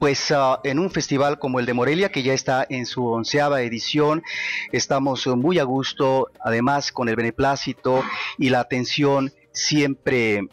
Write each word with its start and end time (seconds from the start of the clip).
pues 0.00 0.32
ah, 0.32 0.60
en 0.64 0.78
un 0.78 0.90
festival 0.90 1.38
como 1.38 1.60
el 1.60 1.66
de 1.66 1.74
Morelia, 1.74 2.10
que 2.10 2.24
ya 2.24 2.32
está 2.32 2.66
en 2.68 2.86
su 2.86 3.06
onceava 3.06 3.60
edición, 3.60 4.22
estamos 4.72 5.26
muy 5.26 5.58
a 5.58 5.64
gusto, 5.64 6.28
además 6.42 6.90
con 6.90 7.08
el 7.08 7.16
beneplácito 7.16 8.02
y 8.38 8.48
la 8.48 8.60
atención 8.60 9.32
siempre 9.52 10.48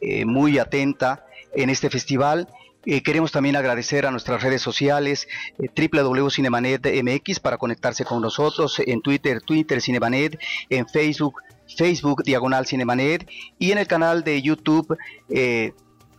eh, 0.00 0.24
muy 0.24 0.58
atenta 0.58 1.26
en 1.54 1.68
este 1.70 1.90
festival. 1.90 2.48
Eh, 2.86 3.02
queremos 3.02 3.30
también 3.30 3.56
agradecer 3.56 4.06
a 4.06 4.10
nuestras 4.10 4.42
redes 4.42 4.62
sociales, 4.62 5.28
eh, 5.58 5.68
www.cinemanet.mx 5.92 7.40
para 7.40 7.58
conectarse 7.58 8.06
con 8.06 8.22
nosotros, 8.22 8.80
en 8.86 9.02
Twitter, 9.02 9.42
Twitter 9.42 9.82
Cinemanet, 9.82 10.38
en 10.70 10.88
Facebook, 10.88 11.42
Facebook 11.76 12.22
Diagonal 12.22 12.66
Cinemanet 12.66 13.28
y 13.58 13.72
en 13.72 13.78
el 13.78 13.86
canal 13.86 14.24
de 14.24 14.40
YouTube 14.40 14.96
eh, 15.28 15.74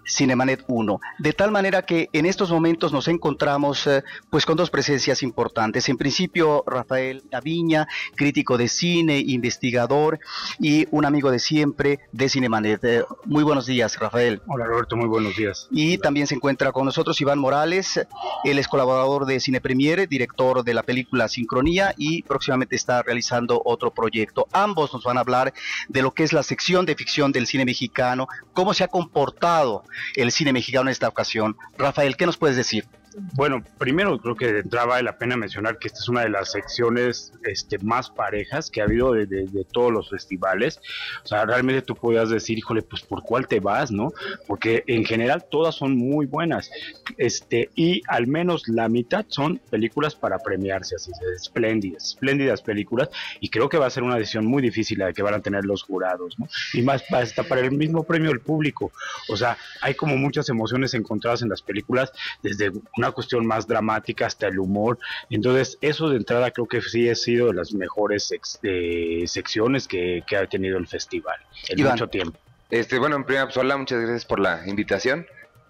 Cinemanet 0.10 0.64
1. 0.68 1.00
De 1.20 1.34
tal 1.34 1.52
manera 1.52 1.84
que 1.84 2.10
en 2.14 2.26
estos 2.26 2.52
momentos 2.52 2.92
nos 2.92 3.08
encontramos 3.08 3.88
eh, 3.88 4.04
pues 4.30 4.46
con 4.46 4.58
dos 4.58 4.70
presencias 4.70 5.24
importantes. 5.24 5.88
En 5.90 5.98
principio, 5.98 6.64
Rafael 6.66 7.24
Aviña, 7.32 7.88
crítico 8.16 8.58
de 8.58 8.68
cine, 8.68 9.20
investigador 9.20 10.20
y 10.60 10.88
un 10.92 11.06
amigo 11.06 11.32
de 11.32 11.40
siempre 11.40 12.00
de 12.12 12.30
Cinemanet. 12.30 12.84
Eh, 12.84 13.04
muy 13.26 13.44
buenos 13.44 13.66
días, 13.66 13.98
Rafael. 14.00 14.42
Hola, 14.48 14.66
Roberto, 14.66 14.96
muy 14.96 15.08
buenos 15.08 15.36
días. 15.36 15.68
Y 15.72 15.98
también 15.98 16.28
se 16.28 16.36
encuentra 16.36 16.72
con 16.72 16.86
nosotros 16.86 17.20
Iván 17.22 17.40
Morales, 17.40 18.00
él 18.44 18.60
es 18.60 18.68
colaborador 18.68 19.26
de 19.26 19.40
Cine 19.40 19.62
Premiere, 19.62 20.08
director 20.08 20.64
de 20.64 20.74
la 20.74 20.84
película 20.84 21.28
Sincronía 21.28 21.94
y 21.98 22.24
próximamente 22.24 22.76
está 22.76 23.04
realizando 23.04 23.62
otro 23.64 23.92
proyecto. 23.92 24.48
Ambos 24.52 24.94
nos 24.94 25.04
van 25.04 25.18
a 25.18 25.22
hablar 25.22 25.54
de 25.88 26.02
lo 26.02 26.14
que 26.14 26.24
es 26.24 26.34
la 26.34 26.44
sección 26.44 26.86
de 26.86 26.96
ficción 26.96 27.32
del 27.32 27.48
cine 27.48 27.66
mexicano, 27.66 28.28
cómo 28.54 28.74
se 28.74 28.84
ha 28.84 28.88
comportado 28.88 29.84
el 30.16 30.32
cine 30.32 30.54
mexicano 30.54 30.90
en 30.90 30.92
esta 30.92 31.08
ocasión. 31.08 31.58
Rafael, 31.78 32.18
¿qué 32.18 32.26
nos 32.26 32.38
puedes 32.38 32.58
decir? 32.58 32.86
Bueno, 33.34 33.64
primero 33.78 34.18
creo 34.20 34.36
que 34.36 34.60
entraba 34.60 35.02
la 35.02 35.18
pena 35.18 35.38
mencionar 35.38 35.78
que 35.78 35.88
esta 35.88 36.00
es 36.00 36.10
una 36.10 36.22
de 36.22 36.30
las 36.30 36.52
secciones 36.52 37.34
este, 37.44 37.78
más 37.80 38.10
parejas 38.10 38.70
que 38.70 38.82
ha 38.82 38.86
habido 38.86 39.14
de, 39.14 39.48
todos 39.72 39.92
los 39.92 40.10
festivales. 40.10 40.80
O 41.24 41.28
sea, 41.28 41.46
realmente 41.46 41.82
tú 41.82 41.96
podías 41.96 42.30
decir, 42.30 42.58
híjole, 42.58 42.82
pues 42.82 43.02
por 43.02 43.24
cuál 43.24 43.48
te 43.48 43.60
vas, 43.60 43.92
¿no? 43.92 44.12
Porque 44.48 44.84
en 44.88 45.06
general 45.06 45.46
todas 45.50 45.76
son 45.76 45.98
muy 45.98 46.26
buenas. 46.26 46.72
Este, 47.18 47.70
y 47.76 48.02
al 48.08 48.28
menos 48.28 48.68
la 48.68 48.90
mitad 48.90 49.26
son 49.28 49.60
películas 49.70 50.16
para 50.16 50.40
premiarse, 50.40 50.96
así, 50.96 51.12
espléndidas, 51.36 52.10
espléndidas 52.10 52.62
películas. 52.62 53.10
Y 53.40 53.50
creo 53.50 53.70
que 53.70 53.78
va 53.78 53.88
a 53.88 53.90
ser 53.90 54.04
una 54.04 54.16
decisión 54.16 54.46
muy 54.46 54.62
difícil 54.62 55.00
la 55.00 55.08
de 55.08 55.14
que 55.14 55.22
van 55.22 55.34
a 55.34 55.42
tener 55.42 55.66
los 55.66 55.84
jurados, 55.84 56.38
¿no? 56.40 56.48
Y 56.74 56.82
más 56.82 57.04
hasta 57.12 57.44
para 57.44 57.62
el 57.62 57.72
mismo 57.72 58.04
premio 58.04 58.30
del 58.30 58.42
público. 58.42 58.92
O 59.30 59.38
sea, 59.38 59.58
hay 59.82 59.96
como 59.96 60.18
muchas 60.18 60.50
emociones 60.50 60.94
encontradas 60.94 61.42
en 61.42 61.50
las 61.50 61.62
películas, 61.62 62.12
desde 62.42 62.72
una 62.98 63.09
cuestión 63.12 63.46
más 63.46 63.68
dramática 63.68 64.26
hasta 64.26 64.48
el 64.48 64.60
humor. 64.60 65.00
Entonces, 65.30 65.78
eso 65.82 66.10
de 66.10 66.18
entrada 66.18 66.52
creo 66.52 66.68
que 66.68 66.82
sí 66.82 67.10
ha 67.10 67.16
sido 67.16 67.48
de 67.48 67.54
las 67.54 67.74
mejores 67.74 68.34
eh, 68.64 69.24
secciones 69.28 69.88
que, 69.88 70.24
ha 70.40 70.46
tenido 70.48 70.78
el 70.78 70.88
festival 70.88 71.38
en 71.68 71.84
mucho 71.84 72.08
tiempo. 72.08 72.40
Este, 72.70 73.00
bueno, 73.00 73.16
en 73.16 73.24
primera 73.24 73.46
pues, 73.46 73.58
hola, 73.58 73.78
muchas 73.78 74.00
gracias 74.02 74.26
por 74.26 74.40
la 74.40 74.68
invitación. 74.68 75.26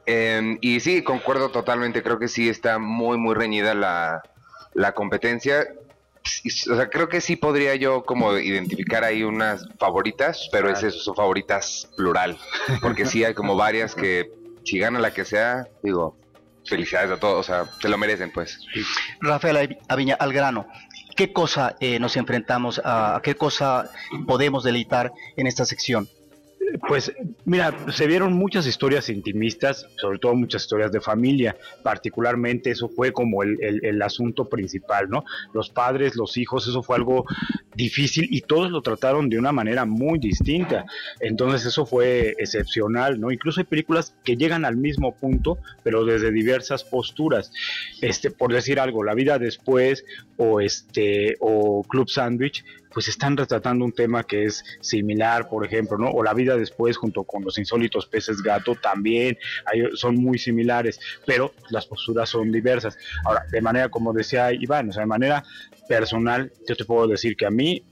Em, 0.05 0.57
y 0.61 0.79
sí, 0.79 1.03
concuerdo 1.03 1.49
totalmente, 1.49 2.03
creo 2.03 2.19
que 2.19 2.27
sí 2.27 2.49
está 2.49 2.79
muy, 2.79 3.17
muy 3.17 3.35
reñida 3.35 3.73
la, 3.73 4.23
la 4.73 4.93
competencia. 4.93 5.67
O 6.71 6.75
sea, 6.75 6.89
creo 6.89 7.07
que 7.07 7.21
sí 7.21 7.35
podría 7.35 7.75
yo 7.75 8.03
como 8.03 8.37
identificar 8.37 9.03
ahí 9.03 9.23
unas 9.23 9.67
favoritas, 9.77 10.49
pero 10.51 10.69
es 10.69 10.83
eso, 10.83 10.99
son 10.99 11.15
favoritas 11.15 11.89
plural, 11.95 12.37
porque 12.81 13.05
sí 13.05 13.23
hay 13.23 13.33
como 13.33 13.55
varias 13.55 13.95
que 13.95 14.31
si 14.63 14.79
gana 14.79 14.99
la 14.99 15.13
que 15.13 15.25
sea, 15.25 15.67
digo, 15.81 16.17
felicidades 16.69 17.11
a 17.11 17.19
todos, 17.19 17.39
o 17.39 17.43
sea, 17.43 17.65
se 17.81 17.89
lo 17.89 17.97
merecen, 17.97 18.31
pues. 18.31 18.59
Rafael 19.19 19.77
Aviña, 19.87 20.15
al 20.19 20.31
grano, 20.31 20.67
¿qué 21.15 21.33
cosa 21.33 21.75
eh, 21.79 21.99
nos 21.99 22.15
enfrentamos 22.15 22.81
a, 22.83 23.19
qué 23.23 23.35
cosa 23.35 23.89
podemos 24.25 24.63
deleitar 24.63 25.11
en 25.35 25.47
esta 25.47 25.65
sección? 25.65 26.07
Pues 26.87 27.11
mira, 27.45 27.73
se 27.91 28.07
vieron 28.07 28.33
muchas 28.33 28.67
historias 28.67 29.09
intimistas, 29.09 29.87
sobre 29.97 30.19
todo 30.19 30.35
muchas 30.35 30.63
historias 30.63 30.91
de 30.91 31.01
familia, 31.01 31.55
particularmente 31.83 32.71
eso 32.71 32.89
fue 32.89 33.11
como 33.11 33.43
el, 33.43 34.01
asunto 34.01 34.47
principal, 34.47 35.09
¿no? 35.09 35.23
Los 35.53 35.69
padres, 35.69 36.15
los 36.15 36.37
hijos, 36.37 36.67
eso 36.67 36.81
fue 36.81 36.95
algo 36.95 37.25
difícil 37.75 38.27
y 38.31 38.41
todos 38.41 38.71
lo 38.71 38.81
trataron 38.81 39.29
de 39.29 39.37
una 39.37 39.51
manera 39.51 39.85
muy 39.85 40.19
distinta. 40.19 40.85
Entonces 41.19 41.65
eso 41.65 41.85
fue 41.85 42.35
excepcional, 42.37 43.19
¿no? 43.19 43.31
Incluso 43.31 43.59
hay 43.59 43.65
películas 43.65 44.15
que 44.23 44.37
llegan 44.37 44.65
al 44.65 44.77
mismo 44.77 45.15
punto, 45.15 45.57
pero 45.83 46.05
desde 46.05 46.31
diversas 46.31 46.83
posturas. 46.83 47.51
Este, 48.01 48.31
por 48.31 48.53
decir 48.53 48.79
algo, 48.79 49.03
La 49.03 49.13
vida 49.13 49.39
después 49.39 50.05
o 50.37 50.61
este 50.61 51.35
o 51.39 51.83
Club 51.83 52.09
Sandwich 52.09 52.63
pues 52.93 53.07
están 53.07 53.37
retratando 53.37 53.85
un 53.85 53.91
tema 53.91 54.23
que 54.23 54.45
es 54.45 54.63
similar, 54.81 55.47
por 55.47 55.65
ejemplo, 55.65 55.97
¿no? 55.97 56.09
O 56.09 56.23
la 56.23 56.33
vida 56.33 56.55
después 56.57 56.97
junto 56.97 57.23
con 57.23 57.43
los 57.43 57.57
insólitos 57.57 58.07
peces 58.07 58.41
gato 58.41 58.75
también 58.75 59.37
son 59.93 60.15
muy 60.15 60.37
similares, 60.37 60.99
pero 61.25 61.53
las 61.69 61.85
posturas 61.85 62.29
son 62.29 62.51
diversas. 62.51 62.97
Ahora, 63.25 63.45
de 63.51 63.61
manera, 63.61 63.89
como 63.89 64.13
decía 64.13 64.51
Iván, 64.51 64.89
o 64.89 64.93
sea, 64.93 65.01
de 65.01 65.07
manera 65.07 65.43
personal, 65.87 66.51
yo 66.67 66.75
te 66.75 66.85
puedo 66.85 67.07
decir 67.07 67.35
que 67.35 67.45
a 67.45 67.51
mí 67.51 67.83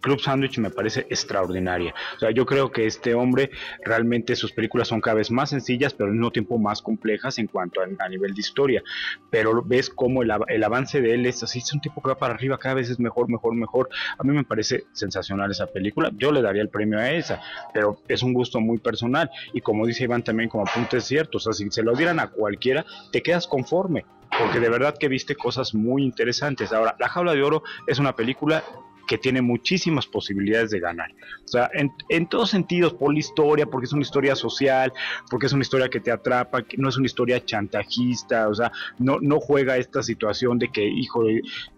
Club 0.00 0.20
Sandwich 0.20 0.58
me 0.58 0.70
parece 0.70 1.06
extraordinaria. 1.10 1.94
O 2.16 2.18
sea, 2.18 2.30
yo 2.30 2.46
creo 2.46 2.70
que 2.70 2.86
este 2.86 3.14
hombre 3.14 3.50
realmente 3.84 4.36
sus 4.36 4.52
películas 4.52 4.88
son 4.88 5.00
cada 5.00 5.14
vez 5.14 5.30
más 5.30 5.50
sencillas, 5.50 5.94
pero 5.94 6.08
al 6.08 6.14
mismo 6.14 6.30
tiempo 6.30 6.58
más 6.58 6.82
complejas 6.82 7.38
en 7.38 7.46
cuanto 7.46 7.80
a, 7.80 8.08
nivel 8.08 8.34
de 8.34 8.40
historia. 8.40 8.82
Pero 9.30 9.62
ves 9.62 9.90
cómo 9.90 10.22
el, 10.22 10.32
el, 10.48 10.64
avance 10.64 11.00
de 11.00 11.14
él 11.14 11.26
es 11.26 11.42
así, 11.42 11.58
es 11.60 11.72
un 11.72 11.80
tipo 11.80 12.02
que 12.02 12.08
va 12.08 12.18
para 12.18 12.34
arriba, 12.34 12.58
cada 12.58 12.76
vez 12.76 12.90
es 12.90 12.98
mejor, 12.98 13.28
mejor, 13.28 13.54
mejor. 13.54 13.88
A 14.18 14.22
mí 14.24 14.32
me 14.32 14.44
parece 14.44 14.84
sensacional 14.92 15.50
esa 15.50 15.66
película. 15.66 16.10
Yo 16.16 16.32
le 16.32 16.42
daría 16.42 16.62
el 16.62 16.68
premio 16.68 16.98
a 16.98 17.10
esa, 17.10 17.40
pero 17.72 18.00
es 18.08 18.22
un 18.22 18.32
gusto 18.32 18.60
muy 18.60 18.78
personal. 18.78 19.30
Y 19.52 19.60
como 19.60 19.86
dice 19.86 20.04
Iván 20.04 20.24
también, 20.24 20.48
como 20.48 20.64
apunte 20.66 20.98
es 20.98 21.04
cierto, 21.04 21.38
o 21.38 21.40
sea, 21.40 21.52
si 21.52 21.70
se 21.70 21.82
lo 21.82 21.94
dieran 21.94 22.20
a 22.20 22.28
cualquiera, 22.28 22.84
te 23.12 23.22
quedas 23.22 23.46
conforme 23.46 24.04
porque 24.38 24.60
de 24.60 24.68
verdad 24.68 24.96
que 24.96 25.08
viste 25.08 25.34
cosas 25.34 25.74
muy 25.74 26.04
interesantes. 26.04 26.72
Ahora, 26.72 26.96
La 26.98 27.08
Jaula 27.08 27.34
de 27.34 27.42
Oro 27.42 27.62
es 27.86 27.98
una 27.98 28.14
película 28.14 28.62
que 29.10 29.18
tiene 29.18 29.42
muchísimas 29.42 30.06
posibilidades 30.06 30.70
de 30.70 30.78
ganar. 30.78 31.10
O 31.44 31.48
sea, 31.48 31.68
en, 31.74 32.28
todos 32.28 32.50
sentidos, 32.50 32.94
por 32.94 33.12
la 33.12 33.18
historia, 33.18 33.66
porque 33.66 33.86
es 33.86 33.92
una 33.92 34.02
historia 34.02 34.36
social, 34.36 34.92
porque 35.28 35.46
es 35.46 35.52
una 35.52 35.62
historia 35.62 35.88
que 35.88 35.98
te 35.98 36.12
atrapa, 36.12 36.62
que 36.62 36.76
no 36.76 36.88
es 36.88 36.96
una 36.96 37.06
historia 37.06 37.44
chantajista, 37.44 38.46
o 38.46 38.54
sea, 38.54 38.70
no, 39.00 39.18
no 39.20 39.40
juega 39.40 39.78
esta 39.78 40.04
situación 40.04 40.60
de 40.60 40.68
que, 40.68 40.86
hijo, 40.86 41.24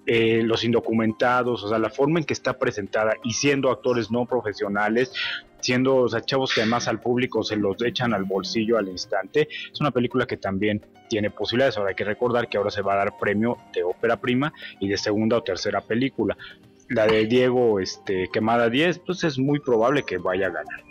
eh, 0.05 0.43
los 0.45 0.63
indocumentados, 0.63 1.65
o 1.65 1.71
sea, 1.71 1.79
la 1.79 1.89
forma 1.89 2.19
en 2.19 2.27
que 2.27 2.35
está 2.35 2.59
presentada 2.59 3.15
y 3.25 3.33
siendo 3.33 3.71
actores 3.71 4.11
no 4.11 4.27
profesionales, 4.27 5.11
siendo 5.63 5.97
o 5.97 6.09
sea, 6.11 6.21
chavos 6.21 6.53
que 6.53 6.61
además 6.61 6.87
al 6.87 7.01
público 7.01 7.43
se 7.43 7.57
los 7.57 7.83
echan 7.83 8.13
al 8.13 8.25
bolsillo 8.25 8.77
al 8.77 8.89
instante. 8.89 9.49
Es 9.73 9.81
una 9.81 9.91
película 9.91 10.27
que 10.27 10.37
también 10.37 10.85
tiene 11.09 11.31
posibilidades. 11.31 11.79
Ahora 11.79 11.91
hay 11.91 11.97
que 11.97 12.05
recordar 12.05 12.51
que 12.51 12.59
ahora 12.59 12.71
se 12.71 12.83
va 12.83 12.93
a 12.93 12.97
dar 12.97 13.17
premio 13.17 13.57
de 13.73 13.85
ópera 13.85 14.19
prima 14.19 14.53
y 14.81 14.89
de 14.89 14.99
segunda 14.99 15.39
o 15.39 15.43
tercera 15.43 15.81
película 15.81 16.37
la 16.89 17.07
de 17.07 17.27
Diego 17.27 17.81
este, 17.81 18.29
Quemada 18.33 18.69
10, 18.69 19.01
pues 19.01 19.25
es 19.25 19.39
muy 19.39 19.61
probable 19.61 20.05
que 20.05 20.19
vaya 20.19 20.47
a 20.47 20.51
ganar. 20.51 20.83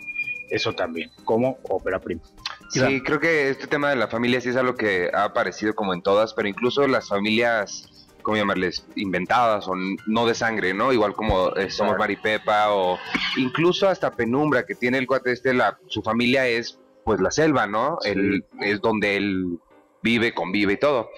Eso 0.50 0.74
también, 0.74 1.10
como 1.24 1.58
ópera 1.68 1.98
prima. 1.98 2.20
Sí, 2.68 3.02
creo 3.02 3.20
que 3.20 3.50
este 3.50 3.66
tema 3.66 3.90
de 3.90 3.96
la 3.96 4.08
familia 4.08 4.40
sí 4.40 4.48
es 4.48 4.56
algo 4.56 4.74
que 4.74 5.10
ha 5.12 5.24
aparecido 5.24 5.74
como 5.74 5.92
en 5.92 6.02
todas, 6.02 6.32
pero 6.34 6.48
incluso 6.48 6.86
las 6.86 7.08
familias, 7.08 8.06
¿cómo 8.22 8.36
llamarles? 8.36 8.86
Inventadas 8.96 9.68
o 9.68 9.74
no 10.06 10.26
de 10.26 10.34
sangre, 10.34 10.72
¿no? 10.72 10.92
Igual 10.92 11.14
como 11.14 11.54
eh, 11.54 11.70
Somos 11.70 11.96
Maripepa 11.98 12.72
o 12.72 12.98
incluso 13.36 13.88
hasta 13.88 14.10
Penumbra, 14.10 14.64
que 14.64 14.74
tiene 14.74 14.98
el 14.98 15.06
cuate 15.06 15.32
este, 15.32 15.52
la, 15.52 15.78
su 15.88 16.02
familia 16.02 16.46
es 16.46 16.78
pues 17.04 17.20
la 17.20 17.30
selva, 17.30 17.66
¿no? 17.66 17.98
es 18.04 18.80
donde 18.80 19.16
él 19.16 19.58
vive, 20.02 20.32
convive 20.32 20.74
y 20.74 20.78
todo. 20.78 21.10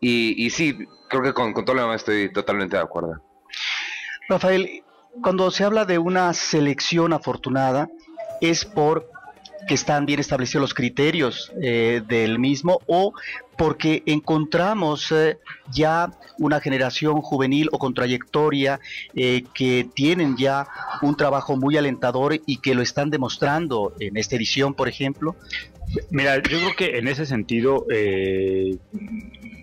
Y, 0.00 0.34
y 0.44 0.50
sí, 0.50 0.86
creo 1.08 1.22
que 1.22 1.32
con, 1.32 1.52
con 1.52 1.64
todo 1.64 1.76
lo 1.76 1.82
demás 1.82 2.02
estoy 2.02 2.32
totalmente 2.32 2.76
de 2.76 2.82
acuerdo. 2.82 3.22
Rafael, 4.30 4.84
cuando 5.24 5.50
se 5.50 5.64
habla 5.64 5.84
de 5.84 5.98
una 5.98 6.32
selección 6.34 7.12
afortunada, 7.12 7.90
es 8.40 8.64
por 8.64 9.10
que 9.66 9.74
están 9.74 10.06
bien 10.06 10.20
establecidos 10.20 10.62
los 10.62 10.72
criterios 10.72 11.52
eh, 11.60 12.00
del 12.06 12.38
mismo 12.38 12.80
o 12.86 13.12
porque 13.58 14.04
encontramos 14.06 15.10
eh, 15.10 15.38
ya 15.72 16.12
una 16.38 16.60
generación 16.60 17.20
juvenil 17.22 17.68
o 17.72 17.78
con 17.78 17.92
trayectoria 17.92 18.78
eh, 19.16 19.42
que 19.52 19.88
tienen 19.94 20.36
ya 20.36 20.68
un 21.02 21.16
trabajo 21.16 21.56
muy 21.56 21.76
alentador 21.76 22.40
y 22.46 22.58
que 22.58 22.76
lo 22.76 22.82
están 22.82 23.10
demostrando 23.10 23.94
en 23.98 24.16
esta 24.16 24.36
edición, 24.36 24.74
por 24.74 24.88
ejemplo? 24.88 25.34
Mira, 26.10 26.36
yo 26.36 26.42
creo 26.42 26.76
que 26.76 26.98
en 26.98 27.08
ese 27.08 27.26
sentido, 27.26 27.84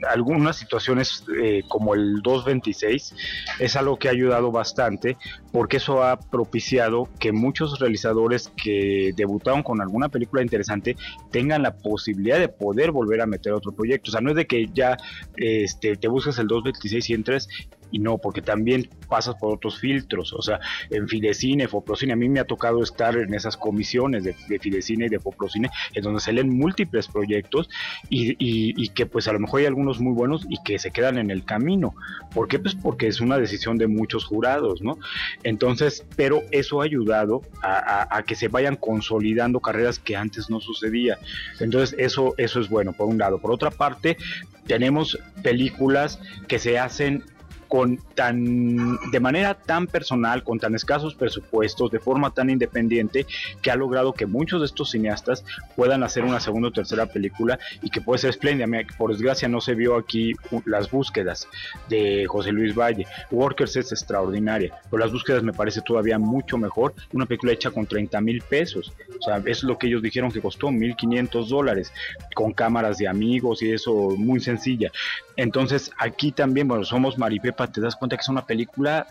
algunas 0.10 0.58
situaciones 0.58 1.24
eh, 1.42 1.64
como 1.68 1.94
el 1.94 2.22
226 2.22 3.16
es 3.60 3.76
algo 3.76 3.98
que 3.98 4.08
ha 4.08 4.12
ayudado 4.12 4.52
bastante 4.52 5.18
porque 5.52 5.78
eso 5.78 6.04
ha 6.04 6.20
propiciado 6.20 7.10
que 7.20 7.32
muchos 7.32 7.80
realizadores 7.80 8.52
que 8.62 9.12
debutaron 9.16 9.64
con 9.64 9.82
alguna 9.82 10.10
película 10.10 10.42
interesante 10.42 10.96
tengan 11.32 11.64
la 11.64 11.76
posibilidad 11.76 12.40
de 12.40 12.50
poder 12.50 12.92
volver 12.92 13.22
a 13.22 13.26
meter 13.26 13.54
otro 13.54 13.72
proyecto. 13.72 14.10
O 14.10 14.12
sea, 14.12 14.22
no 14.22 14.30
es 14.30 14.36
de 14.36 14.46
que 14.46 14.68
ya 14.74 14.98
este, 15.36 15.96
te 15.96 16.08
busques 16.08 16.38
el 16.38 16.48
226 16.48 17.10
y 17.10 17.14
entres 17.14 17.50
y 17.92 18.00
no, 18.00 18.18
porque 18.18 18.42
también 18.42 18.90
pasas 19.08 19.36
por 19.36 19.54
otros 19.54 19.80
filtros, 19.80 20.34
o 20.34 20.42
sea, 20.42 20.60
en 20.90 21.08
Fidecine, 21.08 21.68
Foprocine, 21.68 22.14
a 22.14 22.16
mí 22.16 22.30
me 22.30 22.40
ha 22.40 22.46
tocado 22.46 22.84
estar 22.84 23.18
en 23.18 23.34
esas 23.34 23.58
comisiones 23.58 24.24
de, 24.24 24.34
Fidecine 24.60 25.06
y 25.06 25.10
de 25.10 25.20
Foprocine, 25.20 25.70
en 25.94 26.04
donde 26.04 26.20
se 26.20 26.34
leen 26.34 26.50
múltiples 26.50 27.08
proyectos 27.08 27.70
y, 28.10 28.36
y, 28.40 28.90
que 28.90 29.06
pues 29.06 29.28
a 29.28 29.34
lo 29.34 29.40
mejor 29.40 29.62
hay 29.62 29.66
algunos 29.68 30.00
muy 30.00 30.14
buenos 30.14 30.46
y 30.50 30.62
que 30.64 30.80
se 30.80 30.92
quedan 30.92 31.18
en 31.18 31.30
el 31.30 31.46
camino. 31.46 31.96
¿Por 32.34 32.48
qué? 32.48 32.60
Pues 32.60 32.76
porque 32.76 33.08
es 33.08 33.22
una 33.22 33.38
decisión 33.38 33.78
de 33.78 33.88
muchos 33.88 34.26
jurados, 34.26 34.82
¿no? 34.82 34.98
Entonces, 35.44 36.06
pero 36.16 36.42
eso 36.52 36.82
ha 36.82 36.86
ayudado 36.86 37.42
a, 37.62 38.16
a, 38.16 38.24
que 38.24 38.36
se 38.36 38.48
vayan 38.48 38.76
consolidando 38.76 39.60
carreras 39.60 40.00
que 40.00 40.16
antes 40.16 40.50
no 40.50 40.60
sucedía. 40.60 41.18
Entonces, 41.60 41.96
eso, 42.00 42.34
eso 42.38 42.60
es 42.60 42.70
bueno, 42.70 42.94
por 42.94 43.08
un 43.08 43.18
lado. 43.18 43.40
Por 43.40 43.52
otra 43.52 43.72
parte, 43.72 44.18
tenemos 44.66 45.18
películas 45.42 46.20
que 46.48 46.60
se 46.60 46.78
hacen 46.78 47.24
con 47.68 47.98
tan 48.16 48.98
de 49.12 49.20
manera 49.20 49.54
tan 49.54 49.88
personal, 49.88 50.44
con 50.44 50.60
tan 50.60 50.76
escasos 50.76 51.16
presupuestos, 51.16 51.92
de 51.92 52.00
forma 52.00 52.32
tan 52.32 52.50
independiente, 52.50 53.26
que 53.62 53.72
ha 53.72 53.76
logrado 53.76 54.14
que 54.14 54.26
muchos 54.26 54.62
de 54.62 54.68
estos 54.68 54.92
cineastas 54.92 55.44
puedan 55.76 56.04
hacer 56.04 56.24
una 56.24 56.40
segunda 56.40 56.70
o 56.70 56.72
tercera 56.72 57.06
película 57.06 57.60
y 57.82 57.90
que 57.90 58.02
puede 58.02 58.20
ser 58.20 58.32
espléndida. 58.32 58.68
Por 58.98 59.12
desgracia 59.12 59.48
no 59.48 59.62
se 59.62 59.76
vio 59.76 59.96
aquí 59.96 60.34
las 60.66 60.90
búsquedas 60.90 61.48
de 61.90 62.26
José 62.28 62.52
Luis 62.52 62.76
Valle. 62.76 63.06
Workers 63.32 63.76
es 63.78 63.92
extraordinaria, 63.92 64.74
pero 64.90 65.00
las 65.00 65.12
búsquedas 65.12 65.44
me 65.44 65.54
parece 65.54 65.82
todavía 65.82 66.18
mucho 66.20 66.58
mejor. 66.58 66.94
Una 67.14 67.26
película 67.26 67.54
hecha 67.54 67.72
con 67.72 67.86
30 67.86 68.22
mil 68.22 68.42
pesos. 68.42 68.94
O 69.20 69.24
sea, 69.24 69.42
es 69.46 69.64
lo 69.64 69.78
que 69.78 69.88
ellos 69.88 70.02
dijeron 70.02 70.32
que 70.32 70.42
costó, 70.42 70.68
1.500 70.68 71.48
dólares, 71.48 71.92
con 72.36 72.54
cámaras 72.54 72.98
de 72.98 73.08
amigos 73.08 73.62
y 73.62 73.72
eso 73.72 74.12
muy 74.18 74.40
sencilla. 74.40 74.92
Entonces 75.36 75.92
aquí 75.98 76.32
también, 76.32 76.68
bueno, 76.68 76.84
somos 76.84 77.18
Maripepa, 77.18 77.57
te 77.66 77.82
das 77.82 77.96
cuenta 77.96 78.16
que 78.16 78.22
es 78.22 78.30
una 78.30 78.46
película 78.46 79.08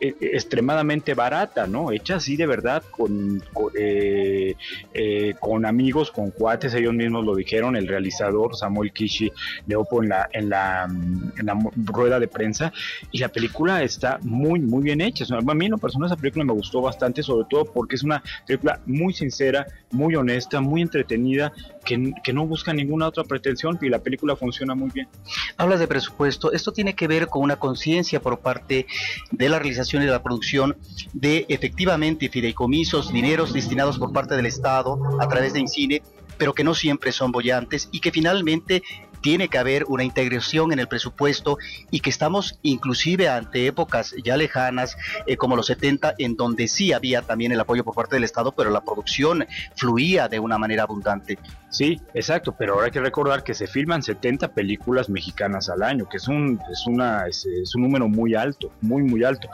eh, 0.00 0.14
extremadamente 0.20 1.14
barata, 1.14 1.66
¿no? 1.66 1.90
Hecha 1.90 2.16
así 2.16 2.36
de 2.36 2.46
verdad, 2.46 2.84
con, 2.88 3.42
eh, 3.76 4.54
eh, 4.94 5.34
con, 5.40 5.66
amigos, 5.66 6.12
con 6.12 6.30
cuates, 6.30 6.72
ellos 6.74 6.94
mismos 6.94 7.24
lo 7.24 7.34
dijeron, 7.34 7.74
el 7.74 7.88
realizador 7.88 8.54
Samuel 8.54 8.92
Kishi 8.92 9.32
Leopo 9.66 10.00
en 10.00 10.10
la, 10.10 10.28
en 10.32 10.50
la, 10.50 10.84
en 10.84 11.46
la 11.46 11.58
rueda 11.84 12.20
de 12.20 12.28
prensa, 12.28 12.72
y 13.10 13.18
la 13.18 13.28
película 13.28 13.82
está 13.82 14.20
muy, 14.22 14.60
muy 14.60 14.84
bien 14.84 15.00
hecha. 15.00 15.24
a 15.34 15.54
mí 15.54 15.64
en 15.64 15.72
lo 15.72 15.78
personal 15.78 16.06
esa 16.06 16.16
película 16.16 16.44
me 16.44 16.52
gustó 16.52 16.80
bastante, 16.80 17.24
sobre 17.24 17.48
todo 17.50 17.64
porque 17.64 17.96
es 17.96 18.04
una 18.04 18.22
película 18.46 18.80
muy 18.86 19.12
sincera, 19.12 19.66
muy 19.90 20.14
honesta, 20.14 20.60
muy 20.60 20.82
entretenida, 20.82 21.52
que, 21.84 22.12
que 22.22 22.32
no 22.32 22.46
busca 22.46 22.72
ninguna 22.72 23.08
otra 23.08 23.24
pretensión 23.24 23.78
y 23.82 23.88
la 23.88 23.98
película 23.98 24.36
funciona 24.36 24.76
muy 24.76 24.90
bien. 24.90 25.08
Hablas 25.56 25.80
de 25.80 25.88
presupuesto, 25.88 26.52
esto 26.52 26.70
tiene 26.70 26.94
que 26.94 27.08
ver 27.08 27.26
con 27.26 27.42
una 27.42 27.56
conciencia 27.56 28.20
por 28.20 28.38
parte 28.38 28.86
de 29.32 29.48
la 29.48 29.58
realización 29.58 29.87
y 29.96 30.06
de 30.06 30.06
la 30.06 30.22
producción 30.22 30.76
de 31.12 31.46
efectivamente 31.48 32.28
fideicomisos, 32.28 33.12
dineros 33.12 33.52
destinados 33.52 33.98
por 33.98 34.12
parte 34.12 34.36
del 34.36 34.46
Estado 34.46 34.98
a 35.20 35.28
través 35.28 35.54
de 35.54 35.60
Incine, 35.60 36.02
pero 36.36 36.52
que 36.52 36.64
no 36.64 36.74
siempre 36.74 37.10
son 37.10 37.32
bollantes 37.32 37.88
y 37.90 38.00
que 38.00 38.12
finalmente 38.12 38.82
tiene 39.20 39.48
que 39.48 39.58
haber 39.58 39.84
una 39.88 40.04
integración 40.04 40.72
en 40.72 40.78
el 40.78 40.88
presupuesto 40.88 41.58
y 41.90 42.00
que 42.00 42.10
estamos 42.10 42.58
inclusive 42.62 43.28
ante 43.28 43.66
épocas 43.66 44.14
ya 44.24 44.36
lejanas 44.36 44.96
eh, 45.26 45.36
como 45.36 45.56
los 45.56 45.66
70 45.66 46.14
en 46.18 46.36
donde 46.36 46.68
sí 46.68 46.92
había 46.92 47.22
también 47.22 47.52
el 47.52 47.60
apoyo 47.60 47.84
por 47.84 47.94
parte 47.94 48.16
del 48.16 48.24
Estado, 48.24 48.52
pero 48.52 48.70
la 48.70 48.80
producción 48.80 49.46
fluía 49.76 50.28
de 50.28 50.38
una 50.38 50.58
manera 50.58 50.84
abundante. 50.84 51.38
Sí, 51.70 52.00
exacto, 52.14 52.54
pero 52.58 52.74
ahora 52.74 52.86
hay 52.86 52.92
que 52.92 53.00
recordar 53.00 53.44
que 53.44 53.54
se 53.54 53.66
filman 53.66 54.02
70 54.02 54.48
películas 54.48 55.08
mexicanas 55.08 55.68
al 55.68 55.82
año, 55.82 56.08
que 56.08 56.16
es 56.16 56.28
un, 56.28 56.60
es 56.70 56.86
una, 56.86 57.26
es 57.26 57.44
un 57.74 57.82
número 57.82 58.08
muy 58.08 58.34
alto, 58.34 58.70
muy, 58.80 59.02
muy 59.02 59.24
alto 59.24 59.48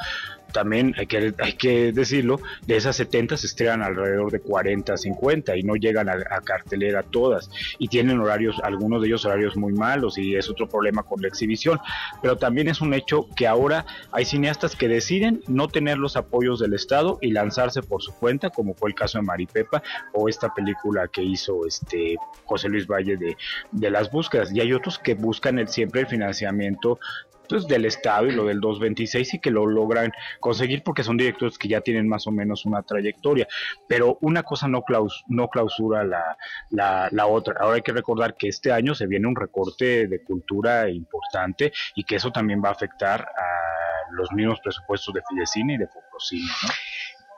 también 0.54 0.94
hay 0.96 1.06
que, 1.06 1.34
hay 1.38 1.52
que 1.54 1.92
decirlo, 1.92 2.40
de 2.66 2.76
esas 2.76 2.96
70 2.96 3.36
se 3.36 3.48
estrenan 3.48 3.82
alrededor 3.82 4.30
de 4.30 4.38
40, 4.38 4.96
50 4.96 5.56
y 5.56 5.64
no 5.64 5.74
llegan 5.74 6.08
a, 6.08 6.14
cartelera 6.44 7.02
todas. 7.02 7.50
Y 7.78 7.88
tienen 7.88 8.20
horarios, 8.20 8.60
algunos 8.62 9.02
de 9.02 9.08
ellos 9.08 9.24
horarios 9.24 9.56
muy 9.56 9.72
malos 9.72 10.16
y 10.16 10.36
es 10.36 10.48
otro 10.48 10.68
problema 10.68 11.02
con 11.02 11.20
la 11.20 11.28
exhibición, 11.28 11.80
pero 12.22 12.36
también 12.36 12.68
es 12.68 12.80
un 12.80 12.94
hecho 12.94 13.26
que 13.34 13.48
ahora 13.48 13.84
hay 14.12 14.24
cineastas 14.24 14.76
que 14.76 14.86
deciden 14.86 15.42
no 15.48 15.66
tener 15.66 15.98
los 15.98 16.16
apoyos 16.16 16.60
del 16.60 16.72
Estado 16.72 17.18
y 17.20 17.32
lanzarse 17.32 17.82
por 17.82 18.00
su 18.00 18.14
cuenta, 18.14 18.50
como 18.50 18.74
fue 18.74 18.90
el 18.90 18.94
caso 18.94 19.18
de 19.18 19.24
Maripepa 19.24 19.82
o 20.12 20.28
esta 20.28 20.54
película 20.54 21.08
que 21.08 21.22
hizo 21.22 21.66
este 21.66 22.16
José 22.44 22.68
Luis 22.68 22.86
Valle 22.86 23.16
de, 23.16 23.36
de 23.72 23.90
las 23.90 24.10
búsquedas. 24.12 24.52
Y 24.54 24.60
hay 24.60 24.72
otros 24.72 25.00
que 25.00 25.14
buscan 25.14 25.58
el, 25.58 25.66
siempre 25.66 26.02
el 26.02 26.06
financiamiento 26.06 27.00
pues, 27.48 27.66
del 27.66 27.84
Estado 27.84 28.26
y 28.26 28.32
lo 28.32 28.44
del 28.44 28.60
226 28.60 29.34
y 29.34 29.38
que 29.40 29.50
lo 29.50 29.66
logran 29.66 30.12
conseguir 30.40 30.82
porque 30.82 31.04
son 31.04 31.16
directores 31.16 31.58
que 31.58 31.68
ya 31.68 31.80
tienen 31.80 32.08
más 32.08 32.26
o 32.26 32.30
menos 32.30 32.64
una 32.64 32.82
trayectoria. 32.82 33.46
Pero 33.88 34.18
una 34.20 34.42
cosa 34.42 34.68
no, 34.68 34.84
no 35.28 35.48
clausura 35.48 36.04
la, 36.04 36.36
la, 36.70 37.08
la, 37.10 37.26
otra. 37.26 37.54
Ahora 37.60 37.76
hay 37.76 37.82
que 37.82 37.92
recordar 37.92 38.36
que 38.36 38.48
este 38.48 38.72
año 38.72 38.94
se 38.94 39.06
viene 39.06 39.28
un 39.28 39.36
recorte 39.36 40.06
de 40.06 40.22
cultura 40.22 40.88
importante 40.90 41.72
y 41.94 42.04
que 42.04 42.16
eso 42.16 42.30
también 42.30 42.62
va 42.62 42.68
a 42.68 42.72
afectar 42.72 43.20
a 43.22 43.64
los 44.12 44.30
mismos 44.32 44.60
presupuestos 44.60 45.14
de 45.14 45.22
Fidecine 45.28 45.74
y 45.74 45.78
de 45.78 45.88
Focrocine. 45.88 46.50
¿no? 46.62 46.68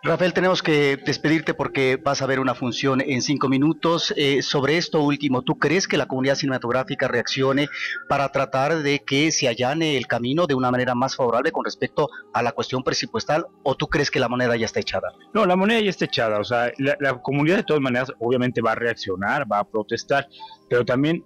Rafael, 0.02 0.32
tenemos 0.32 0.62
que 0.62 0.96
despedirte 0.98 1.54
porque 1.54 1.96
vas 1.96 2.22
a 2.22 2.26
ver 2.26 2.38
una 2.38 2.54
función 2.54 3.00
en 3.00 3.22
cinco 3.22 3.48
minutos. 3.48 4.14
Eh, 4.16 4.42
sobre 4.42 4.76
esto 4.76 5.02
último, 5.02 5.42
¿tú 5.42 5.58
crees 5.58 5.88
que 5.88 5.96
la 5.96 6.06
comunidad 6.06 6.36
cinematográfica 6.36 7.08
reaccione 7.08 7.68
para 8.08 8.30
tratar 8.30 8.82
de 8.82 9.00
que 9.00 9.32
se 9.32 9.48
allane 9.48 9.96
el 9.96 10.06
camino 10.06 10.46
de 10.46 10.54
una 10.54 10.70
manera 10.70 10.94
más 10.94 11.16
favorable 11.16 11.50
con 11.50 11.64
respecto 11.64 12.08
a 12.32 12.42
la 12.42 12.52
cuestión 12.52 12.84
presupuestal 12.84 13.46
o 13.64 13.74
tú 13.74 13.88
crees 13.88 14.10
que 14.10 14.20
la 14.20 14.28
moneda 14.28 14.54
ya 14.56 14.66
está 14.66 14.80
echada? 14.80 15.12
No, 15.34 15.44
la 15.44 15.56
moneda 15.56 15.80
ya 15.80 15.90
está 15.90 16.04
echada. 16.04 16.38
O 16.38 16.44
sea, 16.44 16.70
la, 16.78 17.20
comunidad 17.22 17.56
de 17.56 17.64
todas 17.64 17.82
maneras 17.82 18.12
obviamente 18.20 18.60
va 18.60 18.72
a 18.72 18.76
reaccionar, 18.76 19.50
va 19.50 19.60
a 19.60 19.64
protestar, 19.64 20.28
pero 20.68 20.84
también 20.84 21.24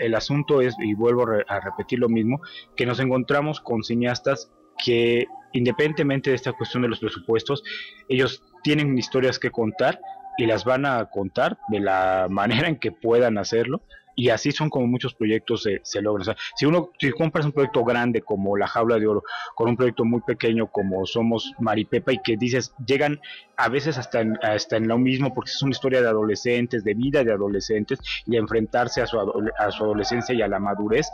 el 0.00 0.14
asunto 0.14 0.60
es, 0.60 0.74
y 0.82 0.94
vuelvo 0.94 1.26
a 1.48 1.60
repetir 1.60 2.00
lo 2.00 2.08
mismo, 2.08 2.40
que 2.76 2.84
nos 2.84 2.98
encontramos 2.98 3.60
con 3.60 3.82
cineastas 3.84 4.50
que 4.82 5.26
independientemente 5.52 6.30
de 6.30 6.36
esta 6.36 6.52
cuestión 6.52 6.82
de 6.82 6.88
los 6.88 7.00
presupuestos, 7.00 7.62
ellos 8.08 8.42
tienen 8.62 8.96
historias 8.96 9.38
que 9.38 9.50
contar 9.50 10.00
y 10.38 10.46
las 10.46 10.64
van 10.64 10.86
a 10.86 11.06
contar 11.06 11.58
de 11.68 11.80
la 11.80 12.26
manera 12.30 12.68
en 12.68 12.76
que 12.76 12.92
puedan 12.92 13.38
hacerlo. 13.38 13.82
Y 14.16 14.28
así 14.28 14.52
son 14.52 14.68
como 14.68 14.86
muchos 14.86 15.14
proyectos 15.14 15.62
se, 15.62 15.80
se 15.82 16.02
logran. 16.02 16.36
si 16.54 16.66
uno 16.66 16.90
si 16.98 17.10
compras 17.10 17.46
un 17.46 17.52
proyecto 17.52 17.84
grande 17.84 18.20
como 18.20 18.54
La 18.56 18.66
Jaula 18.66 18.98
de 18.98 19.06
Oro, 19.06 19.22
con 19.54 19.70
un 19.70 19.76
proyecto 19.76 20.04
muy 20.04 20.20
pequeño 20.20 20.66
como 20.66 21.06
Somos 21.06 21.54
Maripepa, 21.58 22.12
y 22.12 22.18
que 22.18 22.36
dices, 22.36 22.74
llegan 22.84 23.18
a 23.56 23.68
veces 23.70 23.96
hasta 23.96 24.20
en, 24.20 24.36
hasta 24.42 24.76
en 24.76 24.88
lo 24.88 24.98
mismo, 24.98 25.32
porque 25.32 25.52
es 25.52 25.62
una 25.62 25.70
historia 25.70 26.02
de 26.02 26.08
adolescentes, 26.08 26.84
de 26.84 26.94
vida 26.94 27.24
de 27.24 27.32
adolescentes, 27.32 28.00
y 28.26 28.36
enfrentarse 28.36 29.00
a 29.00 29.06
su, 29.06 29.18
a 29.18 29.70
su 29.70 29.84
adolescencia 29.84 30.34
y 30.34 30.42
a 30.42 30.48
la 30.48 30.58
madurez, 30.58 31.08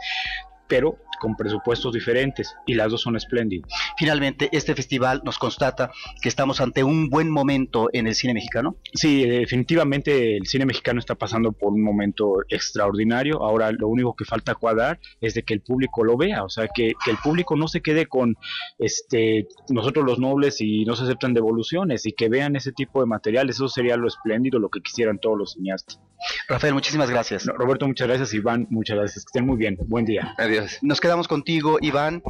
pero 0.67 0.97
con 1.19 1.35
presupuestos 1.35 1.93
diferentes 1.93 2.55
y 2.65 2.75
las 2.75 2.91
dos 2.91 3.01
son 3.01 3.15
espléndidas. 3.15 3.69
Finalmente, 3.97 4.49
este 4.51 4.75
festival 4.75 5.21
nos 5.25 5.37
constata 5.37 5.91
que 6.21 6.29
estamos 6.29 6.61
ante 6.61 6.83
un 6.83 7.09
buen 7.09 7.29
momento 7.29 7.89
en 7.91 8.07
el 8.07 8.15
cine 8.15 8.33
mexicano. 8.33 8.77
Sí, 8.93 9.25
definitivamente 9.25 10.37
el 10.37 10.45
cine 10.45 10.65
mexicano 10.65 10.99
está 10.99 11.15
pasando 11.15 11.51
por 11.51 11.73
un 11.73 11.81
momento 11.81 12.37
extraordinario. 12.49 13.43
Ahora 13.43 13.71
lo 13.71 13.87
único 13.87 14.15
que 14.15 14.25
falta 14.25 14.55
cuadrar 14.55 14.99
es 15.21 15.33
de 15.33 15.43
que 15.43 15.53
el 15.53 15.61
público 15.61 16.03
lo 16.03 16.17
vea, 16.17 16.43
o 16.43 16.49
sea, 16.49 16.67
que, 16.73 16.93
que 17.03 17.11
el 17.11 17.17
público 17.17 17.55
no 17.55 17.67
se 17.67 17.81
quede 17.81 18.05
con 18.05 18.35
este 18.77 19.47
nosotros 19.69 20.05
los 20.05 20.19
nobles 20.19 20.61
y 20.61 20.85
no 20.85 20.95
se 20.95 21.03
aceptan 21.03 21.33
devoluciones 21.33 22.05
y 22.05 22.13
que 22.13 22.29
vean 22.29 22.55
ese 22.55 22.71
tipo 22.71 22.99
de 22.99 23.07
materiales. 23.07 23.55
Eso 23.55 23.67
sería 23.67 23.97
lo 23.97 24.07
espléndido, 24.07 24.59
lo 24.59 24.69
que 24.69 24.81
quisieran 24.81 25.19
todos 25.19 25.37
los 25.37 25.53
cineastas. 25.53 25.99
Rafael, 26.47 26.73
muchísimas 26.73 27.09
gracias. 27.09 27.45
Roberto, 27.45 27.87
muchas 27.87 28.07
gracias. 28.07 28.33
Iván, 28.33 28.67
muchas 28.69 28.97
gracias. 28.97 29.25
Que 29.25 29.29
estén 29.29 29.45
muy 29.45 29.57
bien. 29.57 29.77
Buen 29.87 30.05
día. 30.05 30.33
Adiós. 30.37 30.56
Nos 30.81 31.01
quedamos 31.01 31.27
contigo, 31.27 31.77
Iván. 31.81 32.23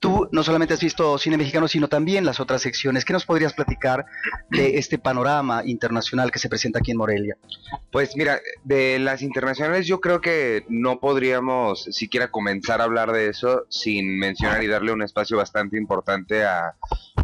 Tú 0.00 0.28
no 0.30 0.44
solamente 0.44 0.74
has 0.74 0.80
visto 0.80 1.18
cine 1.18 1.36
mexicano, 1.36 1.66
sino 1.66 1.88
también 1.88 2.24
las 2.24 2.38
otras 2.38 2.62
secciones. 2.62 3.04
¿Qué 3.04 3.12
nos 3.12 3.26
podrías 3.26 3.52
platicar 3.52 4.06
de 4.48 4.78
este 4.78 4.96
panorama 4.96 5.62
internacional 5.64 6.30
que 6.30 6.38
se 6.38 6.48
presenta 6.48 6.78
aquí 6.78 6.92
en 6.92 6.98
Morelia? 6.98 7.36
Pues 7.90 8.14
mira, 8.14 8.40
de 8.62 9.00
las 9.00 9.22
internacionales 9.22 9.88
yo 9.88 10.00
creo 10.00 10.20
que 10.20 10.64
no 10.68 11.00
podríamos 11.00 11.82
siquiera 11.90 12.30
comenzar 12.30 12.80
a 12.80 12.84
hablar 12.84 13.10
de 13.10 13.28
eso 13.28 13.64
sin 13.70 14.18
mencionar 14.18 14.62
y 14.62 14.68
darle 14.68 14.92
un 14.92 15.02
espacio 15.02 15.36
bastante 15.36 15.76
importante 15.76 16.44
a 16.44 16.74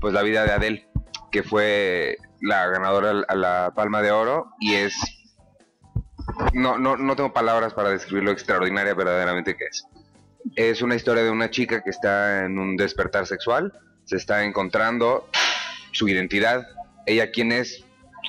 pues 0.00 0.12
la 0.12 0.22
vida 0.22 0.44
de 0.44 0.52
Adele, 0.52 0.88
que 1.30 1.44
fue 1.44 2.18
la 2.40 2.66
ganadora 2.66 3.22
a 3.28 3.34
la 3.36 3.72
Palma 3.76 4.02
de 4.02 4.10
Oro 4.10 4.48
y 4.58 4.74
es 4.74 4.94
no, 6.52 6.78
no, 6.78 6.96
no 6.96 7.16
tengo 7.16 7.32
palabras 7.32 7.74
para 7.74 7.90
describir 7.90 8.24
lo 8.24 8.30
extraordinaria 8.30 8.94
verdaderamente 8.94 9.56
que 9.56 9.66
es. 9.66 9.86
Es 10.56 10.82
una 10.82 10.94
historia 10.94 11.22
de 11.22 11.30
una 11.30 11.50
chica 11.50 11.82
que 11.82 11.90
está 11.90 12.44
en 12.44 12.58
un 12.58 12.76
despertar 12.76 13.26
sexual, 13.26 13.72
se 14.04 14.16
está 14.16 14.44
encontrando 14.44 15.28
su 15.92 16.08
identidad, 16.08 16.66
ella 17.06 17.30
quién 17.30 17.52
es 17.52 17.84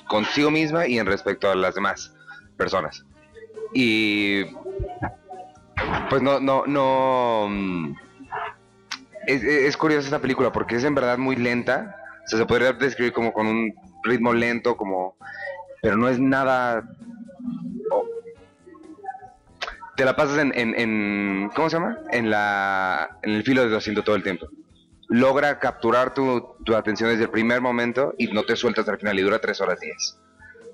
consigo 0.07 0.51
misma 0.51 0.87
y 0.87 0.99
en 0.99 1.05
respecto 1.05 1.49
a 1.49 1.55
las 1.55 1.75
demás 1.75 2.13
personas. 2.57 3.05
Y 3.73 4.45
pues 6.09 6.21
no, 6.21 6.39
no, 6.39 6.65
no... 6.65 7.47
Mm, 7.49 7.95
es, 9.27 9.43
es 9.43 9.77
curiosa 9.77 10.05
esta 10.05 10.19
película 10.19 10.51
porque 10.51 10.75
es 10.75 10.83
en 10.83 10.95
verdad 10.95 11.17
muy 11.17 11.35
lenta. 11.35 11.95
se 12.25 12.45
podría 12.45 12.73
describir 12.73 13.13
como 13.13 13.33
con 13.33 13.47
un 13.47 13.73
ritmo 14.03 14.33
lento, 14.33 14.77
como... 14.77 15.17
Pero 15.81 15.97
no 15.97 16.07
es 16.09 16.19
nada 16.19 16.83
te 19.95 20.05
la 20.05 20.15
pasas 20.15 20.37
en, 20.37 20.53
en, 20.55 21.49
¿cómo 21.55 21.69
se 21.69 21.77
llama? 21.77 21.99
En 22.11 22.29
la 22.29 23.17
en 23.23 23.31
el 23.31 23.43
filo 23.43 23.63
de 23.63 23.69
tu 23.69 23.75
asiento 23.75 24.03
todo 24.03 24.15
el 24.15 24.23
tiempo. 24.23 24.47
Logra 25.07 25.59
capturar 25.59 26.13
tu, 26.13 26.55
tu, 26.65 26.75
atención 26.75 27.09
desde 27.09 27.23
el 27.23 27.29
primer 27.29 27.61
momento 27.61 28.13
y 28.17 28.27
no 28.27 28.43
te 28.43 28.55
sueltas 28.55 28.87
al 28.89 28.97
final 28.97 29.17
y 29.19 29.21
dura 29.21 29.39
tres 29.39 29.61
horas 29.61 29.79
diez. 29.79 30.17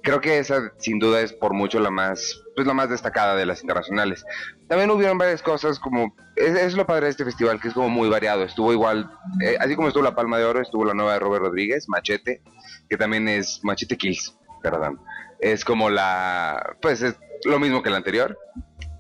Creo 0.04 0.20
que 0.20 0.40
esa 0.40 0.72
sin 0.80 0.98
duda 0.98 1.22
es 1.22 1.32
por 1.32 1.54
mucho 1.54 1.80
la 1.80 1.92
más, 1.92 2.42
pues 2.56 2.66
la 2.66 2.74
más 2.74 2.90
destacada 2.90 3.36
de 3.36 3.46
las 3.46 3.62
internacionales. 3.62 4.26
También 4.68 4.90
hubieron 4.90 5.18
varias 5.18 5.44
cosas 5.44 5.78
como, 5.78 6.16
es, 6.36 6.74
lo 6.74 6.88
padre 6.88 7.06
de 7.06 7.12
este 7.12 7.26
festival 7.26 7.60
que 7.60 7.68
es 7.68 7.74
como 7.76 7.90
muy 7.90 8.10
variado. 8.10 8.44
Estuvo 8.44 8.74
igual, 8.74 9.12
eh, 9.44 9.58
así 9.60 9.76
como 9.76 9.90
estuvo 9.90 10.04
la 10.04 10.16
Palma 10.16 10.40
de 10.40 10.46
Oro, 10.46 10.62
estuvo 10.62 10.86
la 10.86 10.96
nueva 10.96 11.14
de 11.14 11.20
Robert 11.20 11.44
Rodríguez, 11.44 11.88
Machete, 11.88 12.42
que 12.90 12.98
también 12.98 13.28
es 13.28 13.60
Machete 13.64 13.96
Kills, 13.96 14.36
perdón. 14.64 15.00
Es 15.40 15.64
como 15.64 15.90
la, 15.92 16.78
pues 16.82 17.04
es 17.04 17.16
lo 17.46 17.60
mismo 17.60 17.84
que 17.84 17.92
la 17.92 17.98
anterior 17.98 18.38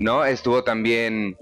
¿no? 0.01 0.25
Estuvo 0.25 0.63
también 0.63 1.37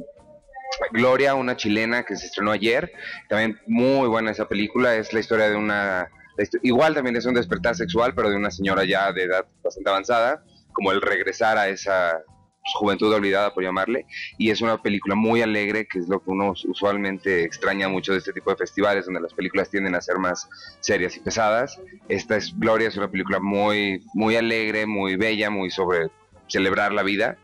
Gloria, 0.92 1.36
una 1.36 1.56
chilena 1.56 2.04
que 2.04 2.16
se 2.16 2.28
estrenó 2.28 2.52
ayer, 2.52 2.92
también 3.28 3.60
muy 3.68 4.08
buena 4.08 4.32
esa 4.32 4.48
película, 4.48 4.96
es 4.96 5.14
la 5.14 5.20
historia 5.20 5.50
de 5.50 5.56
una, 5.56 6.10
igual 6.62 6.94
también 6.94 7.16
es 7.16 7.26
un 7.26 7.34
despertar 7.34 7.76
sexual, 7.76 8.14
pero 8.14 8.30
de 8.30 8.36
una 8.36 8.52
señora 8.52 8.84
ya 8.86 9.12
de 9.12 9.24
edad 9.24 9.46
bastante 9.64 9.90
avanzada, 9.90 10.44
como 10.74 10.92
el 10.92 11.02
regresar 11.02 11.58
a 11.58 11.68
esa 11.70 12.22
juventud 12.76 13.12
olvidada, 13.12 13.54
por 13.54 13.64
llamarle, 13.64 14.06
y 14.38 14.52
es 14.52 14.62
una 14.62 14.82
película 14.82 15.16
muy 15.16 15.42
alegre, 15.42 15.88
que 15.88 16.00
es 16.00 16.08
lo 16.08 16.22
que 16.22 16.30
uno 16.30 16.52
usualmente 16.52 17.44
extraña 17.44 17.88
mucho 17.88 18.12
de 18.12 18.20
este 18.20 18.34
tipo 18.34 18.52
de 18.52 18.58
festivales, 18.58 19.06
donde 19.06 19.22
las 19.22 19.34
películas 19.34 19.70
tienden 19.70 19.96
a 19.96 20.02
ser 20.02 20.20
más 20.20 20.48
serias 20.82 21.16
y 21.18 21.22
pesadas. 21.22 21.82
Esta 22.10 22.36
es 22.36 22.54
Gloria, 22.60 22.90
es 22.90 22.98
una 22.98 23.10
película 23.10 23.40
muy, 23.40 24.04
muy 24.14 24.36
alegre, 24.36 24.86
muy 24.86 25.16
bella, 25.16 25.50
muy 25.50 25.72
sobre 25.72 26.10
celebrar 26.48 26.92
la 26.92 27.04
vida 27.04 27.38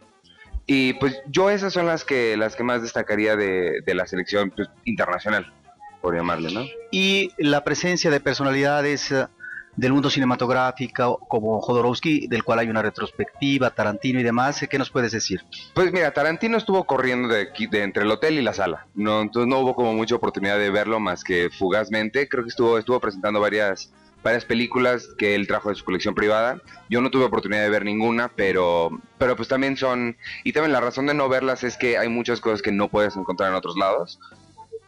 y 0.67 0.93
pues 0.93 1.21
yo 1.27 1.49
esas 1.49 1.73
son 1.73 1.85
las 1.85 2.03
que 2.03 2.35
las 2.37 2.55
que 2.55 2.63
más 2.63 2.81
destacaría 2.81 3.35
de, 3.35 3.83
la 3.87 4.07
selección 4.07 4.51
pues, 4.51 4.69
internacional, 4.83 5.53
por 6.01 6.15
llamarle, 6.15 6.51
¿no? 6.51 6.65
Y 6.91 7.31
la 7.37 7.63
presencia 7.63 8.09
de 8.09 8.19
personalidades 8.19 9.11
eh, 9.11 9.27
del 9.75 9.93
mundo 9.93 10.09
cinematográfico 10.09 11.19
como 11.27 11.59
Jodorowsky, 11.59 12.27
del 12.27 12.43
cual 12.43 12.59
hay 12.59 12.69
una 12.69 12.81
retrospectiva, 12.81 13.69
Tarantino 13.71 14.19
y 14.19 14.23
demás, 14.23 14.65
¿qué 14.69 14.77
nos 14.79 14.89
puedes 14.89 15.11
decir? 15.11 15.43
Pues 15.73 15.91
mira, 15.91 16.11
Tarantino 16.11 16.57
estuvo 16.57 16.85
corriendo 16.85 17.27
de, 17.27 17.49
de 17.69 17.83
entre 17.83 18.03
el 18.03 18.11
hotel 18.11 18.39
y 18.39 18.41
la 18.41 18.53
sala, 18.53 18.87
no, 18.95 19.21
entonces 19.21 19.47
no 19.47 19.59
hubo 19.59 19.75
como 19.75 19.93
mucha 19.93 20.15
oportunidad 20.15 20.57
de 20.57 20.69
verlo 20.69 20.99
más 20.99 21.23
que 21.23 21.49
fugazmente, 21.49 22.27
creo 22.27 22.43
que 22.43 22.49
estuvo, 22.49 22.77
estuvo 22.77 22.99
presentando 22.99 23.39
varias 23.39 23.91
varias 24.25 24.43
películas 24.43 25.07
que 25.19 25.35
él 25.35 25.45
trajo 25.45 25.69
de 25.69 25.75
su 25.75 25.85
colección 25.85 26.15
privada. 26.15 26.59
Yo 26.89 26.99
no 26.99 27.11
tuve 27.11 27.25
oportunidad 27.25 27.61
de 27.61 27.69
ver 27.69 27.85
ninguna, 27.85 28.31
pero, 28.35 28.89
pero 29.19 29.35
pues 29.35 29.47
también 29.47 29.77
son... 29.77 30.17
Y 30.43 30.51
también 30.51 30.73
la 30.73 30.81
razón 30.81 31.05
de 31.05 31.13
no 31.13 31.29
verlas 31.29 31.63
es 31.63 31.77
que 31.77 31.99
hay 31.99 32.09
muchas 32.09 32.41
cosas 32.41 32.63
que 32.63 32.71
no 32.71 32.89
puedes 32.89 33.15
encontrar 33.15 33.51
en 33.51 33.55
otros 33.55 33.77
lados, 33.77 34.19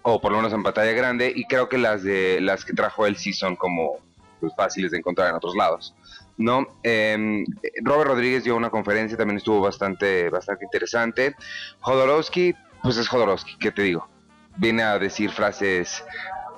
o 0.02 0.20
por 0.20 0.32
lo 0.32 0.40
menos 0.40 0.54
en 0.54 0.64
pantalla 0.64 0.92
grande, 0.94 1.32
y 1.36 1.46
creo 1.46 1.70
que 1.70 1.78
las, 1.78 2.02
de, 2.02 2.42
las 2.42 2.66
que 2.66 2.74
trajo 2.74 3.06
él 3.06 3.16
sí 3.16 3.32
son 3.32 3.56
como 3.56 3.98
pues, 4.40 4.54
fáciles 4.58 4.90
de 4.90 4.98
encontrar 4.98 5.30
en 5.30 5.36
otros 5.36 5.56
lados. 5.56 5.94
¿no? 6.38 6.66
Em, 6.82 7.46
Robert 7.84 8.10
Rodríguez 8.10 8.44
dio 8.44 8.56
una 8.56 8.72
conferencia, 8.72 9.20
también 9.20 9.38
estuvo 9.38 9.62
bastante, 9.62 10.32
bastante 10.32 10.66
interesante. 10.66 11.36
Jodorowsky, 11.82 12.56
pues 12.82 12.98
es 12.98 13.08
Jodorowsky, 13.08 13.56
¿qué 13.60 13.72
te 13.72 13.84
digo? 13.84 14.10
Viene 14.56 14.82
a 14.82 14.98
decir 14.98 15.30
frases 15.30 16.04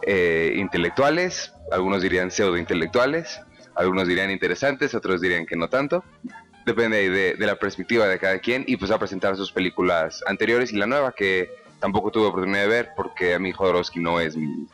eh, 0.03 0.53
intelectuales, 0.56 1.53
algunos 1.72 2.01
dirían 2.01 2.32
pseudo 2.32 2.58
intelectuales, 2.58 3.41
algunos 3.75 4.08
dirían 4.08 4.32
interesantes, 4.32 4.94
otros 4.94 5.22
dirían 5.22 5.46
que 5.46 5.56
no 5.56 5.70
tanto. 5.70 6.03
Depende 6.65 7.10
de, 7.10 7.46
la 7.46 7.56
perspectiva 7.56 8.08
de 8.08 8.20
cada 8.20 8.39
quien 8.39 8.63
y 8.68 8.77
pues 8.77 8.91
a 8.91 9.00
presentar 9.00 9.36
sus 9.36 9.51
películas 9.51 10.24
anteriores 10.27 10.72
y 10.72 10.77
la 10.77 10.86
nueva 10.86 11.13
que 11.13 11.50
tampoco 11.79 12.12
tuve 12.12 12.27
oportunidad 12.27 12.63
de 12.63 12.68
ver 12.68 12.89
porque 12.96 13.34
a 13.34 13.39
mí 13.39 13.51
Jodorowsky 13.51 14.00
no 14.00 14.20
es 14.20 14.36
mi 14.36 14.68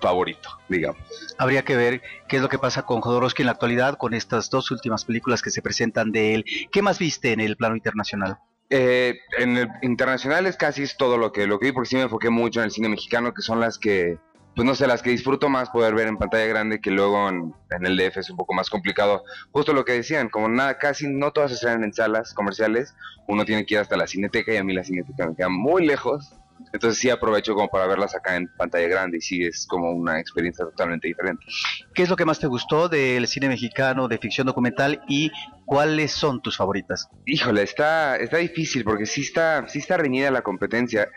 favorito, 0.00 0.50
digamos. 0.68 1.00
Habría 1.38 1.64
que 1.64 1.76
ver 1.76 2.02
qué 2.28 2.36
es 2.36 2.42
lo 2.42 2.48
que 2.48 2.58
pasa 2.58 2.82
con 2.82 3.00
Jodorowsky 3.00 3.42
en 3.42 3.46
la 3.46 3.52
actualidad 3.52 3.96
con 3.96 4.12
estas 4.12 4.50
dos 4.50 4.70
últimas 4.70 5.04
películas 5.04 5.40
que 5.40 5.50
se 5.50 5.62
presentan 5.62 6.12
de 6.12 6.34
él. 6.34 6.44
¿Qué 6.70 6.82
más 6.82 6.98
viste 6.98 7.32
en 7.32 7.40
el 7.40 7.56
plano 7.56 7.76
internacional? 7.76 8.38
Eh, 8.70 9.18
en 9.38 9.56
el 9.56 9.68
internacional 9.82 10.46
es 10.46 10.56
casi 10.56 10.84
todo 10.96 11.16
lo 11.16 11.32
que, 11.32 11.46
lo 11.46 11.58
que 11.58 11.66
vi 11.66 11.72
porque 11.72 11.90
sí 11.90 11.96
me 11.96 12.02
enfoqué 12.02 12.30
mucho 12.30 12.60
en 12.60 12.64
el 12.64 12.70
cine 12.70 12.88
mexicano 12.88 13.32
que 13.32 13.42
son 13.42 13.60
las 13.60 13.78
que 13.78 14.18
pues 14.54 14.66
no 14.66 14.74
sé, 14.74 14.86
las 14.86 15.02
que 15.02 15.10
disfruto 15.10 15.48
más 15.48 15.70
poder 15.70 15.94
ver 15.94 16.06
en 16.06 16.16
pantalla 16.16 16.46
grande 16.46 16.80
que 16.80 16.90
luego 16.90 17.28
en, 17.28 17.54
el 17.70 17.96
DF 17.96 18.18
es 18.18 18.30
un 18.30 18.36
poco 18.36 18.54
más 18.54 18.70
complicado. 18.70 19.24
Justo 19.50 19.72
lo 19.72 19.84
que 19.84 19.92
decían, 19.92 20.28
como 20.28 20.48
nada, 20.48 20.78
casi 20.78 21.08
no 21.08 21.32
todas 21.32 21.50
se 21.50 21.54
estrenan 21.56 21.84
en 21.84 21.92
salas 21.92 22.32
comerciales, 22.34 22.94
uno 23.26 23.44
tiene 23.44 23.66
que 23.66 23.74
ir 23.74 23.80
hasta 23.80 23.96
la 23.96 24.06
cineteca 24.06 24.52
y 24.52 24.56
a 24.56 24.64
mí 24.64 24.72
la 24.72 24.84
cineteca 24.84 25.26
me 25.26 25.34
queda 25.34 25.48
muy 25.48 25.84
lejos. 25.86 26.34
Entonces 26.72 27.00
sí 27.00 27.10
aprovecho 27.10 27.54
como 27.54 27.68
para 27.68 27.86
verlas 27.86 28.14
acá 28.14 28.36
en 28.36 28.48
pantalla 28.56 28.86
grande 28.86 29.18
y 29.18 29.20
sí 29.20 29.44
es 29.44 29.66
como 29.66 29.90
una 29.90 30.20
experiencia 30.20 30.64
totalmente 30.64 31.08
diferente. 31.08 31.44
¿Qué 31.92 32.04
es 32.04 32.08
lo 32.08 32.16
que 32.16 32.24
más 32.24 32.38
te 32.38 32.46
gustó 32.46 32.88
del 32.88 33.26
cine 33.26 33.48
mexicano, 33.48 34.06
de 34.06 34.18
ficción 34.18 34.46
documental 34.46 35.02
y 35.08 35.32
cuáles 35.64 36.12
son 36.12 36.40
tus 36.42 36.56
favoritas? 36.56 37.08
Híjole, 37.26 37.62
está, 37.62 38.16
está 38.16 38.36
difícil 38.38 38.84
porque 38.84 39.06
sí 39.06 39.22
está, 39.22 39.68
sí 39.68 39.80
está 39.80 39.96
reñida 39.96 40.30
la 40.30 40.42
competencia. 40.42 41.08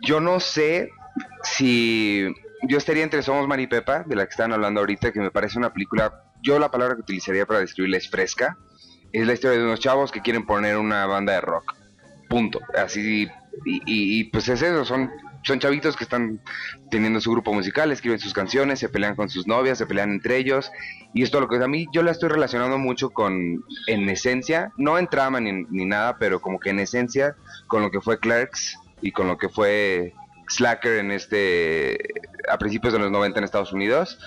Yo 0.00 0.20
no 0.20 0.38
sé 0.40 0.90
si 1.42 2.32
yo 2.62 2.78
estaría 2.78 3.02
entre 3.02 3.22
Somos 3.22 3.48
Maripepa, 3.48 4.04
de 4.04 4.16
la 4.16 4.24
que 4.24 4.30
están 4.30 4.52
hablando 4.52 4.80
ahorita, 4.80 5.12
que 5.12 5.20
me 5.20 5.30
parece 5.30 5.58
una 5.58 5.72
película, 5.72 6.22
yo 6.42 6.58
la 6.58 6.70
palabra 6.70 6.94
que 6.94 7.02
utilizaría 7.02 7.46
para 7.46 7.60
describirla 7.60 7.96
es 7.96 8.08
fresca. 8.08 8.56
Es 9.12 9.26
la 9.26 9.34
historia 9.34 9.58
de 9.58 9.64
unos 9.64 9.80
chavos 9.80 10.10
que 10.10 10.22
quieren 10.22 10.46
poner 10.46 10.76
una 10.78 11.06
banda 11.06 11.34
de 11.34 11.40
rock. 11.40 11.74
Punto. 12.28 12.60
Así, 12.76 13.28
y, 13.64 14.24
pues 14.24 14.48
es 14.48 14.62
eso, 14.62 14.84
son, 14.84 15.10
son 15.42 15.58
chavitos 15.58 15.96
que 15.96 16.04
están 16.04 16.40
teniendo 16.90 17.20
su 17.20 17.30
grupo 17.30 17.52
musical, 17.52 17.92
escriben 17.92 18.18
sus 18.18 18.32
canciones, 18.32 18.78
se 18.78 18.88
pelean 18.88 19.16
con 19.16 19.28
sus 19.28 19.46
novias, 19.46 19.76
se 19.76 19.86
pelean 19.86 20.12
entre 20.12 20.38
ellos. 20.38 20.70
Y 21.12 21.22
esto 21.22 21.40
lo 21.40 21.48
que 21.48 21.56
a 21.56 21.68
mí 21.68 21.86
yo 21.92 22.02
la 22.02 22.12
estoy 22.12 22.30
relacionando 22.30 22.78
mucho 22.78 23.10
con, 23.10 23.62
en 23.86 24.08
esencia, 24.08 24.72
no 24.78 24.98
en 24.98 25.08
trama 25.08 25.40
ni, 25.40 25.52
ni 25.68 25.84
nada, 25.84 26.16
pero 26.18 26.40
como 26.40 26.58
que 26.58 26.70
en 26.70 26.78
esencia, 26.78 27.36
con 27.66 27.82
lo 27.82 27.90
que 27.90 28.00
fue 28.00 28.18
Clerks 28.18 28.78
y 29.02 29.12
con 29.12 29.26
lo 29.26 29.36
que 29.36 29.50
fue 29.50 30.14
Slacker 30.48 30.98
en 30.98 31.10
este 31.10 31.98
a 32.48 32.58
principios 32.58 32.92
de 32.92 32.98
los 32.98 33.10
90 33.10 33.38
en 33.38 33.44
Estados 33.44 33.72
Unidos, 33.72 34.18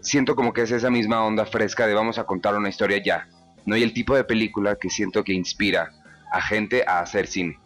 siento 0.00 0.34
como 0.36 0.52
que 0.52 0.62
es 0.62 0.70
esa 0.70 0.90
misma 0.90 1.24
onda 1.24 1.46
fresca 1.46 1.86
de 1.86 1.94
vamos 1.94 2.18
a 2.18 2.24
contar 2.24 2.56
una 2.56 2.68
historia 2.68 3.02
ya, 3.04 3.28
¿no? 3.66 3.76
Y 3.76 3.82
el 3.82 3.92
tipo 3.92 4.14
de 4.14 4.24
película 4.24 4.76
que 4.76 4.90
siento 4.90 5.24
que 5.24 5.32
inspira 5.32 5.92
a 6.32 6.40
gente 6.42 6.84
a 6.86 7.00
hacer 7.00 7.26
cine. 7.26 7.58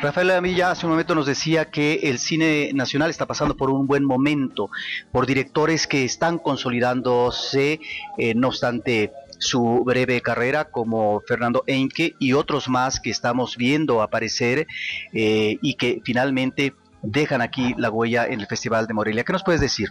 Rafael 0.00 0.30
Amilla 0.30 0.70
hace 0.70 0.86
un 0.86 0.92
momento 0.92 1.14
nos 1.14 1.26
decía 1.26 1.70
que 1.70 2.00
el 2.04 2.18
cine 2.18 2.70
nacional 2.72 3.10
está 3.10 3.26
pasando 3.26 3.56
por 3.56 3.70
un 3.70 3.86
buen 3.86 4.04
momento, 4.04 4.70
por 5.12 5.26
directores 5.26 5.86
que 5.86 6.04
están 6.04 6.38
consolidándose, 6.38 7.80
eh, 8.16 8.34
no 8.34 8.48
obstante 8.48 9.12
su 9.38 9.82
breve 9.84 10.20
carrera, 10.20 10.66
como 10.66 11.20
Fernando 11.26 11.62
Enke 11.66 12.14
y 12.18 12.32
otros 12.32 12.68
más 12.68 13.00
que 13.00 13.10
estamos 13.10 13.56
viendo 13.56 14.02
aparecer 14.02 14.66
eh, 15.12 15.58
y 15.62 15.74
que 15.74 16.00
finalmente 16.04 16.74
dejan 17.02 17.40
aquí 17.40 17.74
la 17.76 17.90
huella 17.90 18.26
en 18.26 18.40
el 18.40 18.46
Festival 18.46 18.86
de 18.86 18.94
Morelia. 18.94 19.24
¿Qué 19.24 19.32
nos 19.32 19.44
puedes 19.44 19.60
decir? 19.60 19.88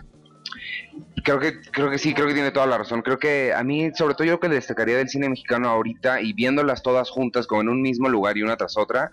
Creo 1.24 1.40
que, 1.40 1.62
creo 1.62 1.90
que 1.90 1.98
sí, 1.98 2.14
creo 2.14 2.28
que 2.28 2.34
tiene 2.34 2.52
toda 2.52 2.68
la 2.68 2.78
razón. 2.78 3.02
Creo 3.02 3.20
que 3.20 3.54
a 3.54 3.64
mí, 3.64 3.92
sobre 3.94 4.16
todo 4.16 4.26
yo 4.26 4.40
que 4.40 4.48
destacaría 4.50 4.98
del 4.98 5.10
cine 5.10 5.30
mexicano 5.30 5.70
ahorita 5.70 6.22
y 6.22 6.34
viéndolas 6.34 6.84
todas 6.84 7.10
juntas 7.10 7.48
como 7.48 7.62
en 7.62 7.70
un 7.70 7.82
mismo 7.82 8.08
lugar 8.10 8.38
y 8.38 8.44
una 8.44 8.56
tras 8.56 8.78
otra, 8.78 9.12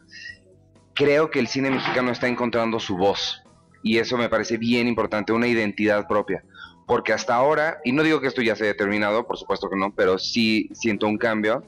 creo 0.95 1.31
que 1.31 1.41
el 1.41 1.49
cine 1.49 1.71
mexicano 1.71 2.11
está 2.11 2.29
encontrando 2.29 2.79
su 2.79 2.97
voz. 2.97 3.43
Y 3.83 3.99
eso 3.99 4.17
me 4.17 4.29
parece 4.29 4.57
bien 4.57 4.89
importante, 4.89 5.33
una 5.33 5.47
identidad 5.47 6.07
propia. 6.07 6.43
Porque 6.87 7.13
hasta 7.13 7.35
ahora, 7.35 7.79
y 7.85 7.93
no 7.93 8.03
digo 8.03 8.21
que 8.21 8.29
esto 8.29 8.43
ya 8.43 8.57
se 8.57 8.65
haya 8.65 8.77
terminado, 8.77 9.27
por 9.27 9.37
supuesto 9.37 9.69
que 9.69 9.77
no, 9.77 9.95
pero 9.95 10.19
sí 10.19 10.71
siento 10.73 11.07
un 11.07 11.19
cambio. 11.19 11.65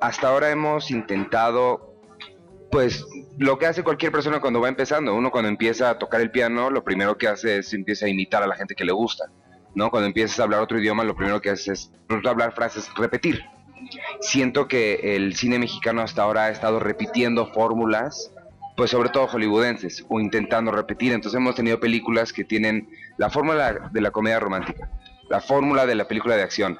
Hasta 0.00 0.28
ahora 0.28 0.50
hemos 0.50 0.90
intentado, 0.90 1.95
pues, 2.76 3.06
lo 3.38 3.58
que 3.58 3.64
hace 3.64 3.82
cualquier 3.82 4.12
persona 4.12 4.38
cuando 4.38 4.60
va 4.60 4.68
empezando. 4.68 5.14
Uno 5.14 5.30
cuando 5.30 5.48
empieza 5.48 5.88
a 5.88 5.98
tocar 5.98 6.20
el 6.20 6.30
piano, 6.30 6.68
lo 6.68 6.84
primero 6.84 7.16
que 7.16 7.26
hace 7.26 7.56
es 7.56 7.72
empieza 7.72 8.04
a 8.04 8.10
imitar 8.10 8.42
a 8.42 8.46
la 8.46 8.54
gente 8.54 8.74
que 8.74 8.84
le 8.84 8.92
gusta. 8.92 9.24
¿no? 9.74 9.88
Cuando 9.90 10.08
empiezas 10.08 10.38
a 10.38 10.42
hablar 10.42 10.60
otro 10.60 10.78
idioma, 10.78 11.02
lo 11.02 11.16
primero 11.16 11.40
que 11.40 11.48
haces 11.48 11.90
es 12.10 12.26
hablar 12.26 12.52
frases, 12.52 12.90
repetir. 12.94 13.42
Siento 14.20 14.68
que 14.68 15.16
el 15.16 15.34
cine 15.36 15.58
mexicano 15.58 16.02
hasta 16.02 16.20
ahora 16.20 16.44
ha 16.44 16.50
estado 16.50 16.78
repitiendo 16.78 17.46
fórmulas 17.46 18.30
pues 18.76 18.90
sobre 18.90 19.08
todo 19.08 19.26
hollywoodenses, 19.26 20.04
o 20.10 20.20
intentando 20.20 20.70
repetir. 20.70 21.14
Entonces 21.14 21.38
hemos 21.38 21.54
tenido 21.54 21.80
películas 21.80 22.30
que 22.30 22.44
tienen 22.44 22.90
la 23.16 23.30
fórmula 23.30 23.88
de 23.90 24.00
la 24.02 24.10
comedia 24.10 24.38
romántica, 24.38 24.90
la 25.30 25.40
fórmula 25.40 25.86
de 25.86 25.94
la 25.94 26.06
película 26.06 26.36
de 26.36 26.42
acción, 26.42 26.78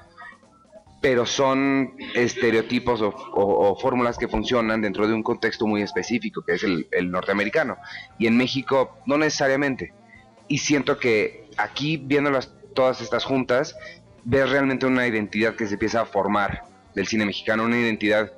pero 1.01 1.27
son 1.27 1.95
estereotipos 2.15 3.01
o, 3.03 3.77
fórmulas 3.81 4.19
que 4.19 4.29
funcionan 4.29 4.81
dentro 4.81 5.07
de 5.07 5.15
un 5.15 5.23
contexto 5.23 5.67
muy 5.67 5.83
específico, 5.83 6.43
que 6.43 6.55
es 6.55 6.65
el, 6.65 7.11
norteamericano. 7.11 7.77
Y 8.19 8.27
en 8.27 8.37
México 8.37 8.99
no 9.07 9.19
necesariamente. 9.19 9.93
Y 10.49 10.59
siento 10.59 10.99
que 10.99 11.49
aquí, 11.57 11.97
viendo 11.97 12.31
todas 12.75 13.01
estas 13.01 13.25
juntas, 13.25 13.77
ves 14.25 14.49
realmente 14.51 14.87
una 14.87 15.07
identidad 15.07 15.55
que 15.55 15.67
se 15.67 15.75
empieza 15.75 16.01
a 16.01 16.07
formar 16.07 16.65
del 16.95 17.07
cine 17.07 17.27
mexicano, 17.27 17.65
una 17.65 17.79
identidad 17.79 18.33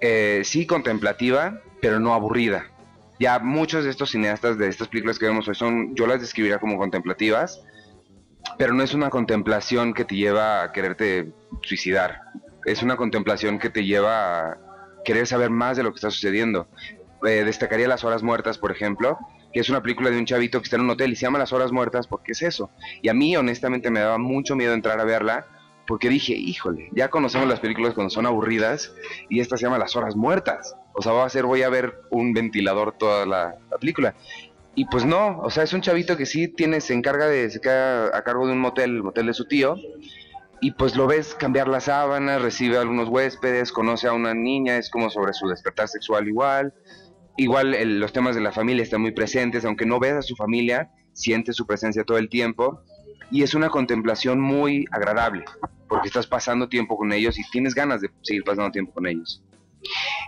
eh, 0.00 0.42
sí 0.44 0.66
contemplativa, 0.66 1.60
pero 1.80 1.98
no 1.98 2.14
aburrida. 2.14 2.70
Ya 3.18 3.38
muchos 3.38 3.84
de 3.84 3.90
estos 3.90 4.10
cineastas 4.10 4.58
de 4.58 4.68
estas 4.68 4.88
películas 4.88 5.18
que 5.18 5.26
vemos 5.26 5.46
hoy 5.48 5.54
son, 5.54 5.94
yo 5.94 6.06
las 6.06 6.20
describiría 6.20 6.58
como 6.58 6.78
contemplativas, 6.78 7.62
pero 8.58 8.74
no 8.74 8.82
es 8.82 8.94
una 8.94 9.10
contemplación 9.10 9.94
que 9.94 10.04
te 10.04 10.16
lleva 10.16 10.62
a 10.62 10.72
quererte 10.72 11.32
suicidar. 11.62 12.20
Es 12.64 12.82
una 12.82 12.96
contemplación 12.96 13.58
que 13.58 13.70
te 13.70 13.84
lleva 13.84 14.50
a 14.50 14.58
querer 15.04 15.26
saber 15.26 15.50
más 15.50 15.76
de 15.76 15.82
lo 15.82 15.90
que 15.90 15.96
está 15.96 16.10
sucediendo. 16.10 16.68
Eh, 17.24 17.44
destacaría 17.44 17.88
Las 17.88 18.04
Horas 18.04 18.22
Muertas, 18.22 18.58
por 18.58 18.70
ejemplo, 18.70 19.18
que 19.52 19.60
es 19.60 19.68
una 19.68 19.82
película 19.82 20.10
de 20.10 20.18
un 20.18 20.26
chavito 20.26 20.60
que 20.60 20.64
está 20.64 20.76
en 20.76 20.82
un 20.82 20.90
hotel 20.90 21.12
y 21.12 21.16
se 21.16 21.22
llama 21.22 21.38
Las 21.38 21.52
Horas 21.52 21.72
Muertas 21.72 22.06
porque 22.06 22.32
es 22.32 22.42
eso. 22.42 22.70
Y 23.02 23.08
a 23.08 23.14
mí, 23.14 23.36
honestamente, 23.36 23.90
me 23.90 24.00
daba 24.00 24.18
mucho 24.18 24.56
miedo 24.56 24.74
entrar 24.74 25.00
a 25.00 25.04
verla 25.04 25.46
porque 25.86 26.08
dije, 26.08 26.32
híjole, 26.32 26.88
ya 26.92 27.08
conocemos 27.08 27.48
las 27.48 27.60
películas 27.60 27.94
cuando 27.94 28.10
son 28.10 28.26
aburridas 28.26 28.94
y 29.28 29.40
esta 29.40 29.56
se 29.56 29.64
llama 29.64 29.78
Las 29.78 29.94
Horas 29.96 30.16
Muertas. 30.16 30.74
O 30.94 31.02
sea, 31.02 31.12
va 31.12 31.24
a 31.24 31.28
ser, 31.28 31.44
voy 31.44 31.62
a 31.62 31.68
ver 31.68 32.00
un 32.10 32.32
ventilador 32.32 32.92
toda 32.92 33.26
la, 33.26 33.54
película. 33.80 34.14
Y 34.74 34.86
pues 34.86 35.04
no, 35.04 35.38
o 35.40 35.50
sea, 35.50 35.62
es 35.62 35.72
un 35.72 35.80
chavito 35.80 36.16
que 36.16 36.26
sí 36.26 36.48
tiene, 36.48 36.80
se 36.80 36.94
encarga 36.94 37.26
de, 37.26 37.48
se 37.50 37.60
queda 37.60 38.16
a 38.16 38.22
cargo 38.22 38.46
de 38.46 38.52
un 38.52 38.60
motel, 38.60 38.96
el 38.96 39.02
motel 39.02 39.26
de 39.26 39.34
su 39.34 39.46
tío, 39.46 39.76
y 40.60 40.72
pues 40.72 40.96
lo 40.96 41.06
ves 41.06 41.34
cambiar 41.34 41.68
las 41.68 41.84
sábanas, 41.84 42.40
recibe 42.40 42.78
a 42.78 42.80
algunos 42.80 43.08
huéspedes, 43.08 43.70
conoce 43.70 44.08
a 44.08 44.12
una 44.12 44.34
niña, 44.34 44.78
es 44.78 44.88
como 44.90 45.10
sobre 45.10 45.34
su 45.34 45.46
despertar 45.46 45.88
sexual 45.88 46.26
igual. 46.26 46.72
Igual 47.36 47.76
los 48.00 48.12
temas 48.12 48.34
de 48.34 48.40
la 48.40 48.50
familia 48.50 48.82
están 48.82 49.02
muy 49.02 49.10
presentes, 49.10 49.64
aunque 49.64 49.84
no 49.84 50.00
ves 50.00 50.14
a 50.14 50.22
su 50.22 50.36
familia, 50.36 50.90
sientes 51.12 51.56
su 51.56 51.66
presencia 51.66 52.04
todo 52.04 52.16
el 52.16 52.28
tiempo. 52.28 52.80
Y 53.30 53.42
es 53.42 53.54
una 53.54 53.68
contemplación 53.68 54.40
muy 54.40 54.86
agradable, 54.90 55.44
porque 55.88 56.08
estás 56.08 56.26
pasando 56.26 56.68
tiempo 56.68 56.96
con 56.96 57.12
ellos 57.12 57.38
y 57.38 57.42
tienes 57.50 57.74
ganas 57.74 58.00
de 58.00 58.10
seguir 58.22 58.44
pasando 58.44 58.70
tiempo 58.70 58.92
con 58.92 59.06
ellos. 59.06 59.42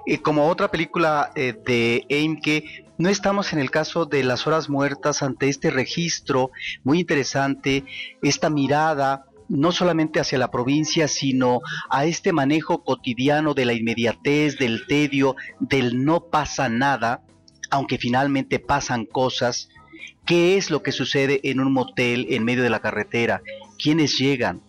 Y 0.04 0.18
como 0.18 0.48
otra 0.48 0.68
película 0.68 1.30
eh, 1.34 1.54
de 1.64 2.04
Eimke, 2.08 2.85
no 2.98 3.08
estamos 3.08 3.52
en 3.52 3.58
el 3.58 3.70
caso 3.70 4.06
de 4.06 4.24
las 4.24 4.46
horas 4.46 4.68
muertas 4.68 5.22
ante 5.22 5.48
este 5.48 5.70
registro 5.70 6.50
muy 6.82 7.00
interesante, 7.00 7.84
esta 8.22 8.50
mirada 8.50 9.26
no 9.48 9.70
solamente 9.70 10.18
hacia 10.18 10.38
la 10.38 10.50
provincia, 10.50 11.06
sino 11.06 11.60
a 11.88 12.04
este 12.04 12.32
manejo 12.32 12.82
cotidiano 12.82 13.54
de 13.54 13.64
la 13.64 13.74
inmediatez, 13.74 14.58
del 14.58 14.86
tedio, 14.86 15.36
del 15.60 16.04
no 16.04 16.24
pasa 16.24 16.68
nada, 16.68 17.22
aunque 17.70 17.98
finalmente 17.98 18.58
pasan 18.58 19.04
cosas. 19.04 19.68
¿Qué 20.24 20.56
es 20.56 20.70
lo 20.70 20.82
que 20.82 20.90
sucede 20.90 21.40
en 21.44 21.60
un 21.60 21.72
motel 21.72 22.26
en 22.30 22.44
medio 22.44 22.64
de 22.64 22.70
la 22.70 22.80
carretera? 22.80 23.42
¿Quiénes 23.78 24.18
llegan? 24.18 24.62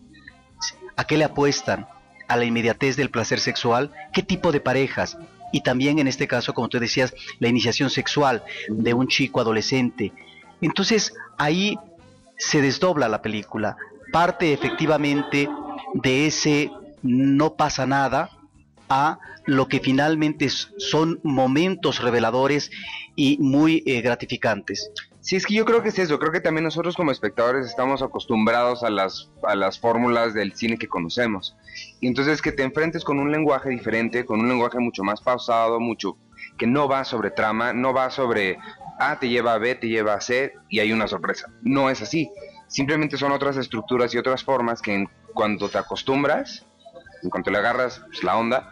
¿A 0.95 1.05
qué 1.05 1.17
le 1.17 1.23
apuestan? 1.23 1.87
a 2.27 2.35
la 2.35 2.43
inmediatez 2.43 2.97
del 2.97 3.09
placer 3.09 3.39
sexual, 3.39 3.93
qué 4.13 4.21
tipo 4.21 4.51
de 4.51 4.59
parejas 4.59 5.17
y 5.51 5.61
también 5.61 5.99
en 5.99 6.07
este 6.07 6.27
caso, 6.27 6.53
como 6.53 6.69
tú 6.69 6.79
decías, 6.79 7.13
la 7.39 7.47
iniciación 7.47 7.89
sexual 7.89 8.43
de 8.69 8.93
un 8.93 9.07
chico 9.07 9.39
adolescente. 9.39 10.13
Entonces 10.61 11.13
ahí 11.37 11.77
se 12.37 12.61
desdobla 12.61 13.07
la 13.07 13.21
película, 13.21 13.77
parte 14.11 14.53
efectivamente 14.53 15.49
de 15.93 16.27
ese 16.27 16.71
no 17.01 17.55
pasa 17.55 17.85
nada 17.85 18.31
a 18.89 19.19
lo 19.45 19.67
que 19.67 19.79
finalmente 19.79 20.49
son 20.49 21.19
momentos 21.23 22.01
reveladores 22.01 22.69
y 23.15 23.37
muy 23.39 23.83
eh, 23.85 24.01
gratificantes. 24.01 24.91
Sí, 25.27 25.35
es 25.35 25.45
que 25.45 25.55
yo 25.55 25.65
creo 25.65 25.83
que 25.83 25.89
es 25.89 25.99
eso, 25.99 26.19
creo 26.19 26.31
que 26.31 26.39
también 26.39 26.63
nosotros 26.63 26.95
como 26.95 27.11
espectadores 27.11 27.65
estamos 27.65 28.01
acostumbrados 28.01 28.81
a 28.81 28.89
las, 28.89 29.29
a 29.43 29.55
las 29.55 29.77
fórmulas 29.77 30.33
del 30.33 30.53
cine 30.53 30.77
que 30.77 30.87
conocemos. 30.87 31.57
Y 31.99 32.07
entonces 32.07 32.41
que 32.41 32.53
te 32.53 32.63
enfrentes 32.63 33.03
con 33.03 33.19
un 33.19 33.29
lenguaje 33.29 33.69
diferente, 33.69 34.25
con 34.25 34.39
un 34.39 34.47
lenguaje 34.47 34.79
mucho 34.79 35.03
más 35.03 35.19
pausado, 35.19 35.81
mucho 35.81 36.17
que 36.57 36.65
no 36.65 36.87
va 36.87 37.03
sobre 37.03 37.29
trama, 37.29 37.73
no 37.73 37.93
va 37.93 38.09
sobre 38.09 38.57
A 38.99 39.19
te 39.19 39.27
lleva 39.27 39.55
a 39.55 39.57
B, 39.57 39.75
te 39.75 39.89
lleva 39.89 40.13
a 40.13 40.21
C 40.21 40.53
y 40.69 40.79
hay 40.79 40.93
una 40.93 41.09
sorpresa. 41.09 41.51
No 41.61 41.89
es 41.89 42.01
así. 42.01 42.31
Simplemente 42.69 43.17
son 43.17 43.33
otras 43.33 43.57
estructuras 43.57 44.13
y 44.13 44.17
otras 44.17 44.45
formas 44.45 44.81
que 44.81 44.95
en 44.95 45.09
cuanto 45.33 45.67
te 45.67 45.77
acostumbras, 45.77 46.65
en 47.21 47.29
cuanto 47.29 47.51
le 47.51 47.57
agarras 47.57 47.99
pues, 47.99 48.23
la 48.23 48.37
onda, 48.37 48.71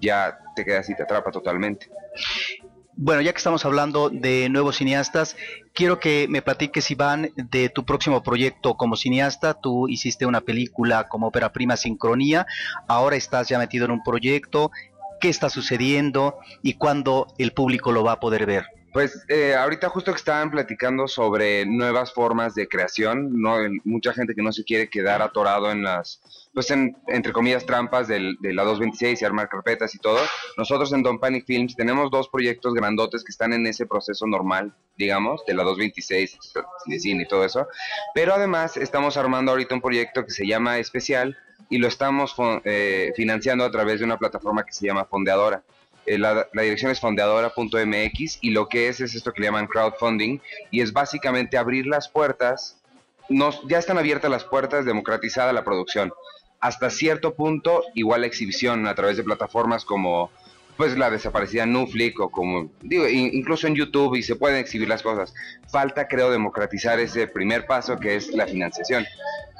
ya 0.00 0.38
te 0.56 0.64
quedas 0.64 0.88
y 0.88 0.96
te 0.96 1.02
atrapa 1.02 1.30
totalmente. 1.30 1.90
Bueno, 3.04 3.20
ya 3.20 3.32
que 3.32 3.38
estamos 3.38 3.64
hablando 3.64 4.10
de 4.10 4.48
nuevos 4.48 4.76
cineastas, 4.76 5.36
quiero 5.74 5.98
que 5.98 6.28
me 6.28 6.40
platiques, 6.40 6.88
Iván, 6.92 7.32
de 7.34 7.68
tu 7.68 7.84
próximo 7.84 8.22
proyecto 8.22 8.76
como 8.76 8.94
cineasta. 8.94 9.54
Tú 9.54 9.88
hiciste 9.88 10.24
una 10.24 10.40
película 10.40 11.08
como 11.08 11.26
ópera 11.26 11.52
prima 11.52 11.76
Sincronía, 11.76 12.46
ahora 12.86 13.16
estás 13.16 13.48
ya 13.48 13.58
metido 13.58 13.86
en 13.86 13.90
un 13.90 14.04
proyecto. 14.04 14.70
¿Qué 15.20 15.28
está 15.30 15.50
sucediendo 15.50 16.38
y 16.62 16.74
cuándo 16.74 17.26
el 17.38 17.50
público 17.50 17.90
lo 17.90 18.04
va 18.04 18.12
a 18.12 18.20
poder 18.20 18.46
ver? 18.46 18.66
Pues 18.92 19.24
eh, 19.28 19.56
ahorita 19.56 19.88
justo 19.88 20.12
que 20.12 20.18
estaban 20.18 20.52
platicando 20.52 21.08
sobre 21.08 21.66
nuevas 21.66 22.12
formas 22.12 22.54
de 22.54 22.68
creación, 22.68 23.32
no 23.32 23.56
mucha 23.82 24.12
gente 24.12 24.32
que 24.32 24.42
no 24.42 24.52
se 24.52 24.62
quiere 24.62 24.88
quedar 24.88 25.22
atorado 25.22 25.72
en 25.72 25.82
las, 25.82 26.20
pues 26.54 26.70
en, 26.70 26.96
entre 27.08 27.32
comillas, 27.32 27.64
trampas 27.64 28.08
del, 28.08 28.36
de 28.40 28.52
la 28.52 28.62
226 28.62 29.20
y 29.20 29.24
armar 29.24 29.48
carpetas 29.48 29.94
y 29.94 29.98
todo. 29.98 30.18
Nosotros 30.56 30.92
en 30.92 31.02
Don 31.02 31.18
Panic 31.18 31.46
Films 31.46 31.74
tenemos 31.76 32.10
dos 32.10 32.28
proyectos 32.28 32.74
grandotes 32.74 33.24
que 33.24 33.32
están 33.32 33.52
en 33.52 33.66
ese 33.66 33.86
proceso 33.86 34.26
normal, 34.26 34.74
digamos, 34.96 35.44
de 35.46 35.54
la 35.54 35.62
226 35.62 36.38
de 36.86 37.00
cine 37.00 37.22
y 37.24 37.28
todo 37.28 37.44
eso. 37.44 37.66
Pero 38.14 38.34
además 38.34 38.76
estamos 38.76 39.16
armando 39.16 39.52
ahorita 39.52 39.74
un 39.74 39.80
proyecto 39.80 40.24
que 40.24 40.30
se 40.30 40.46
llama 40.46 40.78
Especial 40.78 41.36
y 41.70 41.78
lo 41.78 41.88
estamos 41.88 42.34
eh, 42.64 43.12
financiando 43.16 43.64
a 43.64 43.70
través 43.70 44.00
de 44.00 44.04
una 44.04 44.18
plataforma 44.18 44.64
que 44.64 44.72
se 44.72 44.86
llama 44.86 45.06
Fondeadora. 45.06 45.62
Eh, 46.04 46.18
la, 46.18 46.48
dirección 46.52 46.90
es 46.90 47.00
fondeadora.mx 47.00 48.38
y 48.40 48.50
lo 48.50 48.68
que 48.68 48.88
es 48.88 49.00
es 49.00 49.14
esto 49.14 49.32
que 49.32 49.40
le 49.40 49.46
llaman 49.46 49.68
crowdfunding 49.68 50.40
y 50.70 50.80
es 50.80 50.92
básicamente 50.92 51.56
abrir 51.56 51.86
las 51.86 52.08
puertas, 52.08 52.76
ya 53.68 53.78
están 53.78 53.98
abiertas 53.98 54.30
las 54.30 54.44
puertas, 54.44 54.84
democratizada 54.84 55.52
la 55.52 55.64
producción. 55.64 56.12
Hasta 56.62 56.90
cierto 56.90 57.34
punto, 57.34 57.82
igual 57.94 58.20
la 58.20 58.28
exhibición 58.28 58.86
a 58.86 58.94
través 58.94 59.16
de 59.16 59.24
plataformas 59.24 59.84
como 59.84 60.30
pues 60.76 60.96
la 60.96 61.10
desaparecida 61.10 61.66
Nuflick 61.66 62.20
o 62.20 62.30
como 62.30 62.70
digo, 62.80 63.08
incluso 63.08 63.66
en 63.66 63.74
YouTube 63.74 64.14
y 64.14 64.22
se 64.22 64.36
pueden 64.36 64.58
exhibir 64.58 64.88
las 64.88 65.02
cosas. 65.02 65.34
Falta 65.68 66.06
creo 66.06 66.30
democratizar 66.30 67.00
ese 67.00 67.26
primer 67.26 67.66
paso 67.66 67.98
que 67.98 68.14
es 68.14 68.32
la 68.32 68.46
financiación 68.46 69.04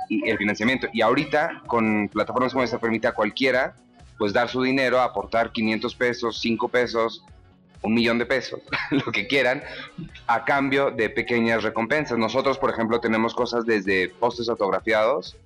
y 0.08 0.28
el 0.30 0.38
financiamiento. 0.38 0.86
Y 0.92 1.00
ahorita 1.00 1.62
con 1.66 2.08
plataformas 2.08 2.52
como 2.52 2.62
esta 2.62 2.78
permite 2.78 3.08
a 3.08 3.12
cualquiera 3.12 3.74
pues 4.16 4.32
dar 4.32 4.48
su 4.48 4.62
dinero, 4.62 5.00
aportar 5.00 5.50
500 5.50 5.96
pesos, 5.96 6.38
5 6.40 6.68
pesos, 6.68 7.24
un 7.82 7.94
millón 7.94 8.20
de 8.20 8.26
pesos, 8.26 8.60
lo 8.92 9.10
que 9.10 9.26
quieran, 9.26 9.60
a 10.28 10.44
cambio 10.44 10.92
de 10.92 11.10
pequeñas 11.10 11.64
recompensas. 11.64 12.16
Nosotros, 12.16 12.58
por 12.58 12.70
ejemplo, 12.70 13.00
tenemos 13.00 13.34
cosas 13.34 13.66
desde 13.66 14.08
postes 14.08 14.48
autografiados 14.48 15.36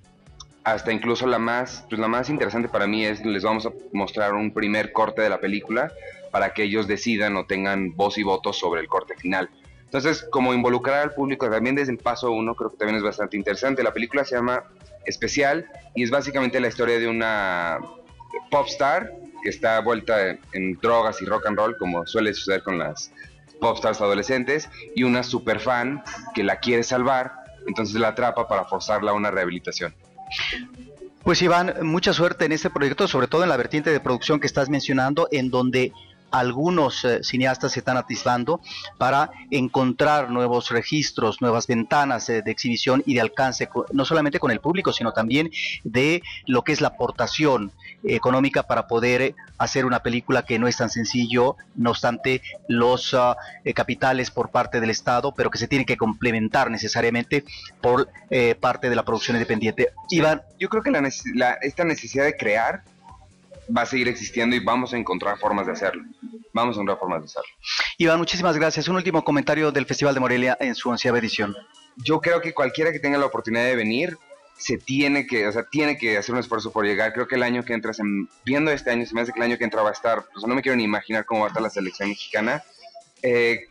hasta 0.73 0.91
incluso 0.91 1.25
la 1.27 1.39
más, 1.39 1.85
pues 1.87 1.97
la 1.97 2.09
más 2.09 2.29
interesante 2.29 2.67
para 2.67 2.87
mí 2.87 3.05
es, 3.05 3.23
les 3.23 3.41
vamos 3.41 3.65
a 3.65 3.71
mostrar 3.93 4.33
un 4.33 4.51
primer 4.51 4.91
corte 4.91 5.21
de 5.21 5.29
la 5.29 5.39
película 5.39 5.93
para 6.29 6.53
que 6.53 6.63
ellos 6.63 6.87
decidan 6.87 7.37
o 7.37 7.45
tengan 7.45 7.95
voz 7.95 8.17
y 8.17 8.23
voto 8.23 8.51
sobre 8.51 8.81
el 8.81 8.87
corte 8.89 9.15
final. 9.15 9.49
Entonces, 9.85 10.27
como 10.29 10.53
involucrar 10.53 11.03
al 11.03 11.13
público 11.13 11.49
también 11.49 11.75
desde 11.75 11.93
el 11.93 11.99
paso 11.99 12.31
uno, 12.31 12.53
creo 12.53 12.69
que 12.69 12.75
también 12.75 12.97
es 12.97 13.03
bastante 13.03 13.37
interesante. 13.37 13.81
La 13.81 13.93
película 13.93 14.25
se 14.25 14.35
llama 14.35 14.65
Especial 15.05 15.65
y 15.95 16.03
es 16.03 16.11
básicamente 16.11 16.59
la 16.59 16.67
historia 16.67 16.99
de 16.99 17.07
una 17.07 17.79
pop 18.51 18.67
star 18.67 19.13
que 19.43 19.49
está 19.49 19.79
vuelta 19.79 20.37
en 20.51 20.73
drogas 20.81 21.21
y 21.21 21.25
rock 21.25 21.47
and 21.47 21.57
roll, 21.57 21.77
como 21.77 22.05
suele 22.05 22.33
suceder 22.33 22.61
con 22.63 22.77
las 22.77 23.13
popstars 23.61 24.01
adolescentes 24.01 24.69
y 24.97 25.03
una 25.03 25.23
super 25.23 25.61
fan 25.61 26.03
que 26.35 26.43
la 26.43 26.59
quiere 26.59 26.83
salvar, 26.83 27.31
entonces 27.65 27.95
la 27.95 28.09
atrapa 28.09 28.49
para 28.49 28.65
forzarla 28.65 29.11
a 29.11 29.13
una 29.13 29.31
rehabilitación. 29.31 29.95
Pues 31.23 31.41
Iván, 31.41 31.73
mucha 31.81 32.13
suerte 32.13 32.45
en 32.45 32.53
este 32.53 32.69
proyecto, 32.69 33.07
sobre 33.07 33.27
todo 33.27 33.43
en 33.43 33.49
la 33.49 33.57
vertiente 33.57 33.91
de 33.91 33.99
producción 33.99 34.39
que 34.39 34.47
estás 34.47 34.69
mencionando, 34.69 35.27
en 35.31 35.49
donde 35.49 35.91
algunos 36.31 37.05
eh, 37.05 37.23
cineastas 37.23 37.71
se 37.73 37.79
están 37.79 37.97
atisbando 37.97 38.61
para 38.97 39.31
encontrar 39.51 40.29
nuevos 40.29 40.69
registros, 40.69 41.41
nuevas 41.41 41.67
ventanas 41.67 42.29
eh, 42.29 42.41
de 42.41 42.51
exhibición 42.51 43.03
y 43.05 43.15
de 43.15 43.21
alcance, 43.21 43.69
no 43.91 44.05
solamente 44.05 44.39
con 44.39 44.51
el 44.51 44.59
público, 44.59 44.93
sino 44.93 45.13
también 45.13 45.51
de 45.83 46.21
lo 46.45 46.63
que 46.63 46.73
es 46.73 46.81
la 46.81 46.89
aportación 46.89 47.71
económica 48.03 48.63
para 48.63 48.87
poder 48.87 49.21
eh, 49.21 49.35
hacer 49.57 49.85
una 49.85 50.03
película 50.03 50.43
que 50.43 50.59
no 50.59 50.67
es 50.67 50.77
tan 50.77 50.89
sencillo, 50.89 51.55
no 51.75 51.91
obstante 51.91 52.41
los 52.67 53.13
ah, 53.13 53.35
capitales 53.73 54.29
por 54.31 54.49
parte 54.49 54.79
del 54.79 54.89
Estado, 54.89 55.33
pero 55.33 55.49
que 55.49 55.57
se 55.57 55.67
tiene 55.67 55.85
que 55.85 55.97
complementar 55.97 56.69
necesariamente 56.69 57.43
por 57.81 58.09
parte 58.59 58.89
de 58.89 58.95
la 58.95 59.03
producción 59.03 59.35
independiente. 59.37 59.89
Iván, 60.09 60.41
yo 60.59 60.69
creo 60.69 60.83
que 60.83 60.91
esta 61.61 61.83
necesidad 61.83 62.25
de 62.25 62.37
crear 62.37 62.83
va 63.75 63.81
a 63.81 63.85
seguir 63.85 64.07
existiendo 64.07 64.55
y 64.55 64.59
vamos 64.59 64.93
a 64.93 64.97
encontrar 64.97 65.37
formas 65.37 65.65
de 65.65 65.73
hacerlo. 65.73 66.03
Vamos 66.53 66.75
a 66.75 66.81
encontrar 66.81 66.99
formas 66.99 67.21
de 67.21 67.25
hacerlo. 67.25 67.49
Iván, 67.97 68.17
muchísimas 68.17 68.55
gracias. 68.57 68.87
Un 68.87 68.95
último 68.95 69.23
comentario 69.23 69.71
del 69.71 69.85
Festival 69.85 70.13
de 70.13 70.19
Morelia 70.19 70.57
en 70.59 70.75
su 70.75 70.89
onceava 70.89 71.19
edición. 71.19 71.55
Yo 71.97 72.21
creo 72.21 72.41
que 72.41 72.53
cualquiera 72.53 72.91
que 72.91 72.99
tenga 72.99 73.17
la 73.17 73.25
oportunidad 73.25 73.65
de 73.65 73.75
venir 73.75 74.17
se 74.57 74.77
tiene 74.77 75.27
que, 75.27 75.47
o 75.47 75.51
sea, 75.51 75.63
tiene 75.69 75.97
que 75.97 76.17
hacer 76.17 76.33
un 76.33 76.39
esfuerzo 76.39 76.71
por 76.71 76.85
llegar. 76.85 77.13
Creo 77.13 77.27
que 77.27 77.35
el 77.35 77.43
año 77.43 77.63
que 77.63 77.73
entra, 77.73 77.91
viendo 78.43 78.71
este 78.71 78.89
año, 78.91 79.05
se 79.05 79.13
me 79.13 79.21
hace 79.21 79.31
que 79.31 79.39
el 79.39 79.45
año 79.45 79.57
que 79.57 79.63
entra 79.63 79.83
va 79.83 79.89
a 79.89 79.93
estar, 79.93 80.25
pues 80.33 80.45
no 80.45 80.55
me 80.55 80.61
quiero 80.61 80.75
ni 80.75 80.83
imaginar 80.83 81.25
cómo 81.25 81.41
va 81.41 81.47
a 81.47 81.49
estar 81.49 81.61
la 81.61 81.69
selección 81.69 82.09
mexicana. 82.09 82.63
Eh, 83.21 83.67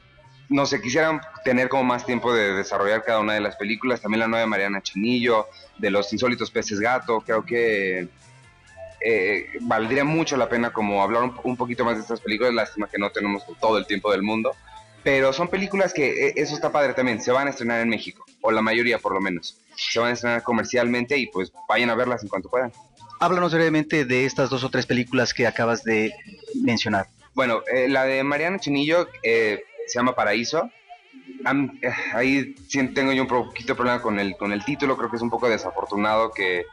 no 0.48 0.64
sé, 0.64 0.80
quisieran 0.80 1.20
tener 1.44 1.68
como 1.68 1.82
más 1.82 2.06
tiempo 2.06 2.32
de 2.32 2.52
desarrollar 2.52 3.02
cada 3.02 3.18
una 3.18 3.34
de 3.34 3.40
las 3.40 3.56
películas. 3.56 4.00
También 4.00 4.20
la 4.20 4.28
nueva 4.28 4.42
de 4.42 4.46
Mariana 4.46 4.80
Chanillo, 4.80 5.48
de 5.78 5.90
los 5.90 6.12
insólitos 6.12 6.52
peces 6.52 6.78
gato. 6.78 7.20
Creo 7.20 7.44
que 7.44 8.08
eh, 9.08 9.46
valdría 9.60 10.02
mucho 10.02 10.36
la 10.36 10.48
pena 10.48 10.72
como 10.72 11.00
hablar 11.00 11.30
un, 11.44 11.56
poquito 11.56 11.84
más 11.84 11.94
de 11.94 12.02
estas 12.02 12.20
películas, 12.20 12.52
lástima 12.52 12.88
que 12.88 12.98
no 12.98 13.10
tenemos 13.10 13.44
todo 13.60 13.78
el 13.78 13.86
tiempo 13.86 14.10
del 14.10 14.24
mundo, 14.24 14.56
pero 15.04 15.32
son 15.32 15.46
películas 15.46 15.94
que, 15.94 16.26
eh, 16.26 16.32
eso 16.34 16.56
está 16.56 16.72
padre 16.72 16.92
también, 16.92 17.22
se 17.22 17.30
van 17.30 17.46
a 17.46 17.50
estrenar 17.50 17.80
en 17.80 17.88
México, 17.88 18.24
o 18.40 18.50
la 18.50 18.62
mayoría 18.62 18.98
por 18.98 19.14
lo 19.14 19.20
menos, 19.20 19.60
se 19.76 20.00
van 20.00 20.10
a 20.10 20.12
estrenar 20.14 20.42
comercialmente 20.42 21.16
y 21.16 21.28
pues 21.28 21.52
vayan 21.68 21.90
a 21.90 21.94
verlas 21.94 22.24
en 22.24 22.28
cuanto 22.28 22.48
puedan. 22.48 22.72
Háblanos 23.20 23.54
brevemente 23.54 24.04
de 24.04 24.24
estas 24.24 24.50
dos 24.50 24.64
o 24.64 24.70
tres 24.70 24.86
películas 24.86 25.32
que 25.32 25.46
acabas 25.46 25.84
de 25.84 26.12
mencionar. 26.64 27.06
Bueno, 27.32 27.62
eh, 27.72 27.88
la 27.88 28.06
de 28.06 28.24
Mariana 28.24 28.58
Chinillo 28.58 29.06
se 29.22 29.62
llama 29.94 30.16
Paraíso, 30.16 30.68
ahí 32.12 32.56
tengo 32.92 33.12
yo 33.12 33.22
un 33.22 33.28
poquito 33.28 33.74
de 33.74 33.76
problema 33.76 34.02
con 34.02 34.18
el, 34.18 34.36
con 34.36 34.52
el 34.52 34.64
título, 34.64 34.96
creo 34.96 35.10
que 35.10 35.16
es 35.16 35.22
un 35.22 35.30
poco 35.30 35.48
desafortunado 35.48 36.32
que 36.32 36.64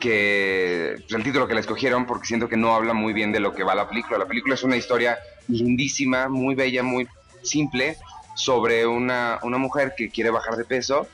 que 0.00 0.94
pues, 0.96 1.12
el 1.12 1.22
título 1.22 1.46
que 1.46 1.54
le 1.54 1.60
escogieron 1.60 2.06
porque 2.06 2.26
siento 2.26 2.48
que 2.48 2.56
no 2.56 2.74
habla 2.74 2.92
muy 2.92 3.12
bien 3.12 3.32
de 3.32 3.40
lo 3.40 3.52
que 3.52 3.64
va 3.64 3.74
la 3.74 3.88
película. 3.88 4.18
La 4.18 4.26
película 4.26 4.54
es 4.54 4.62
una 4.62 4.76
historia 4.76 5.18
lindísima, 5.48 6.28
muy 6.28 6.54
bella, 6.54 6.82
muy 6.82 7.06
simple 7.42 7.96
sobre 8.34 8.86
una, 8.86 9.38
una 9.42 9.58
mujer 9.58 9.94
que 9.96 10.08
quiere 10.08 10.30
bajar 10.30 10.56
de 10.56 10.64
peso, 10.64 11.06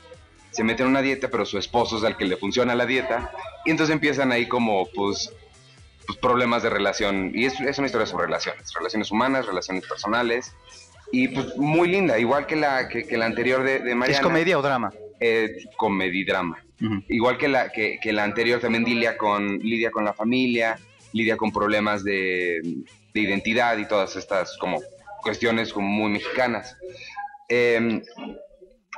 se 0.51 0.63
mete 0.63 0.83
en 0.83 0.89
una 0.89 1.01
dieta, 1.01 1.27
pero 1.29 1.45
su 1.45 1.57
esposo 1.57 1.97
es 1.97 2.03
el 2.03 2.15
que 2.15 2.25
le 2.25 2.37
funciona 2.37 2.75
la 2.75 2.85
dieta 2.85 3.31
y 3.65 3.71
entonces 3.71 3.93
empiezan 3.93 4.31
ahí 4.31 4.47
como 4.47 4.87
pues, 4.95 5.33
pues 6.05 6.17
problemas 6.17 6.63
de 6.63 6.69
relación 6.69 7.31
y 7.35 7.45
es, 7.45 7.59
es, 7.59 7.77
una 7.77 7.87
historia 7.87 8.07
sobre 8.07 8.25
relaciones, 8.25 8.73
relaciones 8.73 9.11
humanas, 9.11 9.45
relaciones 9.45 9.85
personales 9.85 10.53
y 11.11 11.27
pues 11.27 11.57
muy 11.57 11.89
linda, 11.89 12.17
igual 12.17 12.45
que 12.45 12.55
la, 12.55 12.87
que, 12.87 13.05
la 13.17 13.25
anterior 13.25 13.63
de, 13.63 13.79
de 13.79 13.95
Mariana. 13.95 14.19
¿Es 14.19 14.23
comedia 14.23 14.57
o 14.57 14.61
drama? 14.61 14.91
Comedidrama. 15.75 16.63
Igual 17.09 17.37
que 17.37 17.49
la, 17.49 17.69
que, 17.71 17.99
la 18.13 18.23
anterior 18.23 18.59
también 18.61 18.85
lidia 18.85 19.17
con, 19.17 19.59
lidia 19.59 19.91
con 19.91 20.05
la 20.05 20.13
familia, 20.13 20.79
lidia 21.11 21.35
con 21.35 21.51
problemas 21.51 22.03
de, 22.03 22.61
identidad 23.13 23.77
y 23.77 23.85
todas 23.85 24.15
estas 24.15 24.57
como 24.57 24.79
cuestiones 25.21 25.73
como 25.73 25.87
muy 25.87 26.11
mexicanas. 26.11 26.77
Em, 27.49 28.01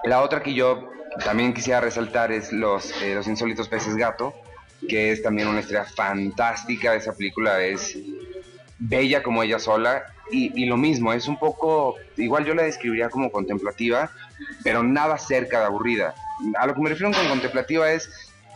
la 0.04 0.22
otra 0.22 0.44
que 0.44 0.54
yo 0.54 0.90
también 1.24 1.54
quisiera 1.54 1.82
resaltar 1.82 2.32
es 2.32 2.52
los, 2.52 3.02
eh, 3.02 3.16
los 3.16 3.28
insólitos 3.28 3.68
peces 3.68 3.96
gato, 3.96 4.34
que 4.88 5.12
es 5.12 5.24
también 5.24 5.48
una 5.48 5.62
historia 5.62 5.86
fantástica. 5.86 6.94
Esa 6.94 7.14
película 7.14 7.64
es 7.64 7.98
bella 8.78 9.24
como 9.24 9.42
ella 9.42 9.58
sola 9.58 10.04
y, 10.32 10.52
y, 10.62 10.66
lo 10.66 10.78
mismo, 10.78 11.14
es 11.14 11.28
un 11.28 11.38
poco, 11.38 11.96
igual 12.18 12.46
yo 12.46 12.54
la 12.54 12.64
describiría 12.64 13.10
como 13.10 13.32
contemplativa, 13.32 14.12
pero 14.64 14.84
nada 14.84 15.18
cerca 15.18 15.60
de 15.60 15.66
aburrida 15.66 16.16
a 16.58 16.68
lo 16.68 16.74
que 16.74 16.82
me 16.82 16.90
refiero 16.90 17.12
con 17.12 17.28
contemplativa 17.28 17.92
es 17.92 18.10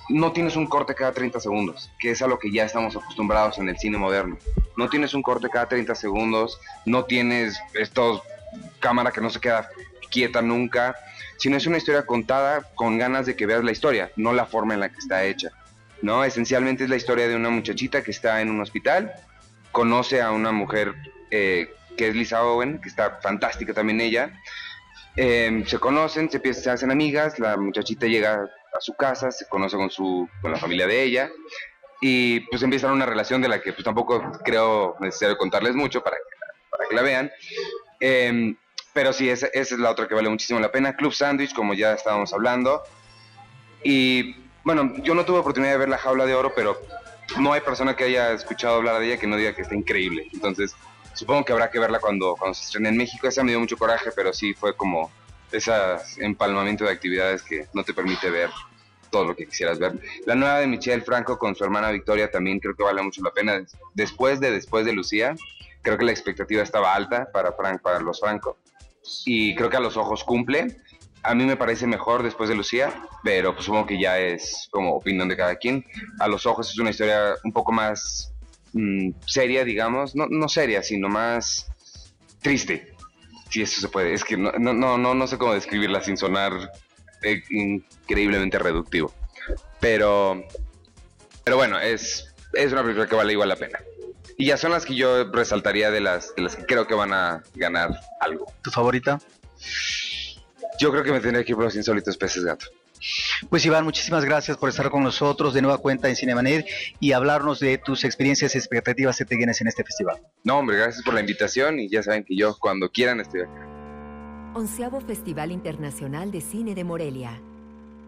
no 0.10 0.32
tienes 0.32 0.56
un 0.56 0.67
corte 0.67 0.93
cada 0.93 1.12
30 1.12 1.39
segundos, 1.39 1.91
que 2.00 2.12
es 2.12 2.21
a 2.21 2.28
lo 2.28 2.38
que 2.38 2.52
ya 2.52 2.63
estamos 2.63 2.95
acostumbrados 2.95 3.58
en 3.58 3.69
el 3.69 3.78
cine 3.78 3.98
moderno. 3.98 4.38
No 4.78 4.88
tienes 4.88 5.15
un 5.15 5.24
corte 5.24 5.50
cada 5.50 5.67
30 5.67 5.95
segundos, 5.95 6.60
no 6.86 7.06
tienes 7.06 7.60
estos 7.74 8.21
cámara 8.80 9.12
que 9.12 9.21
no 9.21 9.30
se 9.30 9.39
queda 9.39 9.69
quieta 10.12 10.41
nunca, 10.41 10.95
sino 11.38 11.58
es 11.58 11.65
una 11.65 11.78
historia 11.78 12.06
contada 12.06 12.62
con 12.76 12.98
ganas 12.98 13.26
de 13.26 13.36
que 13.36 13.45
veas 13.45 13.63
la 13.63 13.71
historia, 13.71 14.12
no 14.15 14.32
la 14.32 14.45
forma 14.45 14.76
en 14.76 14.80
la 14.80 14.89
que 14.89 15.00
está 15.00 15.24
hecha. 15.26 15.50
¿no? 16.02 16.24
Esencialmente 16.24 16.84
es 16.84 16.89
la 16.89 16.95
historia 16.95 17.28
de 17.28 17.36
una 17.36 17.50
muchachita 17.50 18.04
que 18.04 18.12
está 18.12 18.41
en 18.41 18.52
un 18.52 18.62
hospital, 18.62 19.12
conoce 19.71 20.21
a 20.21 20.32
una 20.32 20.52
mujer 20.52 20.93
eh, 21.32 21.74
que 21.98 22.10
es 22.10 22.15
Lisa 22.15 22.43
Owen, 22.43 22.80
que 22.80 22.89
está 22.89 23.19
fantástica 23.21 23.74
también 23.74 24.00
ella, 24.00 24.32
Em, 25.17 25.65
se 25.65 25.80
conocen, 25.80 26.30
se, 26.30 26.54
se 26.54 26.69
hacen 26.69 26.91
amigas, 26.91 27.39
la 27.39 27.56
muchachita 27.58 28.06
llega 28.06 28.49
a 28.73 28.82
su 28.82 28.93
casa, 28.95 29.32
se 29.32 29.47
conoce 29.47 29.78
con, 29.78 29.89
su, 29.89 30.28
con 30.41 30.51
la 30.51 30.58
familia 30.58 30.88
de 30.88 31.04
ella 31.04 31.32
y 32.01 32.41
pues 32.41 32.62
empiezan 32.63 32.91
una 32.91 33.06
relación 33.06 33.41
de 33.41 33.47
la 33.47 33.62
que 33.62 33.71
pues 33.71 33.86
tampoco 33.86 34.21
creo 34.43 34.95
necesario 34.99 35.38
contarles 35.38 35.75
mucho 35.75 36.04
para 36.04 36.17
que, 36.17 36.67
para 36.69 36.89
que 36.89 36.95
la 36.95 37.01
vean. 37.01 37.32
Em, 37.99 38.58
pero 38.93 39.13
sí, 39.13 39.30
esa, 39.30 39.47
esa, 39.47 39.75
es 39.75 39.80
la 39.80 39.91
otra 39.91 40.08
que 40.08 40.15
vale 40.15 40.30
muchísimo 40.30 40.60
la 40.60 40.71
pena. 40.71 40.95
Club 40.95 41.13
Sandwich, 41.13 41.54
como 41.54 41.73
ya 41.73 41.93
estábamos 41.93 42.34
hablando. 42.34 42.84
Y 43.84 44.36
bueno, 44.63 44.93
yo 45.04 45.15
no 45.15 45.25
tuve 45.25 45.39
oportunidad 45.39 45.71
de 45.73 45.78
ver 45.78 45.89
La 45.89 45.97
Jaula 45.97 46.25
de 46.25 46.34
Oro, 46.34 46.54
pero 46.56 46.82
no 47.39 47.54
hay 47.54 47.62
persona 47.62 47.95
que 47.95 48.06
haya 48.06 48.32
escuchado 48.34 48.75
hablar 48.75 48.99
de 48.99 49.08
ella 49.08 49.17
que 49.19 49.28
no 49.28 49.38
diga 49.38 49.54
que 49.54 49.62
está 49.62 49.75
increíble. 49.75 50.28
Entonces, 50.34 50.75
Supongo 51.15 51.45
que 51.45 51.54
habrá 51.54 51.71
que 51.71 51.80
verla 51.80 51.99
cuando, 51.99 52.36
cuando 52.36 52.54
se 52.54 52.65
estrene 52.65 52.89
en 52.89 52.97
México. 52.97 53.28
Esa 53.28 53.43
me 53.43 53.51
dio 53.51 53.60
mucho 53.60 53.78
coraje, 53.78 54.12
pero 54.15 54.34
sí 54.34 54.54
fue 54.54 54.75
como 54.75 55.12
ese 55.51 55.71
empalmamiento 56.17 56.84
de 56.84 56.91
actividades 56.91 57.41
que 57.41 57.67
no 57.73 57.84
te 57.84 57.93
permite 57.93 58.30
ver 58.30 58.49
todo 59.10 59.25
lo 59.25 59.36
que 59.36 59.45
quisieras 59.45 59.80
ver. 59.80 59.93
La 60.25 60.36
nueva 60.36 60.60
de 60.60 60.67
Michelle 60.67 61.01
Franco 61.01 61.38
con 61.39 61.56
su 61.56 61.63
hermana 61.63 61.89
Victoria 61.91 62.30
también 62.30 62.60
creo 62.60 62.75
que 62.75 62.84
vale 62.84 63.01
mucho 63.01 63.21
la 63.23 63.32
pena. 63.32 63.63
Después 63.93 64.39
de 64.41 64.51
Después 64.51 64.86
de 64.86 64.91
Lucía, 64.91 65.36
creo 65.82 65.97
que 65.97 66.04
la 66.04 66.12
expectativa 66.12 66.62
estaba 66.62 66.93
alta 66.93 67.32
para, 67.32 67.54
Frank, 67.54 67.82
para 67.82 67.99
los 67.99 68.19
Franco. 68.19 68.58
Y 69.25 69.56
creo 69.56 69.69
que 69.69 69.78
a 69.78 69.80
los 69.80 69.95
ojos 69.95 70.23
cumple. 70.23 70.82
A 71.23 71.34
mí 71.34 71.45
me 71.45 71.56
parece 71.56 71.88
mejor 71.88 72.23
después 72.23 72.49
de 72.49 72.56
Lucía, 72.56 72.93
pero 73.23 73.54
pues 73.54 73.65
supongo 73.65 73.88
que 73.88 73.99
ya 73.99 74.19
es 74.19 74.67
como 74.69 74.95
opinión 74.95 75.30
de 75.30 75.38
cada 75.38 75.56
quien. 75.56 75.86
A 76.19 76.28
los 76.28 76.45
ojos 76.45 76.69
es 76.69 76.78
una 76.78 76.89
historia 76.89 77.36
un 77.43 77.54
poco 77.54 77.71
más 77.71 78.35
Mm, 78.75 79.11
seria, 79.25 79.63
digamos, 79.63 80.15
no, 80.17 80.27
no 80.29 80.49
seria, 80.49 80.83
sino 80.83 81.07
más 81.07 81.65
triste, 82.41 82.93
si 83.49 83.61
eso 83.61 83.79
se 83.79 83.88
puede. 83.88 84.13
Es 84.13 84.25
que 84.25 84.35
no, 84.35 84.51
no, 84.51 84.97
no, 84.97 85.15
no 85.15 85.27
sé 85.27 85.38
cómo 85.38 85.53
describirla 85.53 86.01
sin 86.01 86.17
sonar 86.17 86.51
eh, 87.23 87.41
increíblemente 87.49 88.59
reductivo. 88.59 89.13
Pero, 89.79 90.43
pero 91.45 91.55
bueno, 91.55 91.79
es, 91.79 92.35
es 92.51 92.73
una 92.73 92.83
película 92.83 93.07
que 93.07 93.15
vale 93.15 93.31
igual 93.31 93.47
la 93.47 93.55
pena. 93.55 93.79
Y 94.38 94.47
ya 94.47 94.57
son 94.57 94.71
las 94.71 94.85
que 94.85 94.95
yo 94.95 95.31
resaltaría 95.31 95.89
de 95.89 96.01
las, 96.01 96.35
de 96.35 96.41
las 96.41 96.57
que 96.57 96.65
creo 96.65 96.85
que 96.85 96.95
van 96.95 97.13
a 97.13 97.43
ganar 97.53 97.97
algo. 98.19 98.45
¿Tu 98.61 98.71
favorita? 98.71 99.21
Yo 100.79 100.91
creo 100.91 101.03
que 101.05 101.13
me 101.13 101.21
tendría 101.21 101.45
que 101.45 101.53
ir 101.53 101.55
por 101.55 101.63
los 101.63 101.75
insólitos 101.77 102.17
peces 102.17 102.43
gato. 102.43 102.65
Pues 103.49 103.65
Iván, 103.65 103.83
muchísimas 103.83 104.25
gracias 104.25 104.57
por 104.57 104.69
estar 104.69 104.89
con 104.89 105.03
nosotros 105.03 105.53
de 105.53 105.61
nueva 105.61 105.77
cuenta 105.77 106.09
en 106.09 106.15
Cinemanet 106.15 106.65
y 106.99 107.11
hablarnos 107.11 107.59
de 107.59 107.77
tus 107.77 108.03
experiencias 108.03 108.55
y 108.55 108.57
expectativas 108.57 109.17
que 109.17 109.25
te 109.25 109.35
tienes 109.35 109.61
en 109.61 109.67
este 109.67 109.83
festival. 109.83 110.21
No, 110.43 110.59
hombre, 110.59 110.77
gracias 110.77 111.03
por 111.03 111.13
la 111.13 111.19
invitación 111.19 111.79
y 111.79 111.89
ya 111.89 112.03
saben 112.03 112.23
que 112.23 112.35
yo 112.35 112.55
cuando 112.59 112.89
quieran 112.89 113.19
estoy 113.19 113.41
aquí. 113.41 113.51
Onceavo 114.53 115.01
Festival 115.01 115.51
Internacional 115.51 116.31
de 116.31 116.39
Cine 116.39 116.75
de 116.75 116.83
Morelia, 116.83 117.39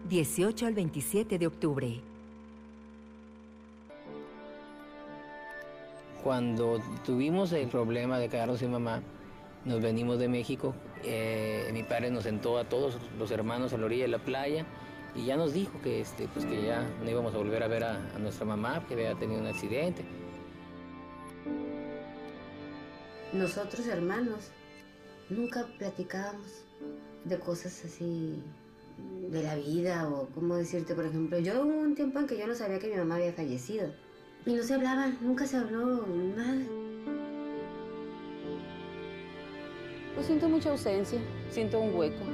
18 0.08 0.66
al 0.66 0.74
27 0.74 1.38
de 1.38 1.46
octubre. 1.46 2.00
Cuando 6.22 6.82
tuvimos 7.04 7.52
el 7.52 7.68
problema 7.68 8.18
de 8.18 8.28
quedarnos 8.28 8.60
sin 8.60 8.70
mamá, 8.70 9.02
nos 9.64 9.80
venimos 9.80 10.18
de 10.18 10.28
México. 10.28 10.74
Eh, 11.04 11.70
mi 11.72 11.82
padre 11.82 12.10
nos 12.10 12.24
sentó 12.24 12.58
a 12.58 12.64
todos 12.64 12.98
los 13.18 13.30
hermanos 13.30 13.72
a 13.72 13.78
la 13.78 13.86
orilla 13.86 14.04
de 14.04 14.08
la 14.08 14.18
playa 14.18 14.66
y 15.14 15.26
ya 15.26 15.36
nos 15.36 15.52
dijo 15.52 15.80
que, 15.82 16.00
este, 16.00 16.28
pues 16.28 16.44
que 16.44 16.62
ya 16.62 16.82
no 17.02 17.10
íbamos 17.10 17.34
a 17.34 17.38
volver 17.38 17.62
a 17.62 17.68
ver 17.68 17.84
a, 17.84 17.98
nuestra 18.18 18.44
mamá, 18.44 18.84
que 18.86 18.94
había 18.94 19.14
tenido 19.14 19.40
un 19.40 19.46
accidente. 19.46 20.04
Nosotros 23.32 23.86
hermanos 23.86 24.50
nunca 25.28 25.66
platicábamos 25.78 26.64
de 27.24 27.38
cosas 27.38 27.84
así 27.84 28.42
de 29.30 29.42
la 29.42 29.54
vida 29.54 30.08
o 30.08 30.28
cómo 30.34 30.56
decirte, 30.56 30.94
por 30.94 31.04
ejemplo, 31.04 31.38
yo 31.38 31.62
hubo 31.62 31.78
un 31.78 31.94
tiempo 31.94 32.18
en 32.18 32.26
que 32.26 32.38
yo 32.38 32.46
no 32.46 32.54
sabía 32.54 32.78
que 32.78 32.88
mi 32.88 32.96
mamá 32.96 33.16
había 33.16 33.32
fallecido 33.32 33.92
y 34.46 34.54
no 34.54 34.62
se 34.62 34.74
hablaba, 34.74 35.08
nunca 35.20 35.46
se 35.46 35.58
habló 35.58 36.06
nada. 36.06 36.64
Pues 40.18 40.26
siento 40.26 40.48
mucha 40.48 40.70
ausencia, 40.70 41.20
siento 41.48 41.78
un 41.78 41.94
hueco. 41.94 42.24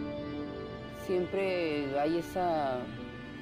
Siempre 1.05 2.01
hay 2.01 2.17
esa, 2.17 2.79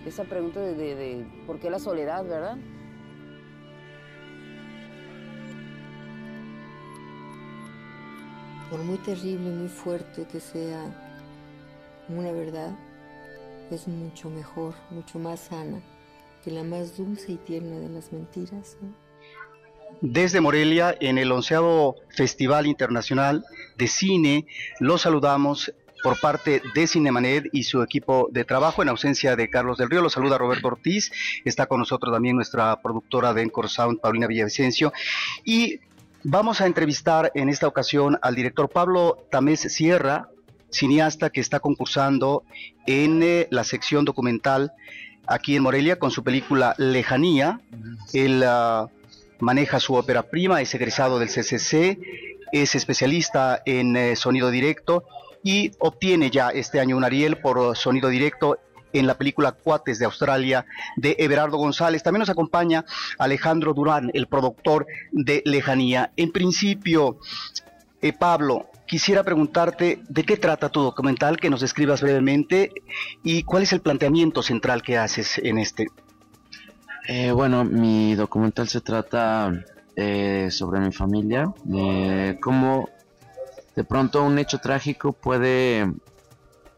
esa 0.05 0.25
pregunta 0.25 0.59
de, 0.59 0.75
de, 0.75 0.97
de 0.97 1.27
por 1.47 1.61
qué 1.61 1.71
la 1.71 1.79
soledad, 1.79 2.25
¿verdad? 2.25 2.57
Por 8.69 8.81
muy 8.81 8.99
terrible, 8.99 9.49
muy 9.49 9.69
fuerte 9.69 10.27
que 10.27 10.41
sea 10.41 10.93
una 12.09 12.33
verdad, 12.33 12.77
es 13.71 13.87
mucho 13.87 14.29
mejor, 14.29 14.75
mucho 14.91 15.21
más 15.21 15.39
sana 15.39 15.81
que 16.43 16.51
la 16.51 16.65
más 16.65 16.97
dulce 16.97 17.31
y 17.31 17.37
tierna 17.37 17.79
de 17.79 17.91
las 17.91 18.13
mentiras. 18.13 18.77
Desde 20.03 20.41
Morelia, 20.41 20.97
en 20.99 21.17
el 21.17 21.31
onceavo 21.31 21.95
Festival 22.09 22.67
Internacional 22.67 23.45
de 23.79 23.87
Cine, 23.87 24.47
los 24.81 25.03
saludamos 25.03 25.73
por 26.03 26.19
parte 26.19 26.61
de 26.75 26.89
Cinemanet 26.89 27.45
y 27.53 27.63
su 27.63 27.85
equipo 27.85 28.29
de 28.33 28.45
trabajo, 28.45 28.83
en 28.83 28.89
ausencia 28.89 29.37
de 29.37 29.49
Carlos 29.49 29.79
del 29.79 29.89
Río. 29.89 30.03
Los 30.03 30.15
saluda 30.15 30.39
Roberto 30.39 30.67
Ortiz. 30.67 31.13
Está 31.45 31.67
con 31.67 31.79
nosotros 31.79 32.13
también 32.13 32.35
nuestra 32.35 32.83
productora 32.83 33.33
de 33.33 33.43
Encore 33.43 33.69
Sound, 33.69 34.01
Paulina 34.01 34.27
Villavicencio. 34.27 34.93
Y 35.45 35.79
vamos 36.25 36.61
a 36.61 36.67
entrevistar 36.67 37.31
en 37.37 37.49
esta 37.49 37.69
ocasión 37.69 38.19
al 38.23 38.35
director 38.35 38.69
Pablo 38.69 39.29
Tamés 39.31 39.61
Sierra, 39.61 40.29
cineasta 40.73 41.31
que 41.31 41.41
está 41.41 41.61
concursando 41.61 42.43
en 42.89 43.23
eh, 43.23 43.47
la 43.51 43.63
sección 43.63 44.05
documental 44.05 44.73
aquí 45.29 45.55
en 45.55 45.63
Morelia 45.63 46.01
con 46.01 46.11
su 46.11 46.25
película 46.25 46.75
Lejanía. 46.77 47.61
Ah, 48.45 48.89
maneja 49.43 49.81
su 49.81 49.95
ópera 49.95 50.23
prima, 50.23 50.61
es 50.61 50.73
egresado 50.75 51.19
del 51.19 51.29
CCC, 51.29 51.99
es 52.53 52.75
especialista 52.77 53.61
en 53.67 53.97
eh, 53.97 54.15
sonido 54.15 54.51
directo 54.51 55.05
y 55.43 55.73
obtiene 55.81 56.31
ya 56.31 56.51
este 56.51 56.79
año 56.79 56.97
un 56.97 57.03
Ariel 57.03 57.39
por 57.39 57.77
sonido 57.77 58.09
directo 58.09 58.59
en 58.93 59.09
la 59.09 59.15
película 59.15 59.51
Cuates 59.51 59.99
de 59.99 60.05
Australia 60.05 60.65
de 60.97 61.17
Everardo 61.19 61.57
González. 61.57 62.05
También 62.05 62.21
nos 62.21 62.29
acompaña 62.29 62.85
Alejandro 63.19 63.75
Durán, 63.75 64.13
el 64.15 64.29
productor 64.29 64.87
de 65.11 65.43
Lejanía. 65.45 66.13
En 66.17 66.31
principio, 66.31 67.19
eh, 68.01 68.13
Pablo, 68.13 68.69
quisiera 68.87 69.25
preguntarte 69.25 70.03
de 70.09 70.23
qué 70.23 70.37
trata 70.37 70.69
tu 70.69 70.83
documental, 70.83 71.39
que 71.39 71.51
nos 71.51 71.63
describas 71.63 72.01
brevemente 72.01 72.71
y 73.25 73.43
cuál 73.43 73.65
es 73.65 73.73
el 73.73 73.81
planteamiento 73.81 74.41
central 74.41 74.83
que 74.83 74.99
haces 74.99 75.39
en 75.39 75.59
este. 75.59 75.89
Eh, 77.09 77.33
bueno, 77.33 77.65
mi 77.65 78.15
documental 78.15 78.69
se 78.69 78.81
trata 78.81 79.53
eh, 79.97 80.49
sobre 80.51 80.81
mi 80.81 80.93
familia, 80.93 81.53
de 81.65 82.39
cómo 82.41 82.89
de 83.75 83.85
pronto 83.85 84.23
un 84.25 84.39
hecho 84.39 84.59
trágico 84.59 85.13
puede 85.13 85.91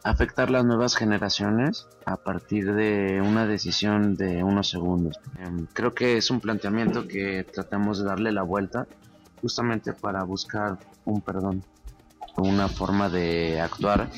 afectar 0.03 0.51
las 0.51 0.65
nuevas 0.65 0.97
generaciones 0.97 1.87
a 2.07 2.17
partir 2.17 2.73
de 2.75 3.21
una 3.23 3.47
decisión 3.47 4.17
de 4.17 4.43
unos 4.43 4.69
segundos. 4.69 5.19
Em, 5.39 5.67
creo 5.73 5.95
que 5.95 6.17
es 6.17 6.31
un 6.31 6.41
planteamiento 6.41 7.07
que 7.07 7.45
tratamos 7.45 7.99
de 7.99 8.05
darle 8.05 8.33
la 8.33 8.43
vuelta 8.43 8.87
justamente 9.43 9.93
para 9.93 10.23
buscar 10.23 10.79
un 11.05 11.21
perdón, 11.21 11.65
una 12.37 12.69
forma 12.69 13.09
de 13.09 13.61
actuar 13.61 14.11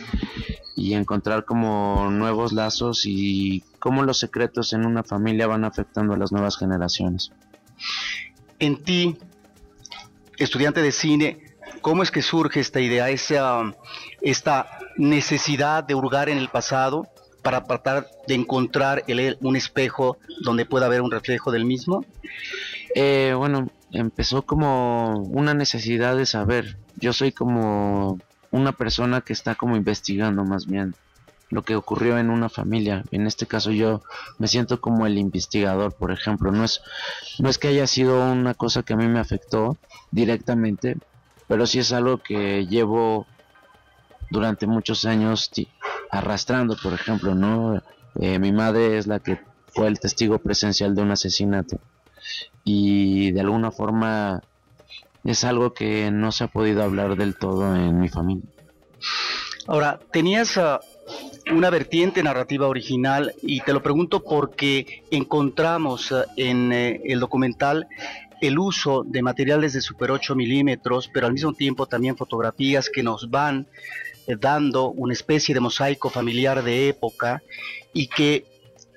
y 0.74 0.94
encontrar 0.94 1.44
como 1.44 2.11
nuevos 2.11 2.52
lazos 2.52 3.02
y 3.05 3.62
cómo 3.79 4.02
los 4.02 4.18
secretos 4.18 4.72
en 4.72 4.85
una 4.87 5.02
familia 5.02 5.46
van 5.46 5.64
afectando 5.64 6.14
a 6.14 6.16
las 6.16 6.33
nuevas 6.33 6.59
generaciones. 6.59 7.33
En 8.59 8.83
ti, 8.83 9.16
estudiante 10.38 10.83
de 10.83 10.92
cine, 10.92 11.46
¿Cómo 11.87 12.02
es 12.02 12.11
que 12.11 12.20
surge 12.20 12.59
esta 12.59 12.81
idea, 12.81 13.11
esa, 13.11 13.72
esta 14.20 14.68
necesidad 14.96 15.85
de 15.85 15.94
hurgar 15.94 16.29
en 16.29 16.37
el 16.37 16.48
pasado 16.48 17.07
para 17.42 17.62
tratar 17.62 18.09
de 18.26 18.35
encontrar 18.35 19.05
el, 19.07 19.38
un 19.40 19.55
espejo 19.55 20.18
donde 20.42 20.66
pueda 20.66 20.87
haber 20.87 21.00
un 21.00 21.12
reflejo 21.12 21.52
del 21.52 21.64
mismo? 21.64 22.05
Eh, 22.92 23.35
bueno, 23.37 23.70
empezó 23.92 24.42
como 24.42 25.20
una 25.22 25.55
necesidad 25.55 26.16
de 26.16 26.27
saber. 26.27 26.79
Yo 26.96 27.12
soy 27.12 27.33
como 27.33 28.18
una 28.51 28.72
persona 28.72 29.20
que 29.20 29.33
está 29.33 29.55
como 29.55 29.77
investigando 29.77 30.44
más 30.44 30.66
bien 30.66 30.94
lo 31.49 31.62
que 31.62 31.77
ocurrió 31.77 32.18
en 32.18 32.31
una 32.31 32.49
familia. 32.49 33.05
En 33.11 33.27
este 33.27 33.46
caso 33.46 33.70
yo 33.70 34.03
me 34.38 34.49
siento 34.49 34.81
como 34.81 35.07
el 35.07 35.18
investigador, 35.18 35.94
por 35.94 36.11
ejemplo. 36.11 36.51
No 36.51 36.64
es, 36.64 36.81
no 37.38 37.49
es 37.49 37.59
que 37.59 37.68
haya 37.68 37.87
sido 37.87 38.33
una 38.33 38.55
cosa 38.55 38.83
que 38.83 38.94
a 38.94 38.96
mí 38.96 39.07
me 39.07 39.20
afectó 39.20 39.77
directamente, 40.11 40.96
pero 41.46 41.66
sí 41.66 41.79
es 41.79 41.92
algo 41.92 42.18
que 42.18 42.66
llevo 42.66 43.27
durante 44.31 44.66
muchos 44.66 45.05
años 45.05 45.51
arrastrando, 46.11 46.77
por 46.83 46.92
ejemplo, 46.92 47.35
¿no? 47.35 47.81
Eh, 48.16 48.38
mi 48.38 48.51
madre 48.51 48.99
es 48.99 49.07
la 49.07 49.20
que 49.20 49.40
fue 49.68 49.87
el 49.87 50.01
testigo 50.01 50.38
presencial 50.38 50.94
de 50.94 51.03
un 51.03 51.12
asesinato 51.12 51.79
y 52.64 53.33
de 53.33 53.40
alguna 53.40 53.70
forma 53.70 54.42
es 55.25 55.44
algo 55.44 55.72
que 55.72 56.11
no 56.11 56.33
se 56.33 56.44
ha 56.44 56.49
podido 56.49 56.83
hablar 56.83 57.16
del 57.16 57.37
todo 57.37 57.75
en 57.75 58.01
mi 58.01 58.09
familia. 58.09 58.49
Ahora, 59.66 59.99
tenías 60.12 60.57
ah, 60.57 60.81
una 61.53 61.70
vertiente 61.70 62.22
narrativa 62.22 62.68
original 62.68 63.33
y 63.42 63.61
te 63.61 63.72
lo 63.72 63.83
pregunto 63.83 64.22
porque 64.22 65.03
encontramos 65.11 66.12
ah, 66.12 66.25
en 66.37 66.72
eh, 66.72 67.01
el 67.05 67.20
documental 67.20 67.88
el 68.40 68.59
uso 68.59 69.03
de 69.05 69.22
materiales 69.22 69.72
de 69.72 69.81
super 69.81 70.11
8 70.11 70.35
milímetros, 70.35 71.09
pero 71.12 71.27
al 71.27 71.33
mismo 71.33 71.53
tiempo 71.55 71.87
también 71.87 72.16
fotografías 72.16 72.90
que 72.90 73.03
nos 73.03 73.31
van 73.31 73.66
eh, 74.27 74.37
dando 74.38 74.90
una 74.90 75.12
especie 75.12 75.55
de 75.55 75.61
mosaico 75.61 76.11
familiar 76.11 76.62
de 76.62 76.88
época 76.88 77.42
y 77.92 78.09
que 78.09 78.44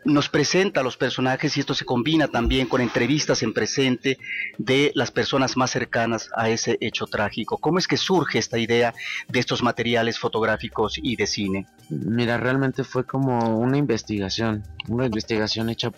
nos 0.05 0.29
presenta 0.29 0.79
a 0.79 0.83
los 0.83 0.97
personajes 0.97 1.55
y 1.57 1.59
esto 1.59 1.73
se 1.73 1.85
combina 1.85 2.27
también 2.27 2.67
con 2.67 2.81
entrevistas 2.81 3.43
en 3.43 3.53
presente 3.53 4.17
de 4.57 4.91
las 4.95 5.11
personas 5.11 5.57
más 5.57 5.71
cercanas 5.71 6.29
a 6.35 6.49
ese 6.49 6.77
hecho 6.81 7.05
trágico. 7.05 7.57
¿Cómo 7.57 7.79
es 7.79 7.87
que 7.87 7.97
surge 7.97 8.39
esta 8.39 8.57
idea 8.57 8.93
de 9.27 9.39
estos 9.39 9.61
materiales 9.63 10.19
fotográficos 10.19 10.99
y 11.01 11.15
de 11.15 11.27
cine? 11.27 11.67
Mira, 11.89 12.37
realmente 12.37 12.83
fue 12.83 13.05
como 13.05 13.57
una 13.59 13.77
investigación, 13.77 14.63
una 14.87 15.05
investigación 15.05 15.69
hecha 15.69 15.91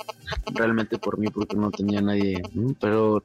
realmente 0.53 0.97
por 0.97 1.17
mí 1.17 1.27
porque 1.27 1.55
no 1.55 1.71
tenía 1.71 2.01
nadie, 2.01 2.41
pero 2.79 3.23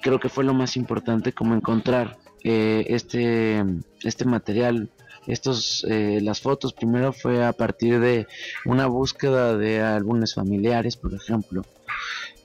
creo 0.00 0.20
que 0.20 0.28
fue 0.28 0.44
lo 0.44 0.54
más 0.54 0.76
importante 0.76 1.32
como 1.32 1.54
encontrar 1.54 2.16
eh, 2.44 2.84
este, 2.88 3.64
este 4.02 4.26
material 4.26 4.90
estos 5.26 5.86
eh, 5.88 6.20
las 6.22 6.40
fotos 6.40 6.72
primero 6.72 7.12
fue 7.12 7.44
a 7.44 7.52
partir 7.52 8.00
de 8.00 8.26
una 8.64 8.86
búsqueda 8.86 9.56
de 9.56 9.80
álbumes 9.80 10.34
familiares 10.34 10.96
por 10.96 11.14
ejemplo. 11.14 11.64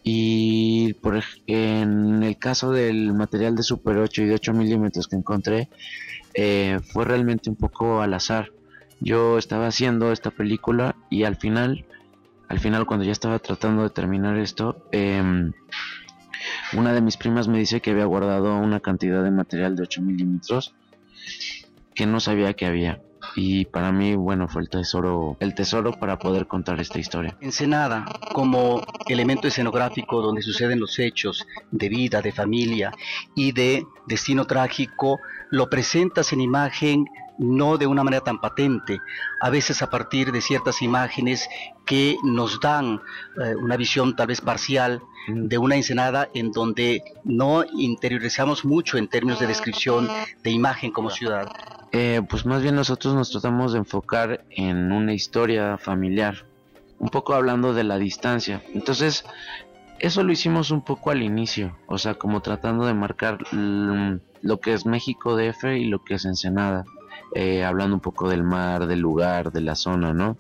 Y 0.03 0.93
por 0.93 1.21
en 1.47 2.23
el 2.23 2.37
caso 2.37 2.71
del 2.71 3.13
material 3.13 3.55
de 3.55 3.63
super 3.63 3.97
8 3.97 4.23
y 4.23 4.25
de 4.27 4.35
8 4.35 4.53
milímetros 4.53 5.07
que 5.07 5.17
encontré 5.17 5.69
eh, 6.33 6.79
fue 6.93 7.05
realmente 7.05 7.49
un 7.49 7.55
poco 7.55 8.01
al 8.01 8.13
azar. 8.13 8.51
Yo 9.01 9.37
estaba 9.37 9.67
haciendo 9.67 10.11
esta 10.11 10.31
película 10.31 10.95
y 11.09 11.23
al 11.23 11.35
final 11.35 11.85
al 12.47 12.59
final 12.59 12.85
cuando 12.85 13.05
ya 13.05 13.11
estaba 13.11 13.39
tratando 13.39 13.83
de 13.83 13.91
terminar 13.91 14.37
esto 14.37 14.87
em, 14.91 15.53
una 16.73 16.93
de 16.93 17.01
mis 17.01 17.15
primas 17.15 17.47
me 17.47 17.59
dice 17.59 17.79
que 17.79 17.91
había 17.91 18.05
guardado 18.05 18.57
una 18.57 18.79
cantidad 18.79 19.23
de 19.23 19.31
material 19.31 19.75
de 19.75 19.83
8 19.83 20.01
milímetros 20.01 20.73
que 21.93 22.05
no 22.05 22.19
sabía 22.19 22.53
que 22.53 22.65
había. 22.65 23.01
Y 23.35 23.65
para 23.65 23.91
mí, 23.91 24.15
bueno, 24.15 24.47
fue 24.47 24.61
el 24.61 24.69
tesoro, 24.69 25.37
el 25.39 25.53
tesoro 25.53 25.91
para 25.99 26.17
poder 26.17 26.47
contar 26.47 26.79
esta 26.79 26.99
historia. 26.99 27.37
Ensenada, 27.41 28.05
como 28.33 28.81
elemento 29.07 29.47
escenográfico 29.47 30.21
donde 30.21 30.41
suceden 30.41 30.79
los 30.79 30.97
hechos 30.99 31.45
de 31.71 31.89
vida, 31.89 32.21
de 32.21 32.31
familia 32.31 32.91
y 33.35 33.51
de 33.51 33.85
destino 34.07 34.45
trágico, 34.45 35.19
lo 35.51 35.69
presentas 35.69 36.33
en 36.33 36.41
imagen 36.41 37.05
no 37.39 37.77
de 37.77 37.87
una 37.87 38.03
manera 38.03 38.21
tan 38.21 38.41
patente, 38.41 38.99
a 39.39 39.49
veces 39.49 39.81
a 39.81 39.89
partir 39.89 40.31
de 40.31 40.41
ciertas 40.41 40.81
imágenes 40.81 41.47
que 41.85 42.17
nos 42.21 42.59
dan 42.59 43.01
eh, 43.41 43.55
una 43.55 43.77
visión 43.77 44.15
tal 44.15 44.27
vez 44.27 44.41
parcial 44.41 45.01
de 45.27 45.57
una 45.57 45.75
ensenada 45.75 46.29
en 46.33 46.51
donde 46.51 47.03
no 47.23 47.63
interiorizamos 47.77 48.65
mucho 48.65 48.97
en 48.97 49.07
términos 49.07 49.39
de 49.39 49.47
descripción 49.47 50.07
de 50.43 50.51
imagen 50.51 50.91
como 50.91 51.09
ciudad. 51.09 51.51
Eh, 51.91 52.21
pues 52.29 52.45
más 52.45 52.61
bien 52.61 52.75
nosotros 52.75 53.15
nos 53.15 53.31
tratamos 53.31 53.73
de 53.73 53.79
enfocar 53.79 54.45
en 54.51 54.91
una 54.91 55.13
historia 55.13 55.77
familiar, 55.77 56.45
un 56.99 57.09
poco 57.09 57.33
hablando 57.33 57.73
de 57.73 57.83
la 57.83 57.97
distancia. 57.97 58.61
Entonces, 58.73 59.25
eso 59.99 60.23
lo 60.23 60.31
hicimos 60.31 60.71
un 60.71 60.81
poco 60.81 61.11
al 61.11 61.23
inicio, 61.23 61.75
o 61.87 61.97
sea, 61.97 62.13
como 62.13 62.41
tratando 62.41 62.85
de 62.85 62.93
marcar 62.93 63.39
lo 63.51 64.59
que 64.59 64.73
es 64.73 64.85
México 64.85 65.35
DF 65.35 65.63
y 65.77 65.85
lo 65.85 66.03
que 66.03 66.15
es 66.15 66.25
Ensenada. 66.25 66.85
Eh, 67.35 67.63
hablando 67.63 67.95
un 67.95 68.01
poco 68.01 68.29
del 68.29 68.43
mar, 68.43 68.87
del 68.87 68.99
lugar, 68.99 69.51
de 69.51 69.61
la 69.61 69.75
zona, 69.75 70.13
¿no? 70.13 70.37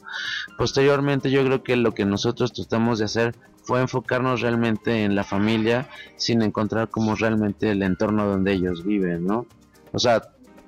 Posteriormente 0.57 1.29
yo 1.31 1.43
creo 1.45 1.63
que 1.63 1.75
lo 1.75 1.93
que 1.93 2.05
nosotros 2.05 2.53
tratamos 2.53 2.99
de 2.99 3.05
hacer 3.05 3.35
fue 3.63 3.81
enfocarnos 3.81 4.41
realmente 4.41 5.03
en 5.03 5.15
la 5.15 5.23
familia 5.23 5.87
sin 6.17 6.41
encontrar 6.41 6.89
como 6.89 7.15
realmente 7.15 7.69
el 7.71 7.83
entorno 7.83 8.25
donde 8.25 8.53
ellos 8.53 8.83
viven, 8.83 9.25
¿no? 9.25 9.45
O 9.91 9.99
sea, 9.99 10.21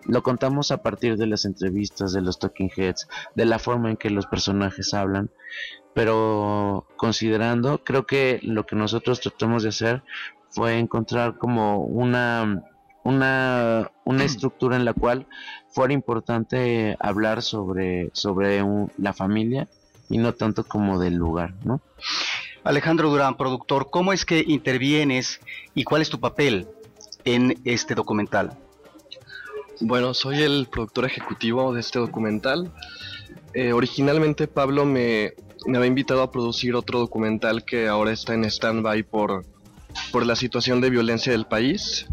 lo 0.05 0.23
contamos 0.23 0.71
a 0.71 0.81
partir 0.81 1.17
de 1.17 1.27
las 1.27 1.45
entrevistas, 1.45 2.13
de 2.13 2.21
los 2.21 2.39
talking 2.39 2.71
heads, 2.75 3.07
de 3.35 3.45
la 3.45 3.59
forma 3.59 3.89
en 3.89 3.97
que 3.97 4.09
los 4.09 4.25
personajes 4.25 4.93
hablan, 4.93 5.29
pero 5.93 6.87
considerando, 6.97 7.83
creo 7.83 8.05
que 8.05 8.39
lo 8.43 8.65
que 8.65 8.75
nosotros 8.75 9.19
tratamos 9.19 9.63
de 9.63 9.69
hacer 9.69 10.03
fue 10.49 10.77
encontrar 10.77 11.37
como 11.37 11.79
una 11.79 12.63
una, 13.03 13.91
una 14.05 14.23
estructura 14.25 14.75
en 14.75 14.85
la 14.85 14.93
cual 14.93 15.27
fuera 15.69 15.93
importante 15.93 16.97
hablar 16.99 17.41
sobre, 17.41 18.09
sobre 18.13 18.63
la 18.97 19.13
familia 19.13 19.67
y 20.09 20.17
no 20.17 20.33
tanto 20.33 20.63
como 20.63 20.99
del 20.99 21.15
lugar, 21.15 21.53
¿no? 21.63 21.81
Alejandro 22.63 23.09
Durán, 23.09 23.37
productor, 23.37 23.89
¿cómo 23.89 24.13
es 24.13 24.23
que 24.23 24.43
intervienes 24.45 25.39
y 25.73 25.83
cuál 25.83 26.03
es 26.03 26.09
tu 26.09 26.19
papel 26.19 26.67
en 27.25 27.59
este 27.65 27.95
documental? 27.95 28.55
Bueno, 29.79 30.13
soy 30.13 30.43
el 30.43 30.67
productor 30.71 31.05
ejecutivo 31.05 31.73
de 31.73 31.79
este 31.79 31.97
documental. 31.97 32.71
Eh, 33.55 33.73
originalmente 33.73 34.47
Pablo 34.47 34.85
me, 34.85 35.33
me, 35.65 35.77
había 35.77 35.87
invitado 35.87 36.21
a 36.21 36.31
producir 36.31 36.75
otro 36.75 36.99
documental 36.99 37.65
que 37.65 37.87
ahora 37.87 38.11
está 38.11 38.35
en 38.35 38.45
stand-by 38.45 39.03
por, 39.03 39.43
por 40.11 40.25
la 40.25 40.35
situación 40.35 40.81
de 40.81 40.91
violencia 40.91 41.31
del 41.31 41.45
país. 41.45 42.05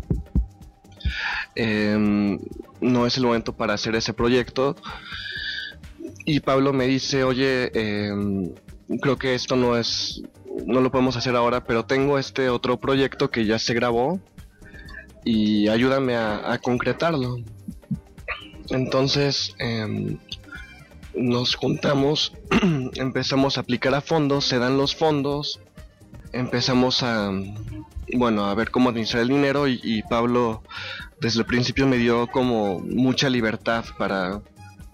Em, 1.61 2.38
no 2.81 3.05
es 3.05 3.16
el 3.16 3.25
momento 3.25 3.53
para 3.53 3.75
hacer 3.75 3.97
ese 3.97 4.14
proyecto. 4.14 4.77
Y 6.25 6.40
Pablo 6.40 6.73
me 6.73 6.87
dice, 6.87 7.25
oye, 7.25 7.71
em, 7.75 8.53
creo 9.01 9.18
que 9.18 9.35
esto 9.35 9.57
no 9.57 9.77
es, 9.77 10.23
no 10.64 10.81
lo 10.81 10.92
podemos 10.92 11.16
hacer 11.16 11.35
ahora, 11.35 11.64
pero 11.64 11.85
tengo 11.85 12.16
este 12.18 12.49
otro 12.49 12.79
proyecto 12.79 13.31
que 13.31 13.44
ya 13.44 13.59
se 13.59 13.75
grabó 13.75 14.21
y 15.25 15.66
ayúdame 15.68 16.16
a 16.16 16.59
concretarlo. 16.62 17.38
Entonces 18.71 19.55
em, 19.59 20.18
nos 21.14 21.55
juntamos, 21.57 22.33
empezamos 22.94 23.57
a 23.57 23.62
aplicar 23.62 23.94
a 23.94 24.01
fondos, 24.01 24.44
se 24.44 24.59
dan 24.59 24.77
los 24.77 24.94
fondos, 24.94 25.61
empezamos 26.33 27.03
a, 27.03 27.33
bueno, 28.14 28.47
a 28.47 28.55
ver 28.55 28.71
cómo 28.71 28.90
administrar 28.90 29.23
el 29.23 29.29
dinero 29.29 29.66
y, 29.68 30.03
Pablo 30.09 30.62
desde 31.21 31.40
el 31.40 31.47
principio 31.47 31.87
me 31.87 31.97
dio 31.97 32.27
como 32.29 32.81
mucha 32.81 33.29
libertad 33.29 33.85
para, 33.99 34.40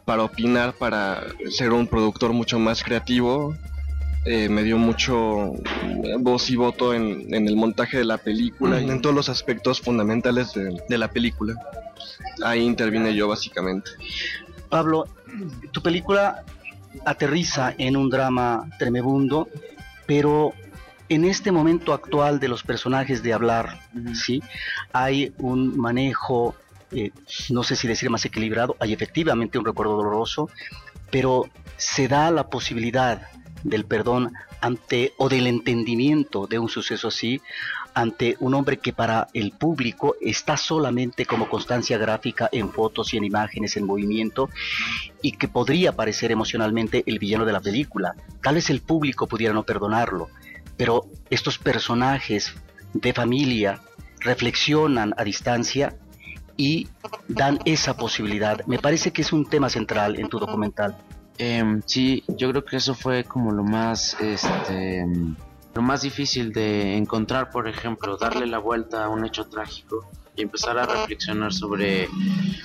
para 0.04 0.22
opinar, 0.22 0.74
para 0.74 1.22
ser 1.50 1.72
un 1.72 1.86
productor 1.86 2.32
mucho 2.32 2.58
más 2.58 2.82
creativo. 2.82 3.54
Eh, 4.26 4.48
me 4.48 4.62
dio 4.62 4.78
mucho 4.78 5.52
voz 6.20 6.48
y 6.48 6.56
voto 6.56 6.94
en, 6.94 7.34
el 7.34 7.56
montaje 7.56 7.98
de 7.98 8.04
la 8.04 8.16
película 8.16 8.80
y 8.80 8.88
en 8.88 9.02
todos 9.02 9.14
los 9.14 9.28
aspectos 9.28 9.82
fundamentales 9.82 10.52
de 10.54 10.98
la 10.98 11.08
película 11.08 11.54
ahí 12.42 12.60
intervine 12.60 13.14
yo 13.14 13.28
básicamente. 13.28 13.90
Pablo, 14.68 15.06
tu 15.72 15.82
película 15.82 16.44
aterriza 17.04 17.74
en 17.78 17.96
un 17.96 18.08
drama 18.10 18.68
tremebundo, 18.78 19.48
pero 20.06 20.52
en 21.08 21.24
este 21.24 21.52
momento 21.52 21.92
actual 21.92 22.40
de 22.40 22.48
los 22.48 22.62
personajes 22.62 23.22
de 23.22 23.32
hablar, 23.32 23.80
¿sí? 24.14 24.42
Hay 24.92 25.32
un 25.38 25.76
manejo, 25.78 26.54
eh, 26.92 27.10
no 27.50 27.62
sé 27.62 27.76
si 27.76 27.86
decir 27.86 28.10
más 28.10 28.24
equilibrado, 28.24 28.76
hay 28.80 28.92
efectivamente 28.92 29.58
un 29.58 29.64
recuerdo 29.64 29.96
doloroso, 29.96 30.48
pero 31.10 31.48
se 31.76 32.08
da 32.08 32.30
la 32.30 32.48
posibilidad 32.48 33.28
del 33.62 33.84
perdón 33.84 34.32
ante 34.60 35.12
o 35.18 35.28
del 35.28 35.46
entendimiento 35.46 36.46
de 36.46 36.58
un 36.58 36.68
suceso 36.68 37.08
así 37.08 37.40
ante 37.94 38.36
un 38.40 38.54
hombre 38.54 38.78
que 38.78 38.92
para 38.92 39.28
el 39.32 39.52
público 39.52 40.16
está 40.20 40.56
solamente 40.56 41.26
como 41.26 41.48
constancia 41.48 41.96
gráfica 41.96 42.48
en 42.50 42.70
fotos 42.70 43.14
y 43.14 43.16
en 43.16 43.24
imágenes 43.24 43.76
en 43.76 43.86
movimiento 43.86 44.50
y 45.22 45.32
que 45.32 45.48
podría 45.48 45.92
parecer 45.92 46.32
emocionalmente 46.32 47.04
el 47.06 47.20
villano 47.20 47.44
de 47.44 47.52
la 47.52 47.60
película. 47.60 48.14
Tal 48.42 48.56
vez 48.56 48.68
el 48.68 48.80
público 48.80 49.28
pudiera 49.28 49.54
no 49.54 49.62
perdonarlo, 49.62 50.28
pero 50.76 51.06
estos 51.30 51.58
personajes 51.58 52.54
de 52.92 53.12
familia 53.12 53.80
reflexionan 54.20 55.14
a 55.16 55.24
distancia 55.24 55.96
y 56.56 56.88
dan 57.28 57.58
esa 57.64 57.96
posibilidad. 57.96 58.64
Me 58.66 58.78
parece 58.78 59.12
que 59.12 59.22
es 59.22 59.32
un 59.32 59.46
tema 59.46 59.68
central 59.68 60.18
en 60.18 60.28
tu 60.28 60.38
documental. 60.38 60.96
Em, 61.36 61.82
sí, 61.84 62.22
yo 62.28 62.50
creo 62.50 62.64
que 62.64 62.76
eso 62.76 62.94
fue 62.94 63.24
como 63.24 63.50
lo 63.50 63.64
más, 63.64 64.16
este, 64.20 65.04
lo 65.74 65.82
más 65.82 66.02
difícil 66.02 66.52
de 66.52 66.96
encontrar, 66.96 67.50
por 67.50 67.68
ejemplo, 67.68 68.16
darle 68.16 68.46
la 68.46 68.58
vuelta 68.58 69.04
a 69.04 69.08
un 69.08 69.24
hecho 69.24 69.46
trágico 69.46 70.08
y 70.36 70.42
empezar 70.42 70.78
a 70.78 70.86
reflexionar 70.86 71.52
sobre 71.52 72.08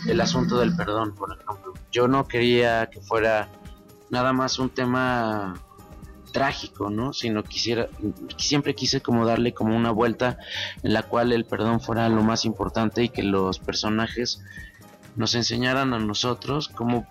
el 0.08 0.22
asunto 0.22 0.60
del 0.60 0.76
perdón, 0.76 1.16
por 1.16 1.34
ejemplo. 1.34 1.74
Yo 1.92 2.08
no 2.08 2.28
quería 2.28 2.88
que 2.92 3.02
fuera 3.02 3.50
nada 4.12 4.34
más 4.34 4.60
un 4.60 4.70
tema 4.70 5.56
trágico, 6.32 6.90
¿no? 6.90 7.14
Sino 7.14 7.44
quisiera, 7.44 7.90
siempre 8.38 8.76
quise 8.76 9.02
como 9.02 9.26
darle 9.26 9.54
como 9.54 9.76
una 9.76 9.92
vuelta 9.92 10.38
en 10.84 10.94
la 10.94 11.04
cual 11.04 11.32
el 11.32 11.46
perdón 11.46 11.82
fuera 11.82 12.10
lo 12.10 12.24
más 12.24 12.46
importante 12.46 13.04
y 13.04 13.10
que 13.10 13.24
los 13.24 13.60
personajes 13.60 14.42
nos 15.16 15.36
enseñaran 15.36 15.94
a 15.94 16.00
nosotros 16.00 16.70
cómo 16.70 17.08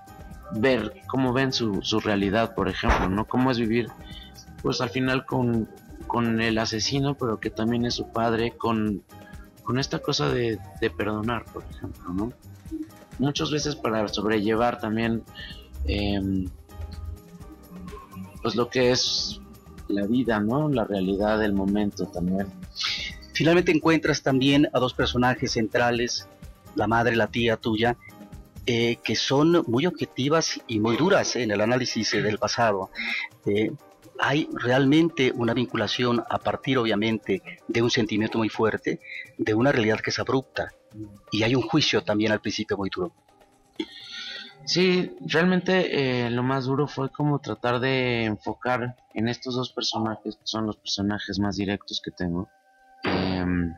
ver, 0.53 0.95
cómo 1.07 1.33
ven 1.33 1.53
su, 1.53 1.83
su 1.83 2.01
realidad, 2.01 2.55
por 2.55 2.69
ejemplo, 2.69 3.09
¿no? 3.09 3.27
Cómo 3.27 3.51
es 3.51 3.59
vivir, 3.59 3.89
pues 4.63 4.81
al 4.81 4.91
final 4.91 5.27
con, 5.27 5.69
con 6.07 6.41
el 6.41 6.59
asesino, 6.59 7.15
pero 7.15 7.39
que 7.39 7.51
también 7.51 7.85
es 7.85 7.95
su 7.95 8.11
padre, 8.11 8.53
con, 8.57 9.03
con 9.63 9.79
esta 9.79 9.99
cosa 9.99 10.31
de, 10.31 10.59
perdonar, 10.97 11.45
por 11.45 11.65
ejemplo, 11.71 12.13
¿no? 12.13 12.33
Muchas 13.19 13.51
veces 13.51 13.77
para 13.77 14.09
sobrellevar 14.09 14.81
también, 14.81 15.23
em, 15.87 16.47
pues 18.43 18.55
lo 18.55 18.69
que 18.69 18.91
es 18.91 19.41
la 19.89 20.07
vida, 20.07 20.41
¿no? 20.41 20.69
La 20.69 20.85
realidad 20.85 21.39
del 21.39 21.53
momento 21.53 22.07
también. 22.07 22.47
Finalmente 23.33 23.73
encuentras 23.73 24.23
también 24.23 24.69
a 24.73 24.79
dos 24.79 24.95
personajes 24.95 25.53
centrales, 25.53 26.29
la 26.75 26.87
madre, 26.87 27.17
la 27.17 27.29
tía 27.29 27.57
tuya, 27.57 27.97
eh, 28.67 28.97
que 29.03 29.17
son 29.17 29.65
muy 29.67 29.87
objetivas 29.87 30.61
y 30.67 30.81
muy 30.81 30.97
duras 30.97 31.37
en 31.37 31.51
el 31.51 31.61
análisis 31.61 32.13
del 32.13 32.39
pasado. 32.39 32.91
Eh, 33.47 33.73
hay 34.19 34.49
realmente 34.53 35.33
una 35.35 35.55
vinculación 35.55 36.23
a 36.29 36.39
partir 36.39 36.77
obviamente 36.77 37.43
de 37.69 37.83
un 37.83 37.91
sentimiento 37.91 38.39
muy 38.39 38.49
fuerte, 38.49 39.01
de 39.39 39.55
una 39.55 39.73
realidad 39.73 40.01
que 40.01 40.11
es 40.11 40.19
abrupta 40.19 40.73
y 41.31 41.43
hay 41.43 41.55
un 41.55 41.63
juicio 41.63 42.03
también 42.03 42.33
al 42.33 42.41
principio 42.41 42.77
muy 42.77 42.91
duro. 42.95 43.13
Sí, 44.65 45.17
realmente 45.21 46.27
eh, 46.27 46.31
lo 46.31 46.43
más 46.43 46.67
duro 46.67 46.87
fue 46.87 47.11
como 47.11 47.39
tratar 47.39 47.81
de 47.81 48.25
enfocar 48.25 48.97
en 49.15 49.29
estos 49.29 49.55
dos 49.55 49.73
personajes, 49.73 50.37
que 50.37 50.47
son 50.47 50.67
los 50.67 50.77
personajes 50.77 51.39
más 51.39 51.57
directos 51.57 52.03
que 52.05 52.11
tengo, 52.11 52.49
em, 53.05 53.75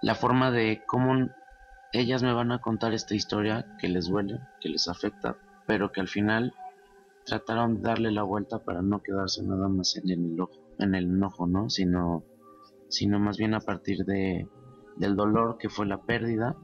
la 0.00 0.14
forma 0.14 0.50
de 0.50 0.82
cómo 0.86 1.28
ellas 1.92 2.22
me 2.22 2.32
van 2.32 2.52
a 2.52 2.60
contar 2.60 2.94
esta 2.94 3.14
historia 3.14 3.66
que 3.78 3.88
les 3.88 4.08
duele, 4.08 4.40
que 4.60 4.68
les 4.68 4.88
afecta, 4.88 5.36
pero 5.66 5.92
que 5.92 6.00
al 6.00 6.08
final 6.08 6.54
trataron 7.24 7.76
de 7.76 7.82
darle 7.82 8.10
la 8.12 8.22
vuelta 8.22 8.60
para 8.60 8.80
no 8.80 9.02
quedarse 9.02 9.42
nada 9.42 9.68
más 9.68 9.96
en 9.96 10.08
el, 10.10 10.36
en 10.78 10.94
el 10.94 11.04
enojo, 11.04 11.46
¿no? 11.46 11.68
Sino, 11.68 12.24
sino 12.88 13.18
más 13.18 13.36
bien 13.36 13.54
a 13.54 13.60
partir 13.60 14.04
de, 14.04 14.48
del 14.96 15.16
dolor 15.16 15.58
que 15.58 15.68
fue 15.68 15.86
la 15.86 16.00
pérdida, 16.00 16.56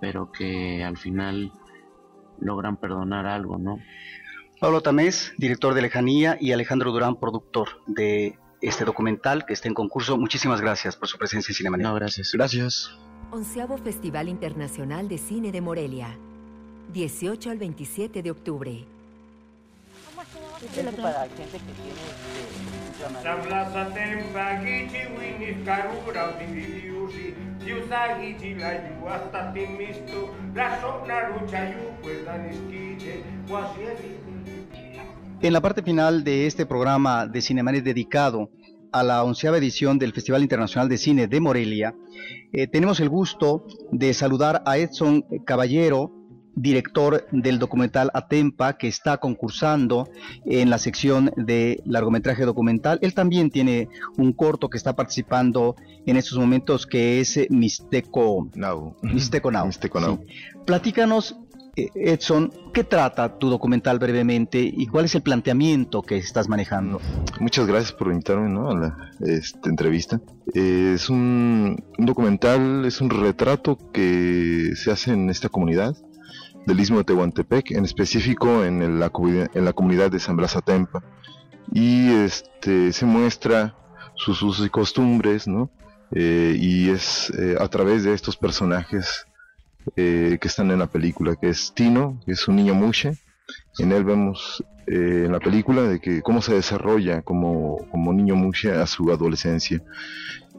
pero 0.00 0.32
que 0.32 0.82
al 0.84 0.96
final 0.96 1.52
logran 2.42 2.76
perdonar 2.76 3.26
algo, 3.26 3.58
¿no? 3.58 3.78
Pablo 4.60 4.80
Tamés, 4.80 5.32
director 5.38 5.74
de 5.74 5.82
Lejanía, 5.82 6.36
y 6.40 6.52
Alejandro 6.52 6.92
Durán, 6.92 7.16
productor 7.16 7.80
de 7.86 8.38
este 8.60 8.84
documental 8.84 9.44
que 9.44 9.54
está 9.54 9.68
en 9.68 9.74
concurso. 9.74 10.16
Muchísimas 10.16 10.60
gracias 10.60 10.96
por 10.96 11.08
su 11.08 11.18
presencia 11.18 11.52
en 11.52 11.56
Cinemanet. 11.56 11.86
No, 11.86 11.94
gracias. 11.94 12.32
Gracias. 12.32 12.96
Onceavo 13.32 13.78
Festival 13.78 14.28
Internacional 14.28 15.08
de 15.08 15.18
Cine 15.18 15.50
de 15.50 15.60
Morelia, 15.60 16.16
18 16.92 17.50
al 17.50 17.58
27 17.58 18.22
de 18.22 18.30
octubre. 18.30 18.86
En 35.40 35.52
la 35.52 35.60
parte 35.60 35.82
final 35.82 36.24
de 36.24 36.46
este 36.46 36.66
programa 36.66 37.26
de 37.26 37.40
Cinemanet 37.40 37.84
dedicado 37.84 38.50
a 38.92 39.02
la 39.02 39.24
onceava 39.24 39.58
edición 39.58 39.98
del 39.98 40.12
Festival 40.12 40.42
Internacional 40.42 40.88
de 40.88 40.98
Cine 40.98 41.26
de 41.26 41.40
Morelia, 41.40 41.94
eh, 42.52 42.66
tenemos 42.66 43.00
el 43.00 43.08
gusto 43.08 43.64
de 43.90 44.12
saludar 44.12 44.62
a 44.66 44.78
Edson 44.78 45.24
Caballero, 45.44 46.12
director 46.54 47.26
del 47.32 47.58
documental 47.58 48.10
Atempa, 48.14 48.74
que 48.74 48.88
está 48.88 49.18
concursando 49.18 50.08
en 50.44 50.70
la 50.70 50.78
sección 50.78 51.32
de 51.36 51.82
largometraje 51.84 52.44
documental. 52.44 52.98
Él 53.02 53.14
también 53.14 53.50
tiene 53.50 53.88
un 54.16 54.32
corto 54.32 54.68
que 54.68 54.76
está 54.76 54.94
participando 54.94 55.76
en 56.06 56.16
estos 56.16 56.38
momentos 56.38 56.86
que 56.86 57.20
es 57.20 57.38
Now. 57.48 58.50
Now. 58.54 58.96
Misteco 59.02 59.50
Now. 59.50 60.24
Platícanos 60.66 61.36
eh, 61.74 61.88
Edson, 61.94 62.52
¿qué 62.74 62.84
trata 62.84 63.38
tu 63.38 63.48
documental 63.48 63.98
brevemente 63.98 64.60
y 64.60 64.86
cuál 64.86 65.06
es 65.06 65.14
el 65.14 65.22
planteamiento 65.22 66.02
que 66.02 66.18
estás 66.18 66.46
manejando? 66.46 67.00
Muchas 67.40 67.66
gracias 67.66 67.92
por 67.92 68.08
invitarme 68.08 68.58
a 68.58 68.74
la 68.74 69.10
esta 69.20 69.70
entrevista. 69.70 70.20
Eh, 70.52 70.92
es 70.94 71.08
un, 71.08 71.82
documental, 71.96 72.84
es 72.84 73.00
un 73.00 73.08
retrato 73.08 73.78
que 73.90 74.72
se 74.74 74.90
hace 74.90 75.12
en 75.12 75.30
esta 75.30 75.48
comunidad 75.48 75.96
del 76.66 76.80
Istmo 76.80 76.98
de 76.98 77.04
Tehuantepec, 77.04 77.72
en 77.72 77.84
específico 77.84 78.64
en, 78.64 79.00
la, 79.00 79.10
comunidad 79.10 80.10
de 80.10 80.20
San 80.20 80.36
Blas 80.36 80.56
Atempa. 80.56 81.02
Y 81.72 82.10
este, 82.10 82.92
se 82.92 83.06
muestra 83.06 83.74
sus 84.14 84.42
usos 84.42 84.66
y 84.66 84.70
costumbres, 84.70 85.48
¿no? 85.48 85.70
Eh, 86.14 86.56
y 86.58 86.90
es 86.90 87.32
a 87.58 87.68
través 87.68 88.04
de 88.04 88.12
estos 88.12 88.36
personajes 88.36 89.26
eh, 89.96 90.38
que 90.40 90.48
están 90.48 90.70
en 90.70 90.78
la 90.78 90.86
película, 90.86 91.34
que 91.34 91.48
es 91.48 91.72
Tino, 91.74 92.20
que 92.24 92.32
es 92.32 92.46
un 92.46 92.56
niño 92.56 92.74
muche. 92.74 93.18
En 93.78 93.90
él 93.90 94.04
vemos 94.04 94.64
eh, 94.86 95.24
en 95.26 95.32
la 95.32 95.40
película 95.40 95.82
de 95.82 96.00
que 96.00 96.22
cómo 96.22 96.40
se 96.40 96.54
desarrolla 96.54 97.22
como, 97.22 97.78
como 97.90 98.12
niño 98.12 98.36
muche 98.36 98.72
a 98.72 98.86
su 98.86 99.10
adolescencia. 99.10 99.82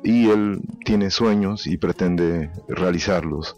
Y 0.04 0.30
él 0.30 0.60
tiene 0.84 1.10
sueños 1.10 1.68
y 1.68 1.78
pretende 1.78 2.52
realizarlos. 2.68 3.56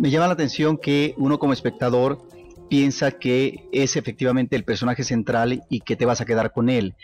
Me 0.00 0.08
llama 0.08 0.28
la 0.28 0.32
atención 0.32 0.78
que 0.78 1.14
uno 1.18 1.38
como 1.38 1.52
espectador 1.52 2.26
piensa 2.70 3.10
que 3.10 3.68
es 3.70 3.96
efectivamente 3.96 4.56
el 4.56 4.64
personaje 4.64 5.04
central 5.04 5.62
y 5.68 5.80
que 5.80 5.94
te 5.94 6.06
vas 6.06 6.22
a 6.22 6.24
quedar 6.24 6.52
con 6.52 6.70
él. 6.70 6.94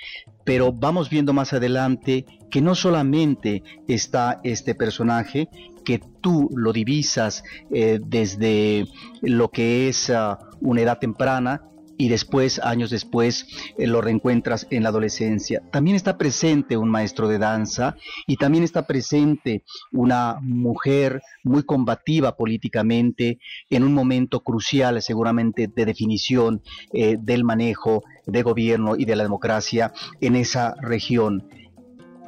Pero 0.44 0.72
vamos 0.72 1.11
viendo 1.11 1.34
más 1.34 1.53
adelante 1.53 2.24
que 2.51 2.62
no 2.62 2.74
solamente 2.74 3.62
está 3.86 4.40
este 4.44 4.74
personaje, 4.74 5.51
que 5.84 6.01
tú 6.22 6.49
lo 6.57 6.72
divisas 6.72 7.44
eh, 7.70 8.01
desde 8.03 8.86
lo 9.20 9.51
que 9.51 9.88
es 9.88 10.09
ah, 10.09 10.38
una 10.62 10.80
edad 10.80 10.99
temprana 10.99 11.64
y 11.99 12.09
después, 12.09 12.59
años 12.59 12.90
después, 12.90 13.47
eh, 13.78 13.86
lo 13.86 14.01
reencuentras 14.01 14.66
en 14.70 14.82
la 14.82 14.90
adolescencia. 14.90 15.62
También 15.70 15.97
está 15.97 16.18
presente 16.18 16.76
un 16.76 16.90
maestro 16.90 17.28
de 17.28 17.38
danza 17.38 17.97
y 18.26 18.36
también 18.36 18.64
está 18.64 18.86
presente 18.86 19.64
una 19.92 20.38
mujer 20.42 21.22
muy 21.42 21.62
combativa 21.62 22.36
políticamente 22.36 23.38
en 23.70 23.84
un 23.84 23.94
momento 23.94 24.40
crucial 24.40 25.01
seguramente 25.03 25.68
de 25.68 25.84
definición 25.84 26.62
eh, 26.92 27.16
del 27.20 27.44
manejo 27.44 28.03
de 28.26 28.42
gobierno 28.42 28.97
y 28.97 29.05
de 29.05 29.16
la 29.16 29.22
democracia 29.22 29.92
en 30.20 30.36
esa 30.36 30.74
región. 30.80 31.49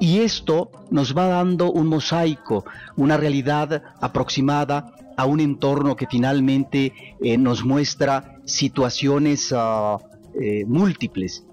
Y 0.01 0.21
esto 0.21 0.71
nos 0.91 1.17
va 1.17 1.27
dando 1.27 1.73
un 1.73 1.89
mosaico, 1.89 2.65
una 2.97 3.17
realidad 3.17 3.83
aproximada 4.01 4.95
a 5.19 5.27
un 5.27 5.41
entorno 5.41 5.97
que 5.97 6.07
finalmente 6.07 6.93
eh, 7.21 7.37
nos 7.37 7.65
muestra 7.65 8.37
situaciones 8.45 9.53
ah, 9.55 9.99
eh, 10.41 10.65
múltiples. 10.65 11.45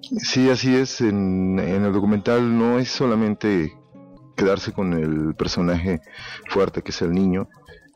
Sí, 0.00 0.48
así 0.48 0.72
es. 0.76 1.00
En, 1.00 1.58
el 1.58 1.92
documental 1.92 2.56
no 2.56 2.78
es 2.78 2.88
solamente 2.88 3.72
quedarse 4.36 4.72
con 4.72 4.92
el 4.92 5.34
personaje 5.34 6.02
fuerte 6.50 6.82
que 6.82 6.92
es 6.92 7.02
el 7.02 7.12
niño. 7.12 7.48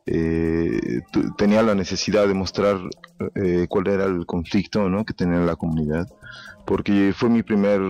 Eh, 0.05 1.01
tenía 1.39 1.63
la 1.63 1.77
necesidad 1.77 2.27
de 2.27 2.35
mostrar 2.35 2.79
cuál 3.69 3.87
era 3.87 4.05
el 4.05 4.27
conflicto 4.27 4.89
¿no? 4.89 5.05
que 5.05 5.15
tenía 5.15 5.39
la 5.39 5.55
comunidad, 5.55 6.09
porque 6.65 7.13
fue 7.17 7.29
mi 7.29 7.43
primer 7.45 7.81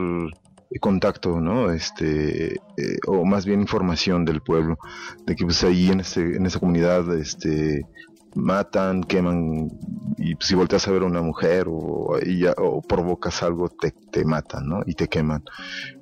contacto, 0.80 1.40
¿no? 1.40 1.70
Este, 1.70 2.54
eh, 2.54 2.98
o 3.06 3.24
más 3.24 3.46
bien 3.46 3.60
información 3.60 4.24
del 4.24 4.42
pueblo, 4.42 4.78
de 5.26 5.36
que 5.36 5.44
pues 5.44 5.62
ahí 5.64 5.90
en, 5.90 6.00
este, 6.00 6.36
en 6.36 6.46
esa 6.46 6.58
comunidad, 6.58 7.14
este, 7.16 7.86
matan, 8.34 9.02
queman, 9.02 9.70
y 10.18 10.34
si 10.40 10.54
volteas 10.54 10.86
a 10.86 10.90
ver 10.90 11.02
a 11.02 11.06
una 11.06 11.22
mujer 11.22 11.66
o, 11.68 12.18
o 12.58 12.82
provocas 12.82 13.42
algo, 13.42 13.68
te, 13.68 13.92
te, 14.10 14.24
matan, 14.24 14.68
¿no? 14.68 14.82
Y 14.86 14.94
te 14.94 15.08
queman. 15.08 15.42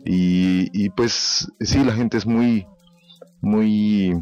Y, 0.04 0.68
y 0.72 0.90
pues 0.90 1.48
sí, 1.60 1.84
la 1.84 1.92
gente 1.92 2.16
es 2.16 2.26
muy, 2.26 2.66
muy, 3.40 4.20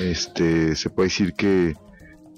este, 0.00 0.74
se 0.74 0.90
puede 0.90 1.08
decir 1.08 1.34
que 1.34 1.74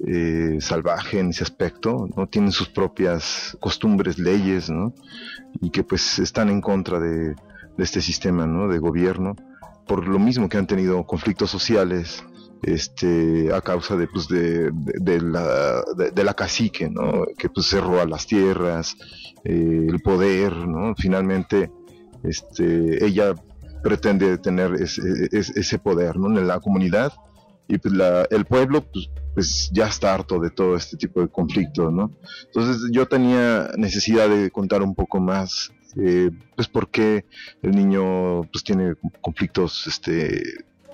eh, 0.06 0.58
salvaje 0.60 1.20
en 1.20 1.30
ese 1.30 1.42
aspecto, 1.42 2.08
no 2.16 2.26
tienen 2.26 2.52
sus 2.52 2.68
propias 2.68 3.56
costumbres, 3.60 4.18
leyes, 4.18 4.68
¿no? 4.68 4.92
y 5.60 5.70
que 5.70 5.84
pues 5.84 6.18
están 6.18 6.50
en 6.50 6.60
contra 6.60 7.00
de, 7.00 7.34
este 7.78 8.00
sistema 8.00 8.46
¿no? 8.46 8.68
de 8.68 8.78
gobierno, 8.78 9.36
por 9.86 10.06
lo 10.06 10.18
mismo 10.18 10.48
que 10.48 10.58
han 10.58 10.66
tenido 10.66 11.04
conflictos 11.06 11.50
sociales 11.50 12.24
este 12.62 13.52
a 13.52 13.60
causa 13.60 13.96
de 13.96 14.08
pues 14.08 14.28
de, 14.28 14.72
la 15.20 15.82
de, 15.94 16.24
la 16.24 16.34
cacique 16.34 16.88
¿no? 16.88 17.26
que 17.36 17.50
pues 17.50 17.66
se 17.66 17.80
roba 17.80 18.06
las 18.06 18.26
tierras 18.26 18.96
eh, 19.44 19.86
el 19.88 20.00
poder 20.00 20.66
¿no? 20.66 20.94
finalmente 20.96 21.70
este 22.24 23.04
ella 23.04 23.34
pretende 23.82 24.38
tener 24.38 24.72
ese, 24.74 25.02
ese 25.30 25.78
poder 25.78 26.16
¿no? 26.16 26.36
en 26.38 26.48
la 26.48 26.58
comunidad 26.58 27.12
y 27.68 27.78
pues 27.78 27.94
la, 27.94 28.26
el 28.30 28.44
pueblo 28.44 28.82
pues, 28.82 29.10
pues 29.34 29.70
ya 29.72 29.86
está 29.86 30.14
harto 30.14 30.38
de 30.38 30.50
todo 30.50 30.76
este 30.76 30.96
tipo 30.96 31.20
de 31.20 31.28
conflictos, 31.28 31.92
¿no? 31.92 32.10
Entonces 32.46 32.90
yo 32.92 33.06
tenía 33.06 33.70
necesidad 33.76 34.28
de 34.28 34.50
contar 34.50 34.82
un 34.82 34.94
poco 34.94 35.20
más, 35.20 35.72
eh, 35.96 36.30
pues 36.54 36.68
por 36.68 36.90
qué 36.90 37.24
el 37.62 37.72
niño 37.72 38.42
pues 38.52 38.64
tiene 38.64 38.94
conflictos, 39.20 39.86
este, 39.86 40.42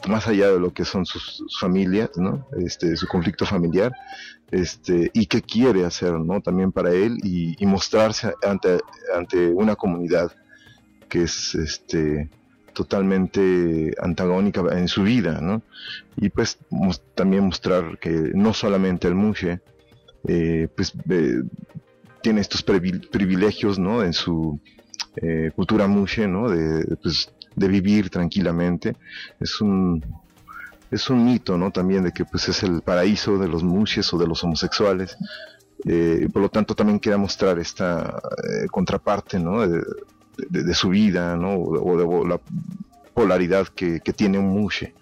más 0.09 0.27
allá 0.27 0.51
de 0.51 0.59
lo 0.59 0.73
que 0.73 0.85
son 0.85 1.07
sus, 1.07 1.45
familias, 1.61 2.11
¿no? 2.17 2.47
Este, 2.59 2.97
su 2.97 3.07
conflicto 3.07 3.47
familiar, 3.47 3.93
este, 4.51 5.11
y 5.15 5.27
qué 5.27 5.43
quiere 5.43 5.85
hacer, 5.85 6.19
¿no? 6.19 6.41
También 6.41 6.73
para 6.73 6.91
él 6.93 7.19
y, 7.23 7.63
y 7.63 7.67
mostrarse 7.67 8.33
ante, 8.43 8.81
ante 9.15 9.49
una 9.51 9.77
comunidad 9.77 10.33
que 11.09 11.25
es, 11.25 11.55
este, 11.55 12.31
totalmente 12.73 13.95
antagónica 14.01 14.63
en 14.73 14.89
su 14.89 15.03
vida, 15.03 15.41
¿no? 15.41 15.63
Y 16.17 16.29
pues 16.31 16.59
también 17.15 17.45
mostrar 17.45 17.99
que 17.99 18.11
no 18.35 18.53
solamente 18.53 19.09
el 19.09 19.15
Mushe, 19.15 19.61
eh, 20.29 20.69
pues 20.75 20.93
tiene 22.23 22.41
estos 22.41 22.63
privilegios, 22.63 23.79
¿no? 23.79 24.03
En 24.03 24.13
su 24.13 24.61
eh, 25.17 25.51
cultura 25.55 25.87
Mushe, 25.87 26.27
¿no? 26.27 26.49
De, 26.49 26.97
pues, 27.03 27.33
de 27.55 27.69
vivir 27.69 28.11
tranquilamente. 28.11 28.97
Es 29.41 29.61
un 29.61 30.05
es 30.91 31.09
un 31.09 31.25
mito, 31.25 31.57
¿no? 31.57 31.71
También 31.71 32.05
de 32.05 32.13
que 32.13 32.27
pues 32.27 32.51
es 32.51 32.63
el 32.63 32.83
paraíso 32.83 33.39
de 33.39 33.49
los 33.49 33.63
mushes 33.63 34.13
o 34.13 34.19
de 34.19 34.27
los 34.27 34.45
homosexuales. 34.45 35.17
Eh, 35.87 36.29
por 36.31 36.43
lo 36.43 36.51
tanto, 36.51 36.75
también 36.75 37.01
quería 37.01 37.17
mostrar 37.17 37.59
esta 37.59 38.21
contraparte, 38.71 39.39
¿no? 39.39 39.65
De, 40.37 40.75
su 40.75 40.91
vida, 40.91 41.37
¿no? 41.37 41.55
O, 41.55 41.97
de 41.97 42.29
la 42.29 42.41
polaridad 43.15 43.69
que, 43.69 44.01
tiene 44.01 44.39
un 44.39 44.49
Mushe. 44.49 44.95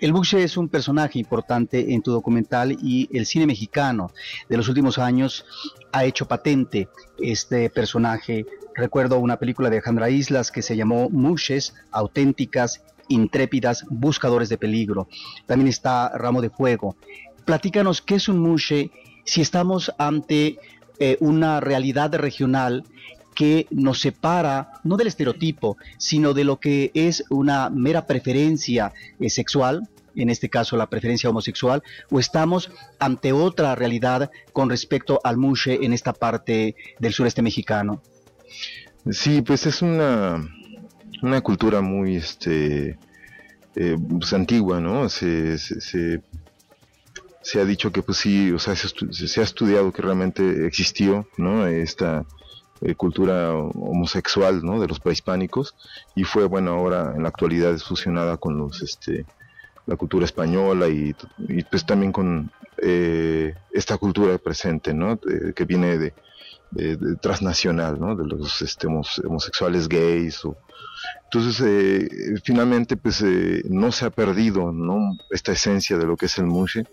El 0.00 0.12
Mushe 0.12 0.42
es 0.42 0.56
un 0.56 0.68
personaje 0.68 1.18
importante 1.18 1.92
en 1.92 2.02
tu 2.02 2.12
documental 2.12 2.72
y 2.72 3.08
el 3.12 3.26
cine 3.26 3.46
mexicano 3.46 4.12
de 4.48 4.56
los 4.56 4.68
últimos 4.68 4.98
años 4.98 5.44
ha 5.92 6.04
hecho 6.04 6.26
patente 6.26 6.88
este 7.18 7.70
personaje. 7.70 8.46
Recuerdo 8.74 9.18
una 9.18 9.38
película 9.38 9.70
de 9.70 9.76
Alejandra 9.76 10.10
Islas 10.10 10.50
que 10.50 10.62
se 10.62 10.76
llamó 10.76 11.08
Mushes, 11.10 11.74
auténticas, 11.90 12.82
intrépidas, 13.08 13.84
buscadores 13.88 14.48
de 14.48 14.58
peligro. 14.58 15.08
También 15.46 15.68
está 15.68 16.10
Ramo 16.16 16.40
de 16.42 16.50
Fuego. 16.50 16.96
Platícanos 17.44 18.02
qué 18.02 18.16
es 18.16 18.28
un 18.28 18.38
Mushe 18.38 18.90
si 19.24 19.40
estamos 19.40 19.92
ante 19.98 20.58
eh, 20.98 21.16
una 21.20 21.60
realidad 21.60 22.14
regional 22.14 22.84
que 23.34 23.66
nos 23.70 24.00
separa 24.00 24.80
no 24.84 24.96
del 24.96 25.08
estereotipo, 25.08 25.76
sino 25.98 26.34
de 26.34 26.44
lo 26.44 26.60
que 26.60 26.90
es 26.94 27.24
una 27.30 27.70
mera 27.70 28.06
preferencia 28.06 28.92
eh, 29.20 29.28
sexual, 29.28 29.88
en 30.16 30.30
este 30.30 30.48
caso 30.48 30.76
la 30.76 30.88
preferencia 30.88 31.30
homosexual, 31.30 31.82
o 32.10 32.20
estamos 32.20 32.70
ante 32.98 33.32
otra 33.32 33.74
realidad 33.74 34.30
con 34.52 34.70
respecto 34.70 35.20
al 35.24 35.36
mushe 35.36 35.84
en 35.84 35.92
esta 35.92 36.12
parte 36.12 36.76
del 36.98 37.12
sureste 37.12 37.42
mexicano? 37.42 38.00
Sí, 39.10 39.42
pues 39.42 39.66
es 39.66 39.82
una, 39.82 40.48
una 41.22 41.40
cultura 41.40 41.80
muy 41.80 42.16
este, 42.16 42.98
eh, 43.76 43.96
pues, 44.08 44.32
antigua, 44.32 44.80
¿no? 44.80 45.08
Se, 45.08 45.58
se, 45.58 46.22
se, 47.42 47.60
ha 47.60 47.64
dicho 47.64 47.92
que 47.92 48.02
pues 48.02 48.18
sí, 48.18 48.50
o 48.52 48.58
sea, 48.58 48.74
se, 48.76 48.88
se, 49.12 49.40
ha 49.40 49.44
estudiado 49.44 49.92
que 49.92 50.00
realmente 50.00 50.66
existió, 50.66 51.28
¿no? 51.36 51.66
Esta 51.66 52.24
eh, 52.80 52.94
cultura 52.94 53.54
homosexual 53.54 54.62
¿no? 54.62 54.80
de 54.80 54.88
los 54.88 55.00
prehispánicos 55.00 55.74
y 56.14 56.24
fue 56.24 56.44
bueno 56.46 56.72
ahora 56.72 57.12
en 57.14 57.22
la 57.22 57.28
actualidad 57.28 57.76
fusionada 57.78 58.36
con 58.36 58.58
los 58.58 58.82
este 58.82 59.24
la 59.86 59.96
cultura 59.96 60.24
española 60.24 60.88
y, 60.88 61.14
pues 61.70 61.84
también 61.84 62.12
con 62.12 62.50
eh, 62.78 63.54
esta 63.72 63.98
cultura 63.98 64.36
presente, 64.38 64.94
¿no? 64.94 65.18
que 65.18 65.64
viene 65.64 65.98
de, 65.98 66.14
transnacional, 67.20 68.00
¿no? 68.00 68.16
De 68.16 68.26
los 68.26 68.60
este, 68.60 68.88
homosexuales 68.88 69.88
gays. 69.88 70.42
Entonces, 71.24 71.62
eh, 71.64 72.08
finalmente, 72.42 72.96
pues 72.96 73.22
eh, 73.22 73.62
no 73.68 73.92
se 73.92 74.06
ha 74.06 74.10
perdido. 74.10 74.72
Esta 75.30 75.52
esencia 75.52 75.98
de 75.98 76.06
lo 76.06 76.16
que 76.16 76.26
es 76.26 76.36
el 76.38 76.46
mushe, 76.46 76.84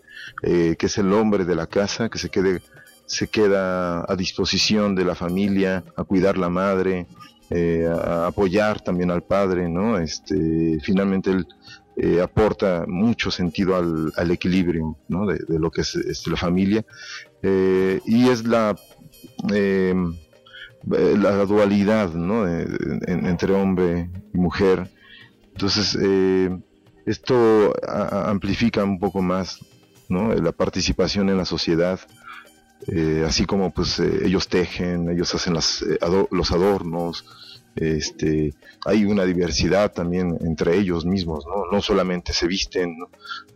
que 0.44 0.78
es 0.80 0.98
el 1.00 1.12
hombre 1.14 1.46
de 1.46 1.56
la 1.56 1.66
casa, 1.66 2.10
que 2.10 2.20
se 2.20 2.30
quede 2.30 2.62
se 3.12 3.28
queda 3.28 4.06
a 4.10 4.16
disposición 4.16 4.96
de 4.96 5.04
la 5.04 5.16
familia, 5.16 5.84
a 5.98 6.04
cuidar 6.06 6.38
la 6.38 6.50
madre, 6.50 7.08
a 7.90 8.28
apoyar 8.28 8.80
también 8.80 9.12
al 9.12 9.24
padre, 9.24 9.68
¿no? 9.68 9.98
Este, 9.98 10.80
finalmente 10.82 11.32
él 11.32 11.46
eh, 11.98 12.22
aporta 12.22 12.86
mucho 12.88 13.30
sentido 13.30 13.76
al, 13.76 14.32
equilibrio 14.32 14.98
de, 15.10 15.60
lo 15.60 15.70
que 15.70 15.82
es, 15.82 16.26
la 16.26 16.38
familia. 16.38 16.86
Eh, 17.44 18.00
y 18.06 18.30
es 18.30 18.46
la 18.46 18.76
eh, 19.54 19.94
la 20.88 21.46
dualidad 21.46 22.12
entre 23.08 23.54
hombre 23.54 24.10
y 24.34 24.38
mujer. 24.38 24.90
Entonces 25.52 25.96
esto 27.06 27.74
amplifica 27.86 28.84
un 28.84 28.98
poco 28.98 29.22
más 29.22 29.60
la 30.10 30.52
participación 30.52 31.30
en 31.30 31.38
la 31.38 31.46
sociedad 31.46 32.00
así 33.26 33.46
como 33.46 33.72
pues 33.72 34.00
ellos 34.00 34.48
tejen 34.48 35.10
ellos 35.10 35.34
hacen 35.36 35.54
las, 35.54 35.86
los 36.32 36.52
adornos 36.52 37.24
este, 37.76 38.54
hay 38.86 39.06
una 39.06 39.24
diversidad 39.24 39.94
también 39.94 40.38
entre 40.42 40.78
ellos 40.78 41.06
mismos, 41.06 41.46
no, 41.72 41.82
solamente 41.82 42.34
se 42.34 42.48
visten, 42.48 42.98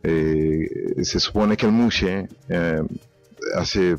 eh, 0.03 0.67
se 1.03 1.19
supone 1.19 1.57
que 1.57 1.65
el 1.65 1.71
mushe 1.71 2.28
eh, 2.47 2.82
hace 3.57 3.97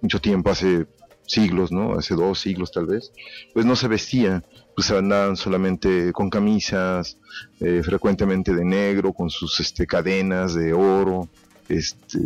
mucho 0.00 0.20
tiempo, 0.20 0.50
hace 0.50 0.86
siglos, 1.26 1.70
¿no? 1.70 1.94
Hace 1.94 2.14
dos 2.14 2.40
siglos 2.40 2.72
tal 2.72 2.86
vez, 2.86 3.12
pues 3.52 3.66
no 3.66 3.76
se 3.76 3.88
vestía, 3.88 4.42
pues 4.74 4.90
andaban 4.90 5.36
solamente 5.36 6.12
con 6.12 6.30
camisas, 6.30 7.18
eh, 7.60 7.82
frecuentemente 7.84 8.54
de 8.54 8.64
negro, 8.64 9.12
con 9.12 9.28
sus 9.28 9.60
este, 9.60 9.86
cadenas 9.86 10.54
de 10.54 10.72
oro, 10.72 11.28
este, 11.68 12.18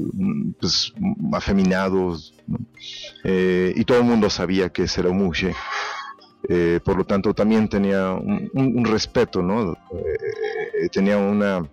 pues 0.61 0.93
afeminados, 1.33 2.35
y 3.25 3.85
todo 3.85 3.99
el 3.99 4.05
mundo 4.05 4.31
sabía 4.31 4.69
que 4.71 4.85
ese 4.85 5.01
era 5.01 5.11
un 5.11 5.19
mushe. 5.19 5.55
Eh, 6.49 6.81
por 6.85 6.97
lo 6.97 7.05
tanto 7.05 7.35
también 7.35 7.69
tenía 7.69 8.13
un, 8.13 8.85
respeto, 8.85 9.43
¿no? 9.43 9.73
Eh, 9.73 10.89
tenía 10.93 11.17
una, 11.17 11.69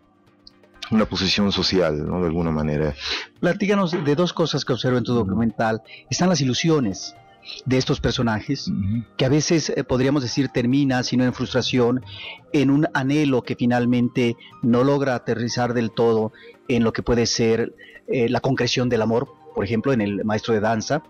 una 0.89 1.05
posición 1.05 1.51
social, 1.51 2.05
¿no? 2.07 2.21
De 2.21 2.27
alguna 2.27 2.49
manera. 2.49 2.95
Platícanos 3.39 3.91
de 3.91 4.15
dos 4.15 4.33
cosas 4.33 4.65
que 4.65 4.73
observo 4.73 4.97
en 4.97 5.03
tu 5.03 5.13
documental. 5.13 5.83
Están 6.09 6.29
las 6.29 6.41
ilusiones 6.41 7.15
de 7.65 7.77
estos 7.77 7.99
personajes, 7.99 8.71
que 9.17 9.25
a 9.25 9.29
veces 9.29 9.69
eh, 9.69 9.83
podríamos 9.83 10.23
decir 10.23 10.47
termina, 10.47 11.03
sino 11.03 11.25
en 11.25 11.33
frustración, 11.33 12.01
en 12.53 12.69
un 12.69 12.87
anhelo 12.93 13.41
que 13.43 13.55
finalmente 13.55 14.37
no 14.61 14.83
logra 14.83 15.13
aterrizar 15.13 15.73
del 15.73 15.91
todo 15.91 16.31
en 16.67 16.83
lo 16.83 16.93
que 16.93 17.03
puede 17.03 17.25
ser 17.25 17.73
la 18.07 18.41
concreción 18.41 18.89
del 18.89 19.01
amor, 19.01 19.33
por 19.55 19.63
ejemplo, 19.63 19.93
en 19.93 20.01
el 20.01 20.25
maestro 20.25 20.53
de 20.53 20.59
danza, 20.59 21.03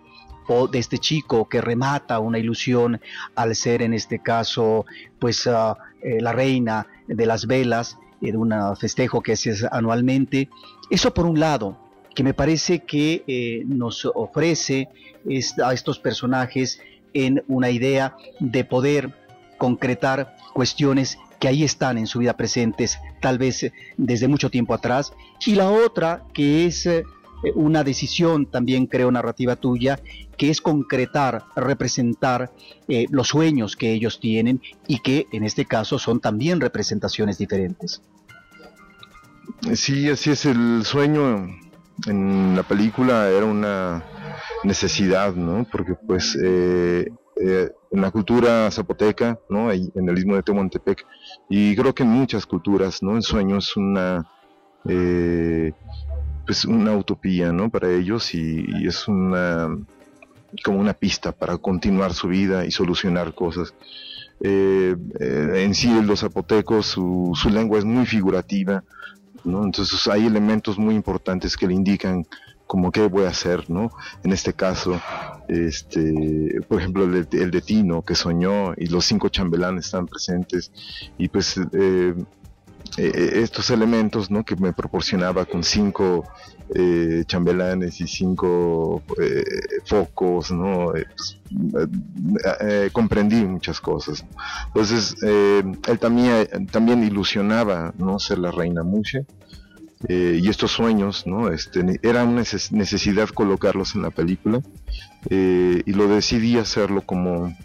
o 0.48 0.68
de 0.68 0.80
este 0.80 0.98
chico 0.98 1.48
que 1.48 1.62
remata 1.62 2.20
una 2.20 2.40
ilusión 2.40 3.00
al 3.36 3.56
ser 3.56 3.82
en 3.82 3.94
este 3.94 4.20
caso 4.20 4.86
pues 5.20 5.48
eh, 5.48 6.22
la 6.22 6.32
reina 6.32 6.88
de 7.08 7.26
las 7.26 7.48
velas 7.48 7.98
eh, 8.22 8.32
de 8.32 8.38
un 8.38 8.54
festejo 8.78 9.22
que 9.22 9.36
se 9.36 9.52
hace 9.52 9.68
anualmente. 9.72 10.50
Eso 10.90 11.14
por 11.14 11.26
un 11.26 11.40
lado, 11.40 11.78
que 12.16 12.24
me 12.24 12.34
parece 12.34 12.80
que 12.80 13.24
eh, 13.28 13.64
nos 13.66 14.06
ofrece 14.06 14.90
a 15.64 15.74
estos 15.74 16.00
personajes 16.00 16.82
en 17.14 17.44
una 17.48 17.70
idea 17.70 18.18
de 18.40 18.66
poder 18.66 19.14
concretar 19.58 20.36
cuestiones 20.54 21.18
que 21.44 21.50
ahí 21.50 21.66
están 21.66 21.98
en 21.98 22.08
su 22.08 22.20
vida 22.20 22.38
presentes, 22.38 22.98
tal 23.20 23.38
vez 23.38 23.70
desde 23.98 24.30
mucho 24.30 24.50
tiempo 24.50 24.74
atrás, 24.74 25.12
y 25.46 25.56
la 25.56 25.70
otra 25.70 26.24
que 26.34 26.66
es 26.66 26.88
una 27.54 27.84
decisión 27.84 28.46
también 28.46 28.86
creo 28.86 29.12
narrativa 29.12 29.58
tuya 29.58 30.00
que 30.38 30.50
es 30.50 30.62
concretar, 30.62 31.44
representar 31.58 32.54
eh, 32.88 33.08
los 33.10 33.28
sueños 33.28 33.76
que 33.76 33.92
ellos 33.92 34.22
tienen 34.22 34.62
y 34.88 35.00
que 35.00 35.28
en 35.34 35.44
este 35.44 35.66
caso 35.66 36.00
son 36.00 36.22
también 36.22 36.62
representaciones 36.62 37.38
diferentes. 37.38 38.02
Sí, 39.74 40.10
así 40.10 40.32
es, 40.32 40.46
el 40.46 40.86
sueño 40.86 41.50
en 42.08 42.56
la 42.56 42.64
película 42.64 43.30
era 43.30 43.46
una 43.46 44.02
necesidad, 44.64 45.36
¿no? 45.36 45.68
Porque 45.70 45.96
pues 45.96 46.38
eh, 46.42 47.12
eh, 47.42 47.72
en 47.92 48.02
la 48.02 48.12
cultura 48.12 48.70
zapoteca, 48.72 49.40
¿no? 49.50 49.72
En 49.72 50.10
el 50.10 50.18
istmo 50.18 50.36
de 50.36 50.44
Tehuantepec, 50.44 51.06
y 51.50 51.76
creo 51.76 51.94
que 51.94 52.04
en 52.04 52.10
muchas 52.10 52.46
culturas, 52.46 53.02
¿no? 53.02 53.16
El 53.16 53.24
sueño 53.24 53.58
es 53.58 53.76
una... 53.78 54.26
pues 56.46 56.66
una 56.66 56.96
utopía, 56.96 57.52
¿no? 57.54 57.70
Para 57.70 57.90
ellos 57.90 58.34
y 58.34 58.86
es 58.86 59.08
una 59.08 59.70
como 60.62 60.80
una 60.80 60.94
pista 60.94 61.32
para 61.32 61.58
continuar 61.58 62.14
su 62.14 62.28
vida 62.28 62.66
y 62.66 62.72
solucionar 62.72 63.34
cosas. 63.34 63.74
Eh, 64.42 64.96
eh, 65.20 65.64
en 65.64 65.74
sí 65.74 65.90
los 66.02 66.20
zapotecos, 66.20 66.88
su, 66.88 67.32
su, 67.34 67.50
lengua 67.50 67.80
es 67.80 67.86
muy 67.86 68.06
figurativa, 68.06 68.84
entonces 69.46 70.08
hay 70.08 70.26
elementos 70.26 70.78
muy 70.78 70.96
importantes 70.96 71.56
que 71.56 71.68
le 71.68 71.74
indican 71.74 72.26
como 72.74 72.92
qué 72.92 73.08
voy 73.08 73.26
a 73.26 73.28
hacer, 73.28 73.70
¿no? 73.70 73.92
En 74.24 74.34
este 74.34 74.52
caso, 74.52 75.00
este, 75.48 76.60
por 76.68 76.80
ejemplo, 76.80 77.04
el 77.04 77.52
de, 77.52 77.62
Tino 77.62 78.02
que 78.02 78.16
soñó 78.16 78.74
y 78.76 78.88
los 78.88 79.06
cinco 79.06 79.30
chambelanes 79.30 79.86
están 79.86 80.08
presentes 80.08 80.72
y 81.20 81.28
pues 81.30 81.56
eh, 81.72 82.16
eh, 82.98 83.42
estos 83.44 83.70
elementos 83.70 84.32
¿no? 84.32 84.44
que 84.44 84.56
me 84.56 84.74
proporcionaba 84.74 85.46
con 85.46 85.64
cinco 85.64 86.28
eh, 86.74 87.24
chambelanes 87.28 88.02
y 88.02 88.08
cinco 88.08 89.04
eh, 89.22 89.44
focos, 89.86 90.52
¿no? 90.52 90.94
Pues, 90.94 91.40
comprendí 92.92 93.46
muchas 93.46 93.80
cosas. 93.80 94.26
Entonces, 94.70 95.16
él 95.22 96.00
también, 96.00 96.66
también 96.72 97.04
ilusionaba 97.04 97.94
¿no? 98.00 98.18
ser 98.18 98.40
la 98.40 98.50
reina 98.50 98.82
Mushe. 98.82 99.28
Y 100.10 100.50
estos 100.50 100.72
sueños, 100.72 101.26
¿no? 101.26 101.50
Este, 101.50 102.00
era 102.04 102.24
una 102.24 102.44
necesidad 102.72 103.30
colocarlos 103.30 103.96
en 103.96 104.02
la 104.02 104.10
película 104.10 104.62
y 105.30 105.94
lo 105.94 106.08
decidí 106.08 106.58
hacerlo 106.58 107.02
como 107.02 107.56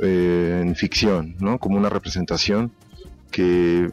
en 0.00 0.74
ficción, 0.74 1.36
¿no? 1.40 1.58
Como 1.58 1.76
una 1.76 1.90
representación 1.90 2.72
que 3.30 3.90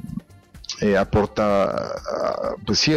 eh, 0.82 0.97
aporta 0.97 1.93
pues 2.65 2.80
sí 2.80 2.93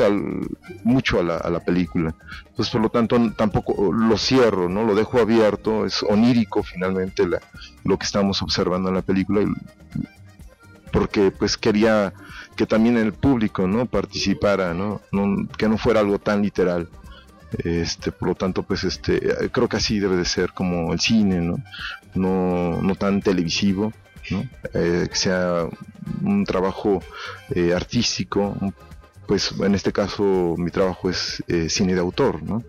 mucho 0.83 1.21
a 1.21 1.23
la, 1.23 1.37
a 1.37 1.49
la, 1.49 1.61
película 1.61 2.15
pues 2.57 2.71
por 2.71 2.81
lo 2.81 2.89
tanto 2.89 3.17
tampoco 3.37 3.93
lo 3.93 4.19
cierro 4.19 4.69
no 4.69 4.83
lo 4.83 4.97
dejo 4.97 5.21
abierto 5.21 5.87
es 5.87 6.03
onírico 6.03 6.65
finalmente 6.65 7.25
lo 7.85 7.99
que 7.99 8.05
estamos 8.05 8.43
observando 8.43 8.89
en 8.89 8.97
la 8.97 9.03
película 9.03 9.43
porque 10.93 11.31
pues 11.31 11.57
quería 11.57 12.13
que 12.57 12.67
también 12.67 12.97
el 12.97 13.13
público 13.13 13.67
no 13.67 13.87
participara 13.87 14.75
no, 14.75 15.01
que 15.57 15.69
no 15.69 15.79
fuera 15.79 16.01
algo 16.01 16.19
tan 16.19 16.43
literal. 16.43 16.89
Este 17.65 18.13
por 18.13 18.29
lo 18.29 18.35
tanto 18.35 18.63
pues 18.63 18.85
este 18.85 19.21
creo 19.53 19.69
que 19.69 19.79
así 19.79 19.99
debe 19.99 20.17
de 20.17 20.27
ser 20.27 20.53
como 20.53 20.93
el 20.93 21.01
cine 21.01 21.41
no 21.41 21.57
no, 22.15 22.83
no 22.83 22.95
tan 22.95 23.23
televisivo 23.23 23.93
eh, 24.75 25.07
que 25.09 25.17
sea 25.17 25.67
un 26.23 26.45
trabajo 26.45 27.03
eh, 27.55 27.73
artístico, 27.75 28.57
pues 29.27 29.53
en 29.61 29.75
este 29.75 29.93
caso 29.93 30.55
mi 30.59 30.71
trabajo 30.71 31.09
es 31.09 31.43
eh, 31.49 31.69
cine 31.69 31.95
de 31.95 32.01
autor, 32.01 32.43
¿no? 32.43 32.63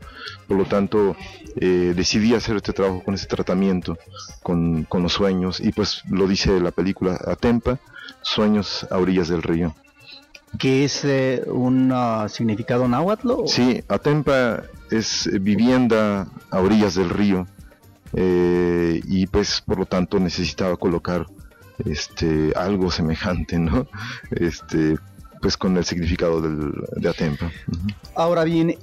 Por 0.47 0.57
lo 0.57 0.65
tanto, 0.65 1.15
decidí 1.55 2.33
hacer 2.33 2.55
este 2.57 2.73
trabajo 2.73 3.03
con 3.03 3.13
este 3.13 3.27
tratamiento, 3.27 3.97
con, 4.43 4.85
con, 4.85 5.03
los 5.03 5.13
sueños, 5.13 5.59
y 5.59 5.71
pues 5.71 6.03
lo 6.09 6.27
dice 6.27 6.59
la 6.61 6.71
película 6.71 7.19
Atempa, 7.27 7.79
Sueños 8.21 8.87
a 8.89 8.97
orillas 8.97 9.27
del 9.29 9.41
río. 9.41 9.75
¿Qué 10.57 10.83
es 10.83 11.05
un 11.47 11.91
uh, 11.91 12.27
significado 12.27 12.87
náhuatl? 12.87 13.45
Sí, 13.45 13.83
Atempa 13.87 14.63
es 14.89 15.29
vivienda 15.41 16.27
a 16.49 16.59
orillas 16.59 16.95
del 16.95 17.09
río, 17.09 17.45
y 18.13 19.27
pues 19.27 19.61
por 19.61 19.77
lo 19.77 19.85
tanto 19.85 20.19
necesitaba 20.19 20.75
colocar 20.75 21.27
este, 21.85 22.51
algo 22.55 22.91
semejante, 22.91 23.59
¿no? 23.59 23.87
Este, 24.31 24.95
pues 25.41 25.57
con 25.57 25.77
el 25.77 25.85
significado 25.85 26.41
del, 26.41 26.73
de 26.95 27.09
Atempa. 27.09 27.51
Ahora 28.15 28.43
bien, 28.43 28.75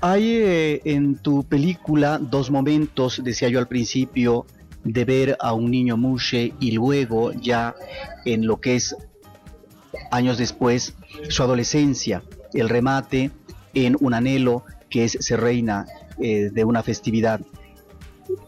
hay 0.00 0.36
eh, 0.36 0.80
en 0.84 1.16
tu 1.16 1.44
película 1.44 2.18
dos 2.18 2.50
momentos, 2.50 3.20
decía 3.24 3.48
yo 3.48 3.58
al 3.58 3.68
principio, 3.68 4.46
de 4.84 5.04
ver 5.04 5.36
a 5.40 5.52
un 5.52 5.70
niño 5.70 5.96
Mushe 5.96 6.54
y 6.60 6.72
luego 6.72 7.32
ya 7.32 7.74
en 8.24 8.46
lo 8.46 8.60
que 8.60 8.76
es 8.76 8.96
años 10.10 10.38
después 10.38 10.94
su 11.28 11.42
adolescencia, 11.42 12.22
el 12.54 12.68
remate 12.68 13.30
en 13.74 13.96
un 14.00 14.14
anhelo 14.14 14.64
que 14.88 15.04
es 15.04 15.16
ser 15.20 15.40
reina 15.40 15.86
eh, 16.18 16.50
de 16.52 16.64
una 16.64 16.82
festividad. 16.82 17.40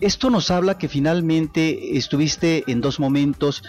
Esto 0.00 0.30
nos 0.30 0.50
habla 0.50 0.78
que 0.78 0.88
finalmente 0.88 1.96
estuviste 1.96 2.64
en 2.66 2.80
dos 2.80 3.00
momentos 3.00 3.62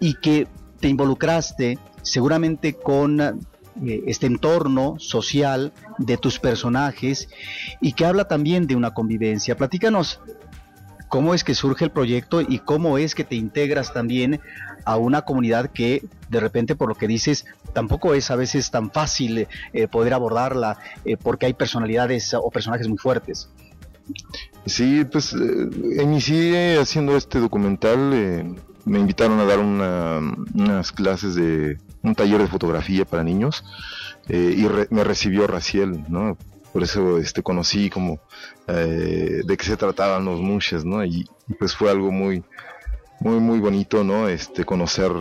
y 0.00 0.14
que 0.14 0.46
te 0.80 0.88
involucraste 0.88 1.78
seguramente 2.02 2.74
con 2.74 3.20
eh, 3.20 4.02
este 4.06 4.26
entorno 4.26 4.96
social 4.98 5.72
de 5.98 6.16
tus 6.16 6.38
personajes 6.38 7.28
y 7.80 7.92
que 7.92 8.04
habla 8.04 8.26
también 8.26 8.66
de 8.66 8.76
una 8.76 8.92
convivencia. 8.92 9.56
Platícanos 9.56 10.20
cómo 11.12 11.34
es 11.34 11.44
que 11.44 11.54
surge 11.54 11.84
el 11.84 11.90
proyecto 11.90 12.40
y 12.40 12.60
cómo 12.60 12.96
es 12.96 13.14
que 13.14 13.22
te 13.22 13.34
integras 13.34 13.92
también 13.92 14.40
a 14.86 14.96
una 14.96 15.20
comunidad 15.20 15.70
que 15.70 16.02
de 16.30 16.40
repente 16.40 16.74
por 16.74 16.88
lo 16.88 16.94
que 16.94 17.06
dices 17.06 17.44
tampoco 17.74 18.14
es 18.14 18.30
a 18.30 18.36
veces 18.36 18.70
tan 18.70 18.90
fácil 18.90 19.46
eh, 19.74 19.88
poder 19.88 20.14
abordarla 20.14 20.78
eh, 21.04 21.18
porque 21.18 21.44
hay 21.44 21.52
personalidades 21.52 22.32
o 22.32 22.50
personajes 22.50 22.88
muy 22.88 22.96
fuertes. 22.96 23.50
Sí, 24.64 25.04
pues 25.04 25.34
eh, 25.34 26.02
inicié 26.02 26.78
haciendo 26.80 27.14
este 27.14 27.40
documental, 27.40 28.56
me 28.86 28.98
invitaron 28.98 29.38
a 29.38 29.44
dar 29.44 29.58
unas 29.58 30.92
clases 30.92 31.34
de 31.34 31.76
un 32.02 32.14
taller 32.14 32.40
de 32.40 32.46
fotografía 32.46 33.04
para 33.04 33.22
niños 33.22 33.66
y 34.30 34.66
me 34.88 35.04
recibió 35.04 35.46
Raciel, 35.46 36.04
¿no? 36.08 36.38
Por 36.72 36.82
eso 36.82 37.18
este, 37.18 37.42
conocí 37.42 37.90
como 37.90 38.20
de 38.66 39.56
qué 39.58 39.64
se 39.64 39.76
trataban 39.76 40.24
los 40.24 40.40
mushes, 40.40 40.84
¿no? 40.84 41.04
Y, 41.04 41.28
y 41.48 41.54
pues 41.54 41.76
fue 41.76 41.90
algo 41.90 42.10
muy, 42.10 42.42
muy, 43.20 43.38
muy 43.40 43.60
bonito, 43.60 44.02
¿no? 44.04 44.28
Este, 44.28 44.64
conocer 44.64 45.12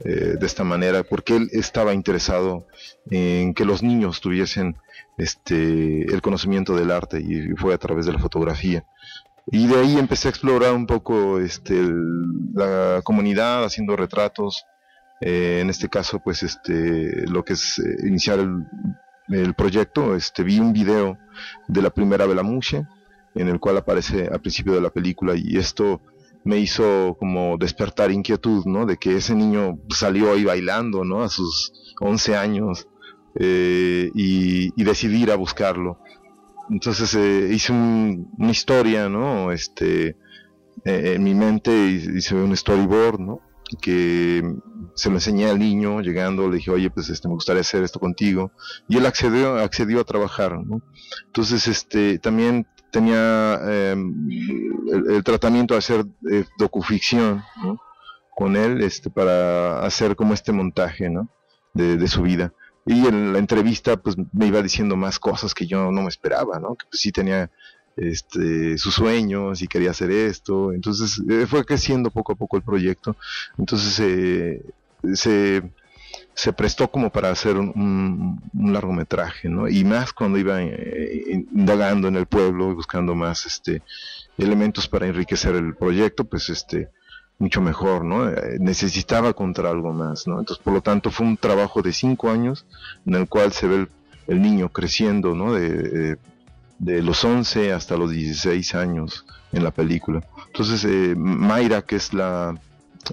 eh, 0.00 0.36
de 0.38 0.46
esta 0.46 0.62
manera, 0.62 1.04
porque 1.04 1.36
él 1.36 1.48
estaba 1.52 1.94
interesado 1.94 2.66
en 3.10 3.54
que 3.54 3.64
los 3.64 3.82
niños 3.82 4.20
tuviesen 4.20 4.76
este, 5.16 6.02
el 6.12 6.20
conocimiento 6.20 6.76
del 6.76 6.90
arte 6.90 7.18
y 7.18 7.56
fue 7.56 7.72
a 7.72 7.78
través 7.78 8.04
de 8.04 8.12
la 8.12 8.18
fotografía. 8.18 8.84
Y 9.46 9.66
de 9.68 9.76
ahí 9.80 9.96
empecé 9.96 10.28
a 10.28 10.32
explorar 10.32 10.74
un 10.74 10.86
poco 10.86 11.40
este, 11.40 11.82
la 12.52 13.00
comunidad 13.04 13.64
haciendo 13.64 13.96
retratos. 13.96 14.66
Eh, 15.22 15.60
en 15.62 15.70
este 15.70 15.88
caso, 15.88 16.20
pues 16.22 16.42
este, 16.42 17.26
lo 17.26 17.42
que 17.42 17.54
es 17.54 17.78
eh, 17.78 18.06
iniciar 18.06 18.40
el, 18.40 18.66
el, 19.28 19.54
proyecto, 19.54 20.14
este, 20.14 20.42
vi 20.42 20.58
un 20.58 20.72
video 20.72 21.18
de 21.68 21.82
la 21.82 21.90
primera 21.90 22.26
Belamuche, 22.26 22.84
en 23.34 23.48
el 23.48 23.60
cual 23.60 23.78
aparece 23.78 24.28
al 24.28 24.40
principio 24.40 24.74
de 24.74 24.80
la 24.80 24.90
película 24.90 25.34
y 25.36 25.56
esto 25.56 26.00
me 26.44 26.58
hizo 26.58 27.16
como 27.18 27.56
despertar 27.58 28.10
inquietud, 28.12 28.64
¿no? 28.66 28.86
De 28.86 28.96
que 28.96 29.16
ese 29.16 29.34
niño 29.34 29.78
salió 29.90 30.32
ahí 30.32 30.44
bailando, 30.44 31.04
¿no? 31.04 31.22
A 31.22 31.28
sus 31.28 31.94
11 32.00 32.36
años 32.36 32.88
eh, 33.34 34.10
y, 34.14 34.72
y, 34.80 34.84
decidí 34.84 35.24
ir 35.24 35.32
a 35.32 35.36
buscarlo. 35.36 35.98
Entonces 36.70 37.14
eh, 37.14 37.48
hice 37.52 37.72
una 37.72 38.50
historia, 38.50 39.08
¿no? 39.08 39.52
Este, 39.52 40.16
eh, 40.84 41.14
en 41.16 41.24
mi 41.24 41.34
mente 41.34 41.72
hice 41.88 42.34
un 42.34 42.56
storyboard, 42.56 43.20
¿no? 43.20 43.40
Que 43.80 44.42
se 44.96 45.10
lo 45.10 45.16
enseñé 45.16 45.48
al 45.48 45.58
niño 45.58 46.00
llegando, 46.00 46.48
le 46.48 46.56
dije, 46.56 46.72
oye, 46.72 46.90
pues 46.90 47.08
este, 47.10 47.28
me 47.28 47.34
gustaría 47.34 47.60
hacer 47.60 47.84
esto 47.84 48.00
contigo. 48.00 48.50
Y 48.88 48.96
él 48.96 49.06
accedió, 49.06 49.58
accedió 49.58 50.00
a 50.00 50.04
trabajar, 50.04 50.58
¿no? 50.64 50.82
Entonces, 51.26 51.68
este, 51.68 52.18
también 52.18 52.66
tenía 52.90 53.60
em, 53.62 54.28
el, 55.10 55.22
tratamiento 55.22 55.74
de 55.74 55.78
hacer 55.78 56.06
eh, 56.30 56.44
docuficción 56.58 57.42
con 58.34 58.56
él 58.56 58.82
este, 58.82 59.10
para 59.10 59.84
hacer 59.84 60.16
como 60.16 60.34
este 60.34 60.52
montaje 60.52 61.10
¿no? 61.10 61.28
de, 61.74 62.08
su 62.08 62.22
vida. 62.22 62.52
Y 62.86 63.06
en 63.06 63.32
la 63.32 63.38
entrevista 63.38 63.96
pues 63.96 64.16
me 64.32 64.46
iba 64.46 64.62
diciendo 64.62 64.96
más 64.96 65.18
cosas 65.18 65.52
que 65.52 65.66
yo 65.66 65.90
no 65.90 66.02
me 66.02 66.08
esperaba, 66.08 66.58
¿no? 66.58 66.74
que 66.74 66.86
pues, 66.88 67.00
sí 67.00 67.12
tenía 67.12 67.50
este, 67.96 68.78
sus 68.78 68.94
sueños 68.94 69.60
y 69.60 69.68
quería 69.68 69.90
hacer 69.90 70.10
esto. 70.10 70.72
Entonces 70.72 71.20
eh, 71.28 71.46
fue 71.46 71.64
creciendo 71.64 72.10
poco 72.10 72.32
a 72.32 72.36
poco 72.36 72.56
el 72.56 72.62
proyecto. 72.62 73.16
Entonces 73.58 74.00
eh, 74.00 74.62
se 75.14 75.62
se 76.36 76.52
prestó 76.52 76.90
como 76.90 77.10
para 77.10 77.30
hacer 77.30 77.56
un, 77.56 78.42
largometraje, 78.54 79.48
¿no? 79.48 79.68
Y 79.68 79.84
más 79.84 80.12
cuando 80.12 80.36
iba 80.38 80.62
eh, 80.62 81.46
indagando 81.50 82.08
en 82.08 82.16
el 82.16 82.26
pueblo 82.26 82.74
buscando 82.74 83.14
más 83.14 83.46
este 83.46 83.82
elementos 84.36 84.86
para 84.86 85.06
enriquecer 85.06 85.56
el 85.56 85.74
proyecto, 85.74 86.24
pues 86.24 86.50
este 86.50 86.90
mucho 87.38 87.62
mejor, 87.62 88.04
¿no? 88.04 88.28
Eh, 88.28 88.58
necesitaba 88.60 89.32
contar 89.32 89.64
algo 89.64 89.94
más, 89.94 90.26
¿no? 90.26 90.38
Entonces, 90.38 90.62
por 90.62 90.74
lo 90.74 90.82
tanto, 90.82 91.10
fue 91.10 91.26
un 91.26 91.38
trabajo 91.38 91.80
de 91.80 91.94
cinco 91.94 92.30
años 92.30 92.66
en 93.06 93.14
el 93.14 93.28
cual 93.28 93.52
se 93.52 93.66
ve 93.66 93.88
el, 94.26 94.42
niño 94.42 94.68
creciendo, 94.68 95.34
¿no? 95.34 95.54
De, 95.54 96.18
de, 96.78 97.02
los 97.02 97.24
11 97.24 97.72
hasta 97.72 97.96
los 97.96 98.10
16 98.10 98.74
años 98.74 99.24
en 99.52 99.64
la 99.64 99.70
película. 99.70 100.22
Entonces, 100.48 100.84
eh, 100.84 101.14
Mayra, 101.16 101.80
que 101.80 101.96
es 101.96 102.12
la 102.12 102.54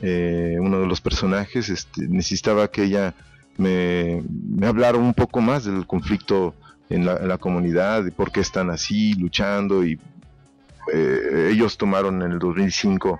eh, 0.01 0.57
uno 0.59 0.79
de 0.79 0.87
los 0.87 1.01
personajes, 1.01 1.69
este, 1.69 2.07
necesitaba 2.07 2.69
que 2.69 2.83
ella 2.83 3.13
me, 3.57 4.23
hablara 4.65 4.97
un 4.97 5.13
poco 5.13 5.41
más 5.41 5.65
del 5.65 5.85
conflicto 5.85 6.55
en 6.89 7.05
la, 7.05 7.37
comunidad, 7.37 8.03
de 8.03 8.11
por 8.11 8.31
qué 8.31 8.41
están 8.41 8.69
así, 8.69 9.13
luchando, 9.15 9.83
y 9.85 9.99
eh, 10.93 11.49
ellos 11.51 11.77
tomaron 11.77 12.21
en 12.21 12.33
el 12.33 12.39
2005 12.39 13.19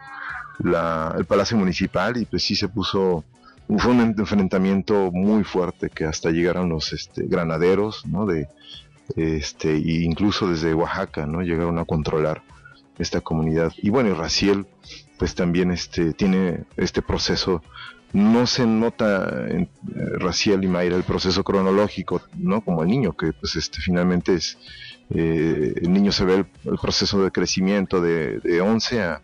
el 0.60 1.26
Palacio 1.26 1.58
Municipal 1.58 2.18
y 2.18 2.26
pues 2.26 2.44
sí 2.44 2.56
se 2.56 2.68
puso, 2.68 3.24
un 3.68 4.16
enfrentamiento 4.18 5.12
muy 5.12 5.44
fuerte 5.44 5.90
que 5.90 6.06
hasta 6.06 6.30
llegaron 6.30 6.70
los 6.70 6.94
este, 6.94 7.24
granaderos, 7.24 8.06
¿no? 8.06 8.26
De, 8.26 8.48
este, 9.16 9.74
e 9.76 10.04
incluso 10.04 10.48
desde 10.48 10.74
Oaxaca, 10.74 11.26
¿no? 11.26 11.42
Llegaron 11.42 11.80
a 11.80 11.86
controlar 11.86 12.44
esta 13.00 13.22
comunidad. 13.22 13.72
Y 13.78 13.90
bueno, 13.90 14.10
y 14.10 14.14
Raciel, 14.14 14.68
pues 15.24 15.36
también 15.36 15.72
este, 15.72 16.12
tiene 16.12 16.66
este 16.76 17.02
proceso. 17.02 17.64
No 18.12 18.46
se 18.46 18.68
nota 18.68 19.48
en 19.48 19.62
eh, 19.62 19.70
Raciel 20.20 20.66
y 20.66 20.68
Mayra 20.68 20.98
el 20.98 21.04
proceso 21.04 21.46
cronológico, 21.46 22.22
¿no? 22.36 22.60
Como 22.60 22.84
el 22.84 22.90
niño, 22.90 23.14
que 23.14 23.32
pues 23.32 23.56
este 23.56 23.80
finalmente 23.80 24.34
es, 24.34 24.58
eh, 25.12 25.76
el 25.78 25.94
niño 25.94 26.12
se 26.12 26.26
ve 26.26 26.46
el, 26.66 26.78
proceso 26.78 27.24
de 27.24 27.32
crecimiento 27.32 28.02
de, 28.02 28.40
de 28.40 28.60
11 28.60 29.02
a, 29.02 29.22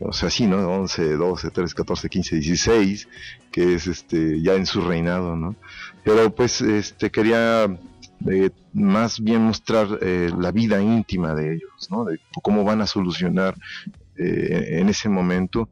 o 0.00 0.14
sea, 0.14 0.30
sí, 0.30 0.46
¿no? 0.46 0.66
11, 0.66 1.16
12, 1.16 1.50
13, 1.50 1.74
14, 1.74 2.08
15, 2.08 2.36
16, 2.36 3.08
que 3.52 3.74
es 3.74 3.86
este 3.86 4.40
ya 4.40 4.54
en 4.54 4.64
su 4.64 4.80
reinado, 4.80 5.36
¿no? 5.36 5.56
Pero 6.04 6.34
pues 6.34 6.62
este 6.62 7.10
quería 7.10 7.68
más 8.72 9.20
bien 9.20 9.42
mostrar 9.42 9.98
eh, 10.00 10.30
la 10.36 10.50
vida 10.52 10.80
íntima 10.80 11.34
de 11.34 11.54
ellos, 11.54 11.88
¿no? 11.90 12.04
de 12.04 12.18
cómo 12.42 12.64
van 12.64 12.80
a 12.80 12.86
solucionar 12.86 13.54
eh, 14.18 14.80
en 14.80 14.88
ese 14.88 15.08
momento 15.08 15.68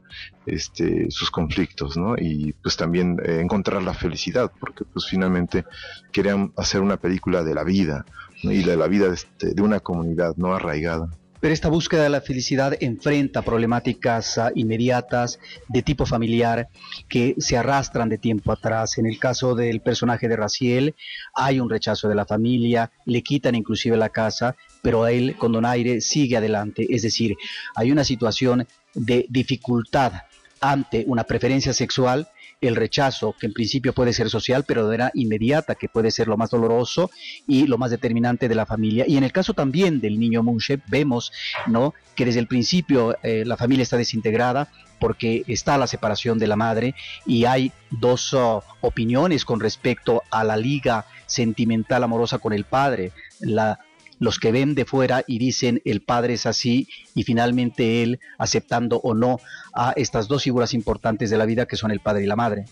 este, 0.47 1.11
sus 1.11 1.31
conflictos, 1.31 1.97
¿no? 1.97 2.17
y 2.17 2.53
pues 2.63 2.77
también 2.77 3.19
eh, 3.25 3.41
encontrar 3.41 3.83
la 3.83 3.95
felicidad, 3.95 4.51
porque 4.61 4.85
pues 4.85 5.07
finalmente 5.07 5.65
querían 6.13 6.53
hacer 6.57 6.81
una 6.81 6.97
película 6.97 7.43
de 7.43 7.55
la 7.55 7.65
vida 7.65 8.05
y 8.43 8.63
de 8.63 8.77
la 8.77 8.87
vida 8.87 9.09
de, 9.09 9.15
este, 9.15 9.55
de 9.55 9.63
una 9.63 9.81
comunidad 9.81 10.37
no 10.37 10.55
arraigada. 10.55 11.11
Pero 11.41 11.53
esta 11.53 11.68
búsqueda 11.68 12.03
de 12.03 12.11
la 12.11 12.20
felicidad 12.20 12.76
enfrenta 12.80 13.43
problemáticas 13.43 14.39
ah, 14.39 14.51
inmediatas 14.55 15.39
de 15.68 15.82
tipo 15.82 16.07
familiar 16.07 16.68
que 17.09 17.34
se 17.39 17.57
arrastran 17.57 18.09
de 18.09 18.18
tiempo 18.18 18.53
atrás. 18.53 18.99
En 18.99 19.07
el 19.07 19.18
caso 19.18 19.55
del 19.55 19.80
personaje 19.80 20.28
de 20.28 20.37
Raciel, 20.37 20.95
hay 21.34 21.61
un 21.61 21.70
rechazo 21.70 22.09
de 22.09 22.14
la 22.14 22.26
familia, 22.26 22.91
le 23.05 23.22
quitan 23.22 23.55
inclusive 23.55 23.97
la 23.97 24.09
casa, 24.09 24.57
pero 24.82 25.07
él 25.07 25.37
con 25.37 25.53
Donaire 25.53 26.01
sigue 26.01 26.37
adelante. 26.37 26.87
Es 26.89 27.03
decir, 27.03 27.37
hay 27.74 27.93
una 27.93 28.05
situación 28.05 28.66
de 28.95 29.26
dificultad 29.28 30.12
ante 30.61 31.05
una 31.07 31.24
preferencia 31.24 31.72
sexual 31.72 32.28
el 32.61 32.77
rechazo, 32.77 33.35
que 33.39 33.47
en 33.47 33.53
principio 33.53 33.93
puede 33.93 34.13
ser 34.13 34.31
social, 34.31 34.65
pero 34.67 34.83
de 34.83 34.89
manera 34.89 35.11
inmediata, 35.15 35.75
que 35.75 35.89
puede 35.89 36.11
ser 36.11 36.29
lo 36.29 36.37
más 36.37 36.51
doloroso 36.51 37.11
y 37.47 37.67
lo 37.67 37.79
más 37.79 37.91
determinante 37.91 38.49
de 38.49 38.55
la 38.55 38.67
familia. 38.67 39.05
Y 39.07 39.17
en 39.17 39.25
el 39.25 39.33
caso 39.33 39.53
también 39.53 40.01
del 40.01 40.19
niño 40.19 40.43
Munche, 40.43 40.81
vemos 40.89 41.33
¿no? 41.67 41.95
que 42.15 42.25
desde 42.25 42.41
el 42.41 42.47
principio 42.47 43.17
eh, 43.23 43.45
la 43.45 43.57
familia 43.57 43.83
está 43.83 43.97
desintegrada 43.97 44.69
porque 44.99 45.45
está 45.47 45.77
la 45.77 45.87
separación 45.87 46.39
de 46.39 46.47
la 46.47 46.57
madre 46.57 46.95
y 47.27 47.45
hay 47.45 47.73
dos 47.91 48.33
oh, 48.33 48.65
opiniones 48.81 49.45
con 49.45 49.61
respecto 49.61 50.23
a 50.31 50.43
la 50.43 50.57
liga 50.57 51.05
sentimental 51.27 52.03
amorosa 52.03 52.39
con 52.39 52.53
el 52.53 52.65
padre. 52.65 53.13
La 53.41 53.79
los 54.19 54.39
que 54.39 54.53
ven 54.53 54.75
de 54.75 54.85
fuera 54.85 55.25
y 55.27 55.39
dicen 55.39 55.83
el 55.85 56.03
padre 56.03 56.35
es 56.35 56.47
así 56.47 56.89
y 57.14 57.25
finalmente 57.25 58.03
él 58.03 58.21
aceptando 58.39 58.99
o 58.99 59.14
no 59.14 59.41
a 59.75 59.93
estas 59.97 60.29
dos 60.29 60.45
figuras 60.45 60.75
importantes 60.75 61.31
de 61.31 61.39
la 61.39 61.45
vida 61.45 61.67
que 61.67 61.77
son 61.77 61.91
el 61.91 62.01
padre 62.01 62.25
y 62.25 62.27
la 62.27 62.37
madre. 62.37 62.64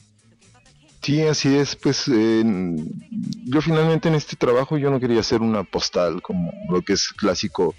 Sí, 1.02 1.20
así 1.20 1.54
es. 1.54 1.76
Pues 1.76 2.06
yo 2.06 3.60
finalmente 3.60 4.08
en 4.08 4.14
este 4.14 4.36
trabajo 4.36 4.78
yo 4.78 4.90
no 4.90 4.98
quería 4.98 5.20
hacer 5.20 5.42
una 5.42 5.62
postal 5.62 6.22
como 6.22 6.50
lo 6.70 6.80
que 6.80 6.94
es 6.94 7.08
clásico 7.08 7.74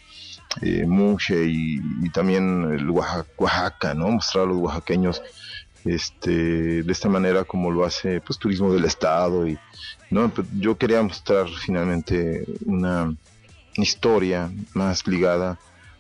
eh, 0.62 0.86
y, 0.86 2.10
también 2.12 2.72
el 2.72 2.90
Oaxaca, 2.90 3.96
¿no? 3.96 4.10
Mostrar 4.10 4.44
a 4.44 4.48
los 4.48 4.58
oaxaqueños 4.58 5.24
este, 5.86 6.84
de 6.84 6.92
esta 6.92 7.10
manera 7.10 7.44
como 7.44 7.72
lo 7.72 7.86
hace 7.86 8.22
pues 8.22 8.40
turismo 8.40 8.74
del 8.74 8.86
estado 8.86 9.48
y 9.48 9.58
no 10.10 10.30
pues, 10.30 10.48
yo 10.60 10.78
quería 10.78 11.02
mostrar 11.02 11.48
finalmente 11.48 12.44
una 12.66 13.14
historia 13.84 14.52
más 14.74 15.06
ligada 15.08 15.58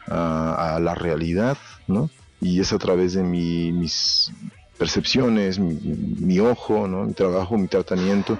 a, 0.07 0.79
la 0.81 0.95
realidad, 0.95 1.57
¿no? 1.87 2.09
Y 2.41 2.59
es 2.59 2.73
a 2.73 2.77
través 2.77 3.13
de 3.13 3.23
mis 3.23 4.31
percepciones, 4.77 5.57
mi, 5.57 6.39
ojo, 6.39 6.87
¿no? 6.87 7.05
mi 7.05 7.13
trabajo, 7.13 7.57
mi 7.57 7.67
tratamiento. 7.67 8.37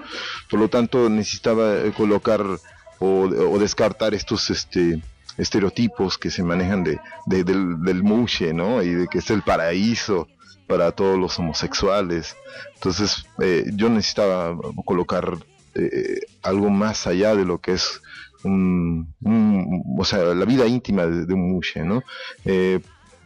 Por 0.50 0.60
lo 0.60 0.70
tanto, 0.70 1.10
necesitaba 1.10 1.76
colocar 1.96 2.44
o, 3.00 3.58
descartar 3.60 4.14
estos 4.14 4.50
este, 4.50 5.02
estereotipos 5.38 6.18
que 6.18 6.30
se 6.30 6.44
manejan 6.44 6.84
de, 6.84 7.00
del, 7.26 7.82
del 7.82 8.04
mushe, 8.04 8.54
¿no? 8.54 8.82
Y 8.82 8.94
de 8.94 9.08
que 9.08 9.20
es 9.20 9.30
el 9.30 9.42
paraíso 9.42 10.28
para 10.68 10.92
todos 10.92 11.18
los 11.18 11.38
homosexuales. 11.40 12.36
Entonces, 12.76 13.26
eh, 13.40 13.70
yo 13.74 13.90
necesitaba 13.90 14.58
colocar 14.86 15.38
eh, 15.76 16.22
algo 16.42 16.70
más 16.70 17.08
allá 17.08 17.36
de 17.36 17.46
lo 17.46 17.60
que 17.60 17.74
es 17.74 18.02
un, 18.46 19.14
o 19.98 20.06
sea, 20.06 20.20
la 20.34 20.46
vida 20.46 20.66
íntima 20.66 21.06
de, 21.06 21.34
un 21.34 21.52
mushe, 21.52 21.84
¿no? 21.84 22.04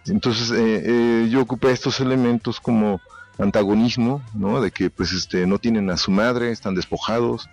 Entonces 0.09 0.51
eh, 0.51 0.84
eh, 0.86 1.28
yo 1.30 1.41
ocupé 1.41 1.72
estos 1.72 1.99
elementos 1.99 2.59
como 2.59 3.01
antagonismo, 3.38 4.24
¿no? 4.34 4.61
De 4.61 4.72
que 4.72 4.89
pues 4.89 5.11
este 5.13 5.45
no 5.45 5.59
tienen 5.59 5.89
a 5.89 5.97
su 5.97 6.11
madre, 6.11 6.51
están 6.51 6.76
despojados, 6.76 7.49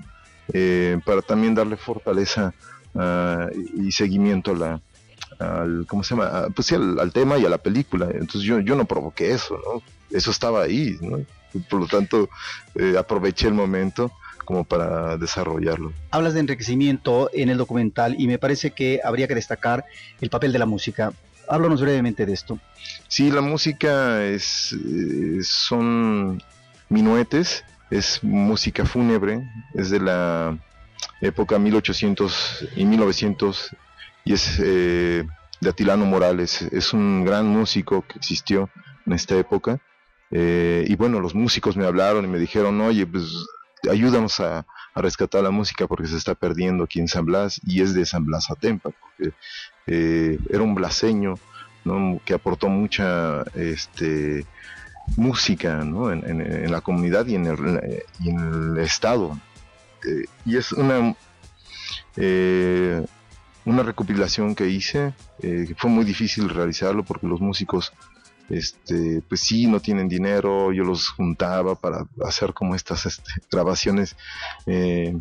eh, 0.52 0.98
para 1.04 1.22
también 1.22 1.54
darle 1.54 1.76
fortaleza 1.76 2.54
ah, 2.94 3.48
y 3.74 3.92
seguimiento 3.92 4.52
a 4.52 4.54
la, 4.54 4.80
al, 5.38 5.86
¿cómo 5.86 6.02
se 6.02 6.14
llama? 6.14 6.30
Ah, 6.32 6.48
pues 6.54 6.66
sí, 6.66 6.74
al, 6.74 7.12
tema 7.12 7.38
y 7.38 7.44
a 7.44 7.48
la 7.48 7.58
película. 7.58 8.08
Entonces 8.10 8.42
yo, 8.42 8.60
yo 8.60 8.74
no 8.74 8.84
provoqué 8.84 9.32
eso, 9.32 9.56
¿no? 9.56 9.82
Eso 10.10 10.30
estaba 10.30 10.62
ahí. 10.62 10.96
Por 11.70 11.80
lo 11.80 11.86
tanto, 11.86 12.28
aproveché 12.98 13.48
el 13.48 13.54
momento 13.54 14.12
como 14.46 14.64
para 14.64 15.18
desarrollarlo. 15.18 15.92
Hablas 16.10 16.32
de 16.32 16.40
enriquecimiento 16.40 17.28
en 17.34 17.50
el 17.50 17.58
documental 17.58 18.16
y 18.18 18.26
me 18.26 18.38
parece 18.38 18.70
que 18.70 19.00
habría 19.04 19.28
que 19.28 19.34
destacar 19.34 19.84
el 20.22 20.30
papel 20.30 20.52
de 20.52 20.58
la 20.58 20.64
música. 20.64 21.12
Háblanos 21.48 21.82
brevemente 21.82 22.24
de 22.24 22.32
esto. 22.32 22.58
Sí, 23.08 23.30
la 23.30 23.42
música 23.42 24.24
es, 24.24 24.72
eh, 24.72 25.40
son 25.42 26.42
minuetes, 26.88 27.64
es 27.90 28.24
música 28.24 28.86
fúnebre, 28.86 29.42
es 29.74 29.90
de 29.90 30.00
la 30.00 30.58
época 31.20 31.58
1800 31.58 32.68
y 32.76 32.84
1900 32.86 33.76
y 34.24 34.32
es 34.32 34.58
eh, 34.62 35.24
de 35.60 35.68
Atilano 35.68 36.04
Morales, 36.04 36.62
es 36.72 36.92
un 36.92 37.24
gran 37.24 37.46
músico 37.46 38.02
que 38.06 38.18
existió 38.18 38.70
en 39.06 39.12
esta 39.12 39.36
época. 39.36 39.80
Eh, 40.30 40.84
y 40.88 40.96
bueno, 40.96 41.20
los 41.20 41.34
músicos 41.34 41.76
me 41.76 41.86
hablaron 41.86 42.24
y 42.24 42.28
me 42.28 42.38
dijeron, 42.38 42.80
oye, 42.80 43.06
pues 43.06 43.24
ayúdanos 43.90 44.40
a, 44.40 44.66
a 44.96 45.02
rescatar 45.02 45.42
la 45.42 45.50
música 45.50 45.86
porque 45.86 46.06
se 46.06 46.16
está 46.16 46.34
perdiendo 46.34 46.84
aquí 46.84 47.00
en 47.00 47.08
San 47.08 47.26
Blas 47.26 47.60
y 47.66 47.82
es 47.82 47.92
de 47.92 48.06
San 48.06 48.24
Blas 48.24 48.50
Atempa, 48.50 48.90
porque 48.90 49.34
eh, 49.86 50.38
era 50.48 50.62
un 50.62 50.74
blaseño 50.74 51.34
que 52.24 52.34
aportó 52.34 52.68
mucha 52.68 53.42
este, 53.54 54.44
música 55.16 55.80
en, 55.82 56.70
la 56.72 56.80
comunidad 56.80 57.26
y 57.26 57.36
en 57.36 57.46
el, 57.46 58.78
estado. 58.78 59.38
Eh, 60.04 60.24
y 60.46 60.56
es 60.56 60.72
una, 60.72 61.14
eh, 62.16 63.06
una 63.66 63.82
recopilación 63.82 64.54
que 64.54 64.66
hice, 64.66 65.12
fue 65.76 65.90
muy 65.90 66.04
difícil 66.04 66.48
realizarlo 66.48 67.04
porque 67.04 67.28
los 67.28 67.40
músicos 67.40 67.92
este, 68.48 69.22
pues 69.28 69.40
sí, 69.40 69.66
no 69.66 69.80
tienen 69.80 70.08
dinero, 70.08 70.72
yo 70.72 70.84
los 70.84 71.08
juntaba 71.08 71.74
para 71.74 72.06
hacer 72.24 72.54
como 72.54 72.74
estas 72.74 73.06
este, 73.06 73.30
grabaciones 73.50 74.16
eh, 74.66 75.16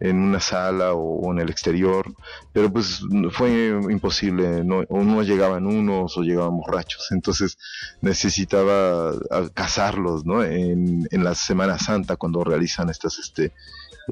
en 0.00 0.16
una 0.18 0.40
sala 0.40 0.94
o, 0.94 1.32
en 1.32 1.40
el 1.40 1.50
exterior, 1.50 2.14
pero 2.52 2.72
pues 2.72 3.02
fue 3.32 3.68
imposible, 3.90 4.64
no, 4.64 4.84
o 4.88 5.02
no 5.02 5.22
llegaban 5.22 5.66
unos 5.66 6.16
o 6.16 6.22
llegaban 6.22 6.56
borrachos, 6.56 7.08
entonces 7.10 7.58
necesitaba 8.00 9.12
cazarlos, 9.54 10.24
¿no? 10.24 10.42
En, 10.42 11.06
en 11.10 11.24
la 11.24 11.34
Semana 11.34 11.78
Santa 11.78 12.16
cuando 12.16 12.44
realizan 12.44 12.90
estas, 12.90 13.18
este, 13.18 13.52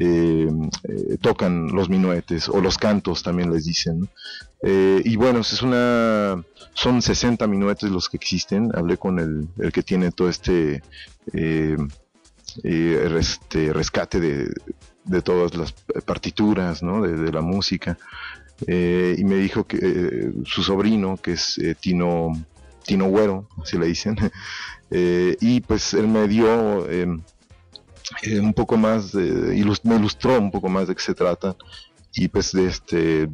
eh, 0.01 0.49
eh, 0.89 1.19
tocan 1.21 1.69
los 1.69 1.89
minuetes 1.89 2.49
o 2.49 2.61
los 2.61 2.79
cantos 2.79 3.23
también 3.23 3.53
les 3.53 3.65
dicen. 3.65 4.09
Eh, 4.63 5.01
y 5.05 5.15
bueno, 5.17 5.41
es 5.41 5.63
una, 5.63 6.43
son 6.73 7.01
60 7.01 7.47
minuetes 7.47 7.91
los 7.91 8.09
que 8.09 8.17
existen. 8.17 8.73
Hablé 8.75 8.97
con 8.97 9.21
el, 9.21 9.47
el 9.59 9.73
que 9.73 9.83
tiene 9.83 10.11
todo 10.11 10.29
este, 10.29 10.83
este 12.63 13.73
rescate 13.73 14.21
de, 14.21 14.53
de, 15.05 15.23
todas 15.23 15.55
las 15.55 15.73
partituras 16.05 16.83
¿no? 16.83 17.03
de, 17.03 17.33
la 17.33 17.41
música. 17.41 17.97
y 18.67 19.25
me 19.25 19.37
dijo 19.37 19.65
que 19.65 20.33
su 20.45 20.63
sobrino, 20.65 21.19
que 21.19 21.33
es 21.33 21.61
Tino, 21.81 22.33
Tino 22.85 23.07
Güero, 23.07 23.49
así 23.63 23.79
le 23.79 23.87
dicen, 23.87 24.17
y 24.91 25.61
pues 25.61 25.95
él 25.95 26.09
me 26.09 26.27
dio 26.27 26.87
eh, 28.23 28.41
un 28.41 28.53
poco 28.53 28.77
más, 28.77 29.15
me 29.15 29.55
ilustró 29.57 30.39
un 30.39 30.51
poco 30.51 30.69
más 30.69 30.89
de 30.89 30.95
qué 30.95 31.03
se 31.03 31.15
trata 31.15 31.57
y 32.15 32.29
pues 32.29 32.53
de 32.53 32.67
este, 32.67 33.29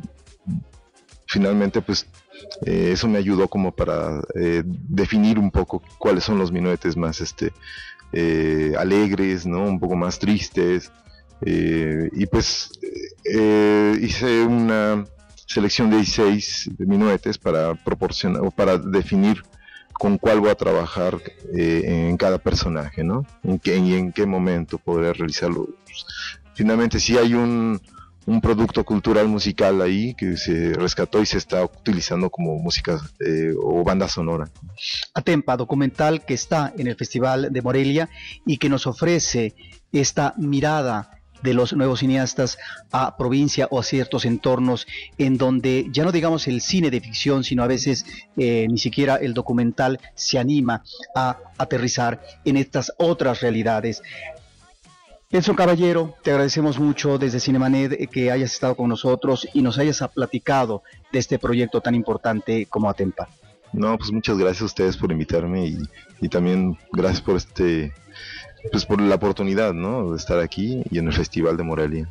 finalmente 1.27 1.83
pues 1.83 2.07
eh, 2.66 2.91
eso 2.93 3.09
me 3.09 3.18
ayudó 3.18 3.49
como 3.49 3.73
para 3.73 4.21
eh, 4.35 4.62
definir 4.64 5.39
un 5.39 5.51
poco 5.51 5.83
cuáles 5.99 6.25
son 6.25 6.39
los 6.39 6.53
minuetes 6.53 6.97
más 6.97 7.21
este, 7.21 7.53
alegres, 8.79 9.47
¿no? 9.47 9.64
un 9.64 9.79
poco 9.79 9.97
más 9.97 10.18
tristes 10.18 10.91
y 11.43 12.27
pues 12.27 12.71
hice 13.14 14.43
una 14.43 15.05
selección 15.47 15.91
de 15.91 15.97
16 15.97 16.71
minuetes 16.79 17.39
para 17.39 17.75
proporcionar 17.75 18.43
o 18.43 18.51
para 18.51 18.77
definir 18.77 19.43
con 20.01 20.16
cuál 20.16 20.40
voy 20.40 20.48
a 20.48 20.55
trabajar 20.55 21.20
eh, 21.55 22.09
en 22.09 22.16
cada 22.16 22.38
personaje, 22.38 23.05
¿no? 23.05 23.26
En 23.44 23.59
qué, 23.59 23.76
y 23.76 23.92
en 23.92 24.12
qué 24.12 24.24
momento 24.24 24.78
podré 24.78 25.12
realizarlo. 25.12 25.68
Finalmente, 26.55 26.98
sí 26.98 27.18
hay 27.18 27.34
un, 27.34 27.78
producto 28.40 28.82
cultural 28.82 29.28
musical 29.28 29.82
ahí 29.82 30.14
que 30.14 30.38
se 30.38 30.72
rescató 30.72 31.20
y 31.20 31.26
se 31.26 31.36
está 31.36 31.64
utilizando 31.64 32.30
como 32.30 32.57
música 32.59 32.98
eh, 33.18 33.53
o 33.62 33.84
banda 33.84 34.09
sonora. 34.09 34.48
Atempa, 35.12 35.59
documental 35.59 36.24
que 36.24 36.32
está 36.32 36.72
en 36.78 36.86
el 36.86 36.96
Festival 36.96 37.53
de 37.53 37.61
Morelia 37.61 38.09
y 38.46 38.57
que 38.57 38.70
nos 38.70 38.86
ofrece 38.86 39.55
esta 39.92 40.32
mirada 40.38 41.20
de 41.43 41.55
los 41.55 41.72
nuevos 41.72 42.01
cineastas 42.01 42.59
a 42.93 43.16
provincia 43.16 43.68
o 43.70 43.78
a 43.78 43.82
ciertos 43.82 44.24
entornos 44.24 44.86
en 45.18 45.36
donde 45.36 45.86
ya 45.93 46.05
no 46.05 46.12
digamos 46.12 46.49
el 46.49 46.61
cine 46.61 46.91
de 46.91 47.01
ficción, 47.01 47.45
sino 47.45 47.62
a 47.62 47.66
veces 47.66 48.05
eh, 48.36 48.66
ni 48.68 48.78
siquiera 48.78 49.16
el 49.16 49.34
documental 49.34 50.01
se 50.14 50.38
anima 50.38 50.82
a 51.14 51.38
aterrizar 51.59 52.20
en 52.45 52.57
estas 52.57 52.93
otras 52.99 53.41
realidades. 53.41 54.03
Enzo 55.32 55.55
Caballero, 55.55 56.16
te 56.24 56.32
agradecemos 56.32 56.80
mucho 56.80 57.16
desde 57.16 57.38
Cinemanet 57.38 58.11
que 58.11 58.32
hayas 58.32 58.53
estado 58.53 58.74
con 58.74 58.88
nosotros 58.88 59.47
y 59.55 59.62
nos 59.62 59.78
hayas 59.78 60.03
platicado 60.12 60.82
de 61.12 61.20
este 61.20 61.38
proyecto 61.38 61.80
tan 61.80 61.95
importante 61.95 62.66
como 62.66 62.91
Atempa. 62.91 63.28
No, 63.72 63.97
pues 63.97 64.11
muchas 64.11 64.36
gracias 64.36 64.62
a 64.62 64.64
ustedes 64.64 64.97
por 64.97 65.12
invitarme 65.12 65.72
y 66.20 66.28
también 66.28 66.76
gracias 66.93 67.22
por 67.22 67.36
este 67.36 67.93
pues 68.71 68.85
por 68.85 69.01
la 69.01 69.15
oportunidad, 69.15 69.73
¿no? 69.73 70.13
De 70.13 70.17
estar 70.17 70.39
aquí 70.39 70.83
y 70.91 70.99
en 70.99 71.07
el 71.07 71.13
Festival 71.13 71.57
de 71.57 71.63
Morelia. 71.63 72.09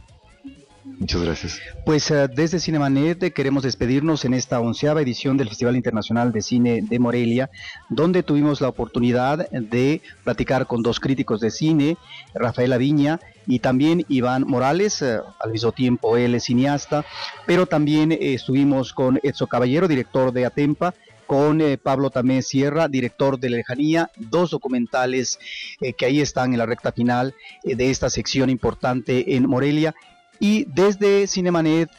Muchas 0.97 1.21
gracias. 1.21 1.59
Pues 1.85 2.09
uh, 2.11 2.27
desde 2.33 2.59
Cinemanet 2.59 3.33
queremos 3.33 3.63
despedirnos 3.63 4.25
en 4.25 4.33
esta 4.33 4.59
onceava 4.59 5.01
edición 5.01 5.37
del 5.37 5.49
Festival 5.49 5.75
Internacional 5.75 6.31
de 6.31 6.41
Cine 6.41 6.81
de 6.81 6.99
Morelia, 6.99 7.49
donde 7.89 8.23
tuvimos 8.23 8.59
la 8.59 8.69
oportunidad 8.69 9.49
de 9.51 10.01
platicar 10.23 10.67
con 10.67 10.81
dos 10.81 10.99
críticos 10.99 11.41
de 11.41 11.51
cine, 11.51 11.97
Rafael 12.33 12.73
Aviña 12.73 13.19
y 13.47 13.59
también 13.59 14.05
Iván 14.09 14.45
Morales, 14.47 15.01
uh, 15.01 15.21
al 15.39 15.51
mismo 15.51 15.71
tiempo 15.71 16.17
él 16.17 16.35
es 16.35 16.45
cineasta, 16.45 17.05
pero 17.45 17.65
también 17.65 18.11
eh, 18.11 18.33
estuvimos 18.33 18.93
con 18.93 19.19
Edso 19.23 19.47
Caballero, 19.47 19.87
director 19.87 20.33
de 20.33 20.45
Atempa, 20.45 20.93
con 21.29 21.61
eh, 21.61 21.77
Pablo 21.77 22.09
Tamé 22.09 22.41
Sierra, 22.41 22.87
director 22.87 23.39
de 23.39 23.51
Lejanía, 23.51 24.09
dos 24.17 24.49
documentales 24.49 25.37
eh, 25.79 25.93
que 25.93 26.05
ahí 26.05 26.21
están 26.21 26.53
en 26.53 26.57
la 26.57 26.65
recta 26.65 26.91
final 26.91 27.35
eh, 27.63 27.75
de 27.75 27.91
esta 27.91 28.09
sección 28.09 28.49
importante 28.49 29.35
en 29.35 29.47
Morelia. 29.47 29.93
Y 30.39 30.65
desde 30.73 31.27
Cinemanet 31.27 31.91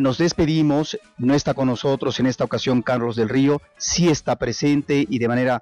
nos 0.00 0.16
despedimos, 0.16 0.96
no 1.18 1.34
está 1.34 1.52
con 1.52 1.66
nosotros 1.66 2.18
en 2.18 2.26
esta 2.26 2.44
ocasión 2.44 2.80
Carlos 2.80 3.16
del 3.16 3.28
Río, 3.28 3.60
sí 3.76 4.08
está 4.08 4.36
presente 4.36 5.04
y 5.06 5.18
de 5.18 5.26
manera 5.26 5.60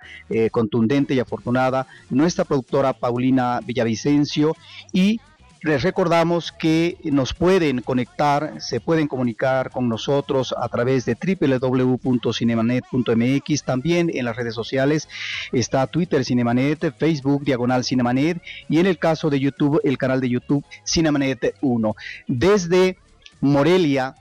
contundente 0.50 1.14
y 1.14 1.20
afortunada 1.20 1.86
nuestra 2.11 2.44
productora 2.44 2.92
Paulina 2.92 3.61
Villavicencio. 3.64 4.54
Y 4.92 5.20
les 5.62 5.82
recordamos 5.82 6.52
que 6.52 6.96
nos 7.04 7.34
pueden 7.34 7.82
conectar, 7.82 8.61
se 8.61 8.80
pueden 8.80 9.08
comunicar 9.08 9.70
con 9.70 9.88
nosotros 9.88 10.54
a 10.58 10.68
través 10.68 11.04
de 11.04 11.14
www.cinemanet.mx, 11.14 13.64
también 13.64 14.11
en 14.14 14.24
las 14.24 14.36
redes 14.36 14.54
sociales 14.54 15.08
está 15.52 15.86
Twitter 15.86 16.24
Cinemanet, 16.24 16.96
Facebook 16.96 17.44
Diagonal 17.44 17.84
Cinemanet 17.84 18.40
y 18.68 18.78
en 18.78 18.86
el 18.86 18.98
caso 18.98 19.28
de 19.28 19.40
YouTube, 19.40 19.80
el 19.84 19.98
canal 19.98 20.20
de 20.20 20.30
YouTube 20.30 20.64
Cinemanet 20.86 21.56
1. 21.61 21.96
Desde 22.26 22.96
Morelia, 23.40 24.14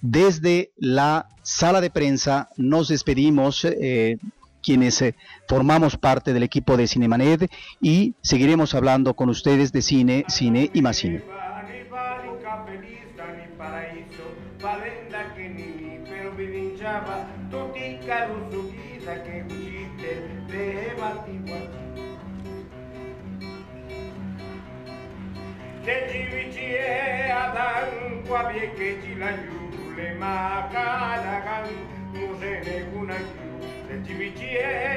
desde 0.00 0.70
la 0.76 1.28
sala 1.42 1.80
de 1.80 1.90
prensa 1.90 2.50
nos 2.56 2.86
despedimos. 2.88 3.64
eh, 3.64 4.18
quienes 4.66 5.00
eh, 5.00 5.14
formamos 5.46 5.96
parte 5.96 6.32
del 6.32 6.42
equipo 6.42 6.76
de 6.76 6.88
Cinemanet 6.88 7.48
y 7.80 8.14
seguiremos 8.20 8.74
hablando 8.74 9.14
con 9.14 9.28
ustedes 9.28 9.70
de 9.70 9.80
cine, 9.80 10.24
cine 10.26 10.70
y 10.74 10.82
más 10.82 10.96
cine. 10.96 11.22
Valenda 33.96 34.04
che 34.04 34.04
Nini 34.04 34.04
però 34.04 34.04
vinciava 34.04 34.04
tutti 34.04 34.04
i 34.04 34.04
caruso 34.04 34.04
chissà 34.04 34.04
che 34.04 34.04
uscite 34.04 34.04
levati 34.04 34.04
qua 34.04 34.04
Se 34.04 34.04
ci 34.04 34.14
vici 34.14 34.56